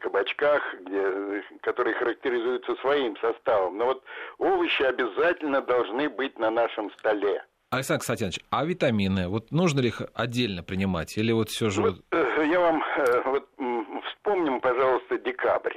кабачках, 0.00 0.62
где, 0.80 1.42
которые 1.62 1.94
характеризуются 1.94 2.74
своим 2.76 3.16
составом. 3.18 3.78
Но 3.78 3.86
вот 3.86 4.04
овощи 4.38 4.82
обязательно 4.82 5.60
должны 5.60 6.08
быть 6.08 6.38
на 6.38 6.50
нашем 6.50 6.90
столе. 6.92 7.44
Александр 7.70 8.00
Константинович, 8.00 8.40
а 8.50 8.64
витамины, 8.64 9.28
вот 9.28 9.52
нужно 9.52 9.78
ли 9.78 9.88
их 9.88 10.02
отдельно 10.14 10.64
принимать? 10.64 11.16
Или 11.16 11.30
вот 11.30 11.50
все 11.50 11.70
же... 11.70 11.82
Вот, 11.82 11.94
э, 12.10 12.46
я 12.50 12.58
вам, 12.58 12.82
э, 12.82 13.22
вот 13.26 13.48
вспомним, 14.08 14.60
пожалуйста, 14.60 15.18
декабрь. 15.18 15.76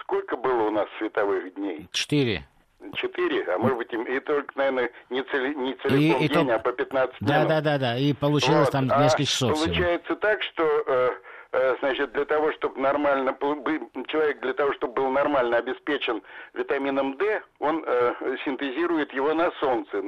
Сколько 0.00 0.38
было 0.38 0.68
у 0.68 0.70
нас 0.70 0.88
световых 0.98 1.54
дней? 1.54 1.88
Четыре. 1.92 2.48
Четыре, 2.94 3.44
а 3.44 3.58
может 3.58 3.76
быть 3.76 3.92
и 3.92 4.20
только, 4.20 4.56
наверное, 4.56 4.90
не, 5.10 5.22
цели, 5.24 5.52
не 5.54 5.74
целиком 5.74 6.22
и, 6.22 6.28
день, 6.28 6.46
то... 6.46 6.54
а 6.54 6.58
по 6.60 6.72
15 6.72 7.16
да, 7.20 7.34
минут. 7.34 7.48
Да, 7.48 7.60
да, 7.60 7.78
да, 7.78 7.98
и 7.98 8.12
получилось 8.12 8.66
вот. 8.66 8.72
там 8.72 8.84
несколько 8.86 9.24
часов 9.24 9.50
а 9.50 9.64
Получается 9.64 10.04
всего. 10.04 10.16
так, 10.16 10.42
что 10.44 10.64
э, 10.86 11.10
э, 11.52 11.76
значит, 11.80 12.12
для 12.12 12.24
того, 12.24 12.52
чтобы 12.52 12.80
нормально, 12.80 13.36
человек 14.06 14.40
для 14.40 14.52
того, 14.52 14.72
чтобы 14.74 14.94
был 14.94 15.10
нормально 15.10 15.56
обеспечен 15.56 16.22
витамином 16.54 17.16
D, 17.16 17.42
он 17.58 17.82
э, 17.84 18.14
синтезирует 18.44 19.12
его 19.12 19.34
на 19.34 19.50
солнце, 19.60 20.00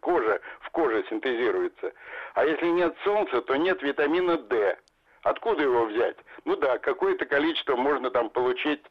кожа, 0.00 0.40
в 0.62 0.70
коже 0.70 1.04
синтезируется. 1.08 1.92
А 2.34 2.44
если 2.44 2.66
нет 2.66 2.96
солнца, 3.04 3.40
то 3.40 3.54
нет 3.54 3.80
витамина 3.82 4.36
D. 4.36 4.76
Откуда 5.24 5.62
его 5.62 5.86
взять? 5.86 6.18
Ну 6.44 6.54
да, 6.56 6.76
какое-то 6.76 7.24
количество 7.24 7.76
можно 7.76 8.10
там 8.10 8.28
получить 8.28 8.82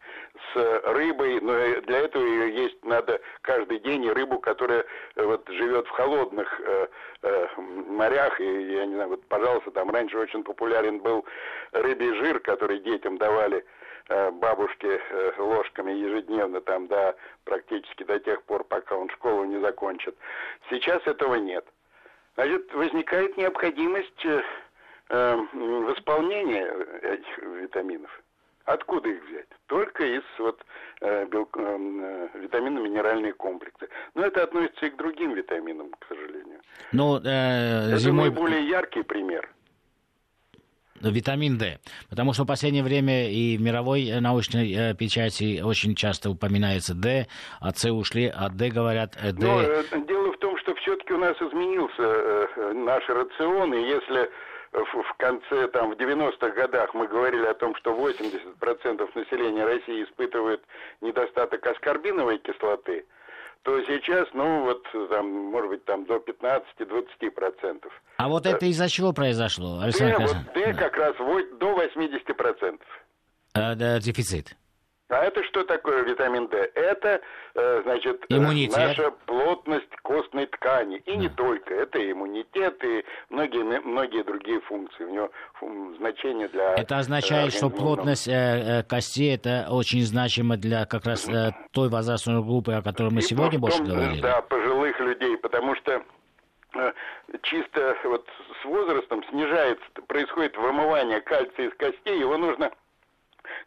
с 0.51 0.81
рыбой, 0.85 1.39
но 1.39 1.53
для 1.81 1.99
этого 1.99 2.25
ее 2.25 2.63
есть 2.63 2.83
надо 2.83 3.21
каждый 3.41 3.79
день, 3.79 4.03
и 4.03 4.09
рыбу, 4.09 4.39
которая 4.39 4.83
э, 5.15 5.23
вот 5.23 5.47
живет 5.47 5.85
в 5.85 5.91
холодных 5.91 6.59
э, 6.59 6.87
э, 7.21 7.47
морях, 7.57 8.41
и 8.41 8.45
я 8.45 8.85
не 8.87 8.95
знаю, 8.95 9.09
вот, 9.09 9.23
пожалуйста, 9.27 9.69
там 9.71 9.91
раньше 9.91 10.17
очень 10.17 10.43
популярен 10.43 10.99
был 10.99 11.23
рыбий 11.71 12.15
жир, 12.15 12.39
который 12.39 12.79
детям 12.79 13.19
давали 13.19 13.63
э, 14.09 14.31
бабушки 14.31 14.87
э, 14.87 15.33
ложками 15.37 15.91
ежедневно, 15.91 16.61
там, 16.61 16.87
да, 16.87 17.13
практически 17.43 18.01
до 18.05 18.19
тех 18.19 18.41
пор, 18.45 18.63
пока 18.63 18.95
он 18.95 19.07
школу 19.11 19.43
не 19.43 19.59
закончит. 19.59 20.17
Сейчас 20.71 21.05
этого 21.05 21.35
нет. 21.35 21.63
Значит, 22.33 22.73
возникает 22.73 23.37
необходимость 23.37 24.25
э, 25.09 25.37
э, 25.37 25.57
восполнения 25.57 26.65
этих 27.01 27.37
витаминов. 27.61 28.11
Откуда 28.65 29.09
их 29.09 29.21
взять? 29.27 29.47
Только 29.67 30.05
из 30.05 30.23
вот, 30.39 30.63
э, 31.01 31.25
белк, 31.25 31.57
э, 31.57 32.29
витаминно-минеральные 32.35 33.33
комплексы. 33.33 33.89
Но 34.15 34.25
это 34.25 34.43
относится 34.43 34.85
и 34.85 34.89
к 34.89 34.95
другим 34.95 35.33
витаминам, 35.33 35.91
к 35.91 36.07
сожалению. 36.07 36.59
Но, 36.91 37.17
э, 37.17 37.87
это 37.89 37.97
зимой... 37.97 38.29
более 38.29 38.67
яркий 38.67 39.03
пример 39.03 39.49
витамин 41.11 41.57
D. 41.57 41.79
Потому 42.09 42.33
что 42.33 42.43
в 42.43 42.47
последнее 42.47 42.83
время 42.83 43.29
и 43.29 43.57
в 43.57 43.61
мировой 43.61 44.19
научной 44.19 44.71
э, 44.71 44.95
печати 44.95 45.61
очень 45.61 45.95
часто 45.95 46.29
упоминается 46.29 46.93
D, 46.93 47.27
от 47.59 47.77
С 47.77 47.91
ушли, 47.91 48.27
от 48.27 48.55
D 48.55 48.69
говорят 48.69 49.17
э, 49.21 49.31
D. 49.31 49.45
Но, 49.45 49.61
э, 49.61 49.83
дело 50.07 50.31
в 50.31 50.37
том, 50.37 50.57
что 50.59 50.73
все-таки 50.75 51.13
у 51.13 51.17
нас 51.17 51.35
изменился 51.41 52.03
э, 52.03 52.73
наш 52.73 53.07
рацион, 53.09 53.73
и 53.73 53.81
если 53.89 54.29
в 54.73 55.13
конце, 55.17 55.67
там, 55.67 55.91
в 55.91 55.97
90-х 55.97 56.49
годах 56.49 56.93
мы 56.93 57.07
говорили 57.07 57.45
о 57.45 57.53
том, 57.53 57.75
что 57.75 57.91
80% 57.91 59.09
населения 59.15 59.63
России 59.63 60.03
испытывают 60.03 60.63
недостаток 61.01 61.65
аскорбиновой 61.65 62.39
кислоты, 62.39 63.05
то 63.61 63.81
сейчас, 63.83 64.27
ну, 64.33 64.63
вот, 64.63 64.83
там, 65.09 65.29
может 65.29 65.69
быть, 65.69 65.85
там 65.85 66.05
до 66.05 66.15
15-20%. 66.17 67.85
А 68.17 68.27
вот 68.27 68.45
это 68.45 68.65
из-за 68.65 68.89
чего 68.89 69.13
произошло, 69.13 69.79
Александр 69.79 70.17
Д, 70.17 70.25
вот 70.25 70.53
Д 70.53 70.73
как 70.73 70.97
раз 70.97 71.15
до 71.17 71.79
80%. 71.79 72.79
А, 73.53 73.75
да, 73.75 73.99
дефицит. 73.99 74.57
А 75.13 75.25
это 75.25 75.43
что 75.45 75.63
такое 75.63 76.03
витамин 76.03 76.47
D? 76.47 76.57
Это, 76.75 77.21
э, 77.55 77.81
значит, 77.83 78.25
э, 78.29 78.37
иммунитет. 78.37 78.77
наша 78.77 79.11
плотность 79.25 79.89
костной 80.01 80.47
ткани. 80.47 80.97
И 81.05 81.11
да. 81.11 81.17
не 81.17 81.29
только. 81.29 81.73
Это 81.73 82.11
иммунитет 82.11 82.83
и 82.83 83.05
многие, 83.29 83.63
многие 83.81 84.23
другие 84.23 84.59
функции. 84.61 85.03
У 85.03 85.09
него 85.09 85.29
значение 85.97 86.47
для... 86.47 86.75
Это 86.75 86.97
означает, 86.97 87.53
что 87.53 87.69
плотность 87.69 88.27
э, 88.27 88.83
костей 88.89 89.35
это 89.35 89.67
очень 89.69 90.03
значимо 90.03 90.57
для 90.57 90.85
как 90.85 91.05
раз 91.05 91.29
той 91.71 91.89
возрастной 91.89 92.43
группы, 92.43 92.73
о 92.73 92.81
которой 92.81 93.11
мы 93.11 93.19
и 93.19 93.23
сегодня 93.23 93.59
больше 93.59 93.83
говорили. 93.83 94.21
Да, 94.21 94.41
пожилых 94.41 94.99
людей, 94.99 95.37
потому 95.37 95.75
что 95.75 96.03
чисто 97.43 97.95
вот 98.03 98.27
с 98.61 98.65
возрастом 98.65 99.23
снижается, 99.29 99.83
происходит 100.07 100.57
вымывание 100.57 101.21
кальция 101.21 101.67
из 101.67 101.73
костей, 101.75 102.19
его 102.19 102.37
нужно 102.37 102.71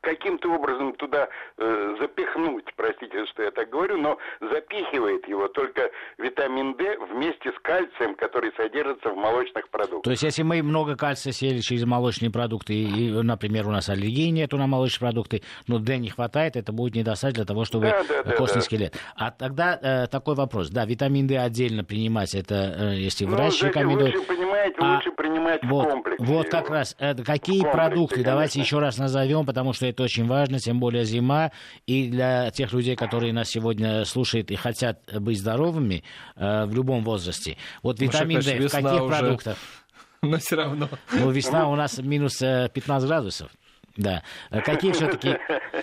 каким-то 0.01 0.53
образом 0.53 0.95
туда 0.95 1.29
э, 1.59 1.97
запихнуть, 2.01 2.65
простите, 2.77 3.27
что 3.27 3.43
я 3.43 3.51
так 3.51 3.71
говорю, 3.71 3.97
но 3.97 4.19
запихивает 4.41 5.27
его 5.29 5.49
только 5.49 5.91
витамин 6.19 6.75
D 6.75 6.99
вместе 7.11 7.53
с 7.53 7.59
кальцием, 7.61 8.15
который 8.15 8.53
содержится 8.57 9.11
в 9.11 9.17
молочных 9.17 9.69
продуктах. 9.69 10.03
То 10.03 10.11
есть, 10.11 10.23
если 10.23 10.43
мы 10.43 10.63
много 10.63 10.97
кальция 10.97 11.33
съели 11.33 11.61
через 11.61 11.85
молочные 11.85 12.31
продукты, 12.31 12.75
и, 12.75 13.11
например, 13.11 13.67
у 13.69 13.71
нас 13.71 13.89
аллергии 13.89 14.31
нету 14.31 14.57
на 14.57 14.67
молочные 14.67 15.11
продукты, 15.11 15.43
но 15.67 15.79
D 15.79 15.99
не 15.99 16.11
хватает, 16.11 16.57
это 16.57 16.73
будет 16.73 16.95
недостаточно 16.95 17.37
для 17.37 17.45
того, 17.45 17.65
чтобы 17.65 17.87
да, 17.87 18.23
да, 18.25 18.33
костный 18.33 18.61
да, 18.61 18.65
скелет. 18.65 18.95
А 19.17 19.31
тогда 19.31 19.79
э, 19.81 20.07
такой 20.07 20.35
вопрос, 20.35 20.71
да, 20.71 20.85
витамин 20.85 21.27
D 21.27 21.39
отдельно 21.39 21.85
принимать, 21.85 22.35
это 22.35 22.55
э, 22.79 22.95
если 22.97 23.25
ну, 23.25 23.33
врач 23.33 23.63
рекомендует. 23.63 24.15
Лучше, 24.15 24.29
понимаете, 24.29 24.77
а, 24.79 24.95
лучше 24.95 25.11
принимать 25.13 25.63
вот, 25.65 25.87
в 25.87 25.91
комплексе. 25.91 26.25
Вот 26.25 26.49
как 26.49 26.71
раз, 26.71 26.97
э, 26.99 27.15
какие 27.15 27.63
продукты, 27.63 28.23
давайте 28.23 28.61
еще 28.61 28.79
раз 28.79 28.99
назовем, 28.99 29.45
потому 29.47 29.66
что 29.73 29.87
это 29.87 30.03
очень 30.03 30.27
важно, 30.27 30.59
тем 30.59 30.81
более 30.81 31.05
зима. 31.05 31.53
И 31.87 32.09
для 32.09 32.51
тех 32.51 32.73
людей, 32.73 32.97
которые 32.97 33.33
нас 33.33 33.49
сегодня 33.49 34.05
слушают 34.05 34.51
и 34.51 34.57
хотят 34.57 35.01
быть 35.21 35.39
здоровыми 35.39 36.05
э, 36.37 36.67
в 36.67 36.75
любом 36.75 37.05
возрасте. 37.05 37.57
Вот 37.83 38.01
витамин 38.01 38.41
D 38.41 38.69
в 38.69 38.71
каких 38.71 39.03
уже... 39.03 39.19
продуктах? 39.19 39.57
Но 40.23 40.39
все 40.39 40.57
равно. 40.57 40.89
Ну, 41.13 41.31
весна 41.31 41.69
у 41.69 41.77
нас 41.77 41.99
минус 41.99 42.39
15 42.39 42.87
э, 42.87 43.07
градусов. 43.07 43.51
Да. 43.97 44.23
Э, 44.51 44.61
какие 44.61 44.93
все-таки... 44.93 45.39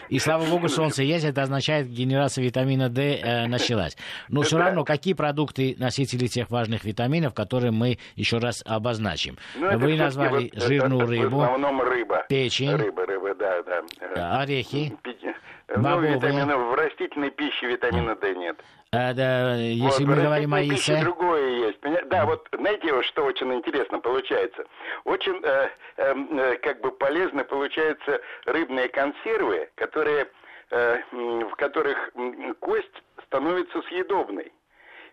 И 0.09 0.19
слава 0.19 0.45
богу, 0.45 0.69
солнце 0.69 1.03
есть, 1.03 1.25
это 1.25 1.41
означает, 1.41 1.87
генерация 1.87 2.43
витамина 2.43 2.89
D 2.89 3.15
э, 3.15 3.47
началась. 3.47 3.97
Но 4.29 4.41
все 4.41 4.57
равно, 4.57 4.83
какие 4.83 5.13
продукты 5.13 5.75
носители 5.79 6.27
тех 6.27 6.49
важных 6.51 6.83
витаминов, 6.83 7.33
которые 7.33 7.71
мы 7.71 7.97
еще 8.15 8.37
раз 8.37 8.63
обозначим? 8.65 9.37
Ну, 9.55 9.77
Вы 9.77 9.95
назвали 9.95 10.51
вот, 10.53 10.63
жирную 10.63 11.03
это, 11.03 11.11
рыбу. 11.11 11.37
В 11.37 11.43
основном 11.43 11.81
рыба. 11.81 12.25
Печень. 12.29 12.75
Рыба, 12.75 13.05
рыба, 13.05 13.35
да, 13.35 13.63
да. 14.15 14.39
Орехи. 14.39 14.93
Ну, 15.75 15.99
витаминов, 16.01 16.71
в 16.71 16.75
растительной 16.75 17.31
пище 17.31 17.67
витамина 17.67 18.15
D 18.15 18.35
нет. 18.35 18.57
А, 18.91 19.13
да, 19.13 19.55
если 19.55 20.03
вот, 20.05 20.15
мы 20.15 20.21
говорим 20.21 20.53
о 20.53 20.61
яйце... 20.61 21.01
другое 21.01 21.67
есть. 21.67 21.79
Да, 22.09 22.25
вот 22.25 22.47
знаете, 22.53 23.01
что 23.03 23.25
очень 23.25 23.51
интересно 23.51 23.99
получается? 23.99 24.65
Очень 25.03 25.39
э, 25.43 25.69
эм, 25.97 26.37
э, 26.37 26.57
как 26.57 26.79
бы 26.81 26.91
полезно 26.91 27.43
получаются 27.43 28.21
рыбные 28.45 28.89
консервы, 28.89 29.67
которые, 29.75 30.27
э, 30.69 30.99
в 31.11 31.55
которых 31.55 32.11
кость 32.59 33.03
становится 33.25 33.81
съедобной. 33.89 34.51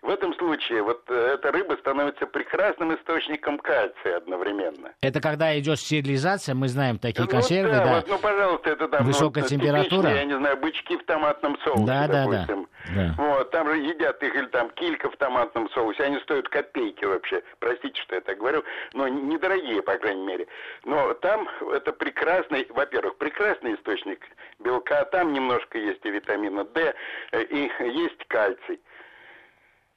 В 0.03 0.09
этом 0.09 0.35
случае 0.35 0.83
вот 0.83 1.03
э, 1.09 1.35
эта 1.35 1.53
рыба 1.53 1.75
становится 1.75 2.27
прекрасным 2.27 2.95
источником 2.95 3.59
кальция 3.59 4.17
одновременно. 4.17 4.93
Это 5.03 5.21
когда 5.21 5.59
идет 5.59 5.79
стерилизация, 5.79 6.55
мы 6.55 6.69
знаем 6.69 6.99
такие 6.99 7.23
ну, 7.23 7.29
консервы, 7.29 7.73
да. 7.73 7.85
да. 7.85 7.95
Вот, 7.97 8.09
ну, 8.09 8.19
пожалуйста, 8.19 8.71
это 8.71 8.89
там... 8.89 9.05
Высокая 9.05 9.45
ну, 9.45 9.49
температура. 9.49 10.11
Я 10.11 10.25
не 10.25 10.37
знаю, 10.37 10.57
бычки 10.57 10.97
в 10.97 11.05
томатном 11.05 11.59
соусе, 11.65 11.85
да, 11.85 12.09
допустим. 12.09 12.67
Да, 12.95 12.95
да. 12.95 13.15
Вот, 13.19 13.51
там 13.51 13.69
же 13.69 13.77
едят 13.79 14.23
их, 14.23 14.35
или 14.35 14.47
там 14.47 14.71
килька 14.71 15.11
в 15.11 15.17
томатном 15.19 15.69
соусе, 15.71 16.05
они 16.05 16.19
стоят 16.21 16.49
копейки 16.49 17.05
вообще. 17.05 17.43
Простите, 17.59 18.01
что 18.01 18.15
я 18.15 18.21
так 18.23 18.39
говорю, 18.39 18.65
но 18.95 19.07
недорогие, 19.07 19.83
по 19.83 19.97
крайней 19.99 20.25
мере. 20.25 20.47
Но 20.85 21.13
там 21.15 21.47
это 21.75 21.93
прекрасный, 21.93 22.67
во-первых, 22.71 23.17
прекрасный 23.17 23.75
источник 23.75 24.21
белка, 24.61 25.05
там 25.07 25.35
немножко 25.35 25.79
есть 25.79 26.05
и 26.05 26.11
витамина 26.11 26.65
D, 26.65 26.95
э, 27.33 27.43
и 27.43 27.71
есть 27.85 28.25
кальций. 28.29 28.81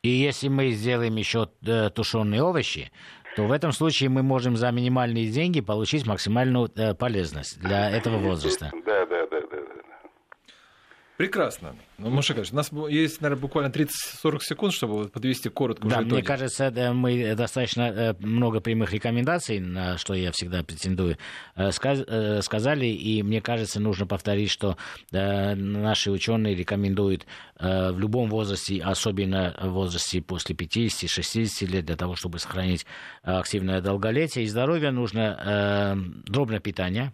И 0.04 0.10
если 0.10 0.50
мы 0.50 0.72
сделаем 0.72 1.16
еще 1.16 1.48
э, 1.66 1.90
тушеные 1.90 2.44
овощи, 2.44 2.92
то 3.38 3.44
в 3.44 3.52
этом 3.54 3.72
случае 3.72 4.10
мы 4.10 4.22
можем 4.22 4.58
за 4.58 4.70
минимальные 4.70 5.30
деньги 5.30 5.62
получить 5.62 6.06
максимальную 6.06 6.70
э, 6.76 6.94
полезность 6.94 7.60
для 7.62 7.90
этого 7.90 8.18
возраста. 8.18 8.70
Да, 8.86 9.06
да. 9.06 9.24
Прекрасно. 11.18 11.76
Ну, 12.00 12.10
Маша 12.10 12.34
у 12.34 12.56
нас 12.56 12.72
есть, 12.90 13.22
наверное, 13.22 13.42
буквально 13.42 13.72
30-40 13.72 14.40
секунд, 14.42 14.74
чтобы 14.74 15.10
подвести 15.10 15.48
коротко 15.48 15.88
Да, 15.88 16.02
мне 16.02 16.24
кажется, 16.24 16.72
мы 16.92 17.36
достаточно 17.36 17.82
э, 17.82 18.14
много 18.20 18.62
прямых 18.62 18.94
рекомендаций, 18.94 19.60
на 19.60 20.00
что 20.00 20.16
я 20.16 20.32
всегда 20.32 20.64
претендую, 20.64 21.18
э, 21.56 21.70
э, 21.70 22.42
сказали, 22.42 22.88
и 22.88 23.22
мне 23.22 23.42
кажется, 23.42 23.80
нужно 23.80 24.08
повторить, 24.08 24.50
что 24.50 24.76
наши 25.12 26.10
ученые 26.10 26.56
рекомендуют 26.56 27.28
в 27.60 27.98
любом 27.98 28.30
возрасте, 28.30 28.82
особенно 28.82 29.56
в 29.62 29.70
возрасте 29.70 30.22
после 30.22 30.56
50-60 30.56 31.68
лет, 31.68 31.86
для 31.86 31.96
того, 31.96 32.16
чтобы 32.16 32.40
сохранить 32.40 32.86
активное 33.22 33.82
долголетие. 33.82 34.46
И 34.46 34.48
здоровье, 34.48 34.92
нужно 34.92 35.96
дробное 36.26 36.60
питание, 36.60 37.14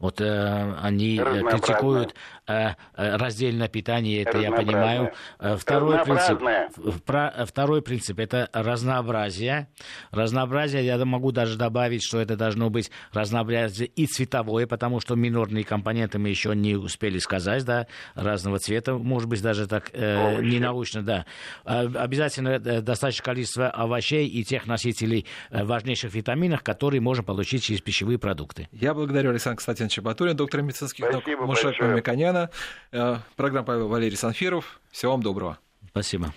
вот 0.00 0.20
э, 0.20 0.74
они 0.80 1.18
э, 1.18 1.42
критикуют 1.42 2.14
э, 2.46 2.70
э, 2.96 3.16
раздельное 3.16 3.68
питание, 3.68 4.22
это 4.22 4.38
я 4.38 4.50
понимаю. 4.50 5.12
Э, 5.38 5.56
второй 5.56 6.02
принцип, 6.02 6.40
про, 7.04 7.44
второй 7.46 7.82
принцип 7.82 8.18
это 8.18 8.48
разнообразие. 8.54 9.68
Разнообразие, 10.10 10.86
я 10.86 11.04
могу 11.04 11.32
даже 11.32 11.58
добавить, 11.58 12.02
что 12.02 12.18
это 12.18 12.36
должно 12.36 12.70
быть 12.70 12.90
разнообразие 13.12 13.88
и 13.88 14.06
цветовое, 14.06 14.66
потому 14.66 15.00
что 15.00 15.16
минорные 15.16 15.64
компоненты 15.64 16.18
мы 16.18 16.30
еще 16.30 16.56
не 16.56 16.76
успели 16.76 17.18
сказать, 17.18 17.64
да, 17.66 17.86
разного 18.14 18.58
цвета, 18.58 18.94
может 18.94 19.28
быть, 19.28 19.42
даже 19.42 19.66
так 19.66 19.90
э, 19.92 20.40
ненаучно, 20.40 21.02
да. 21.02 21.26
Обязательно 21.64 22.58
достаточное 22.58 23.24
количество 23.24 23.68
овощей 23.68 24.26
и 24.26 24.44
тех 24.44 24.66
носителей 24.66 25.26
важнейших 25.50 26.14
витаминов, 26.14 26.62
которые 26.62 27.02
можно 27.02 27.22
получить 27.22 27.64
через 27.64 27.82
пищевые 27.82 28.18
продукты. 28.18 28.68
Я 28.72 28.94
благодарю 28.94 29.30
Александра 29.30 29.56
Константиновича 29.56 29.89
Чебатурин, 29.90 30.36
доктор 30.36 30.62
медицинских 30.62 31.10
наук 31.10 31.26
Мушек 31.40 31.78
Мамиканяна. 31.80 32.50
Э, 32.92 33.16
программа 33.36 33.66
Павел 33.66 33.88
Валерий 33.88 34.16
Санфиров. 34.16 34.80
Всего 34.90 35.12
вам 35.12 35.22
доброго. 35.22 35.58
Спасибо. 35.90 36.32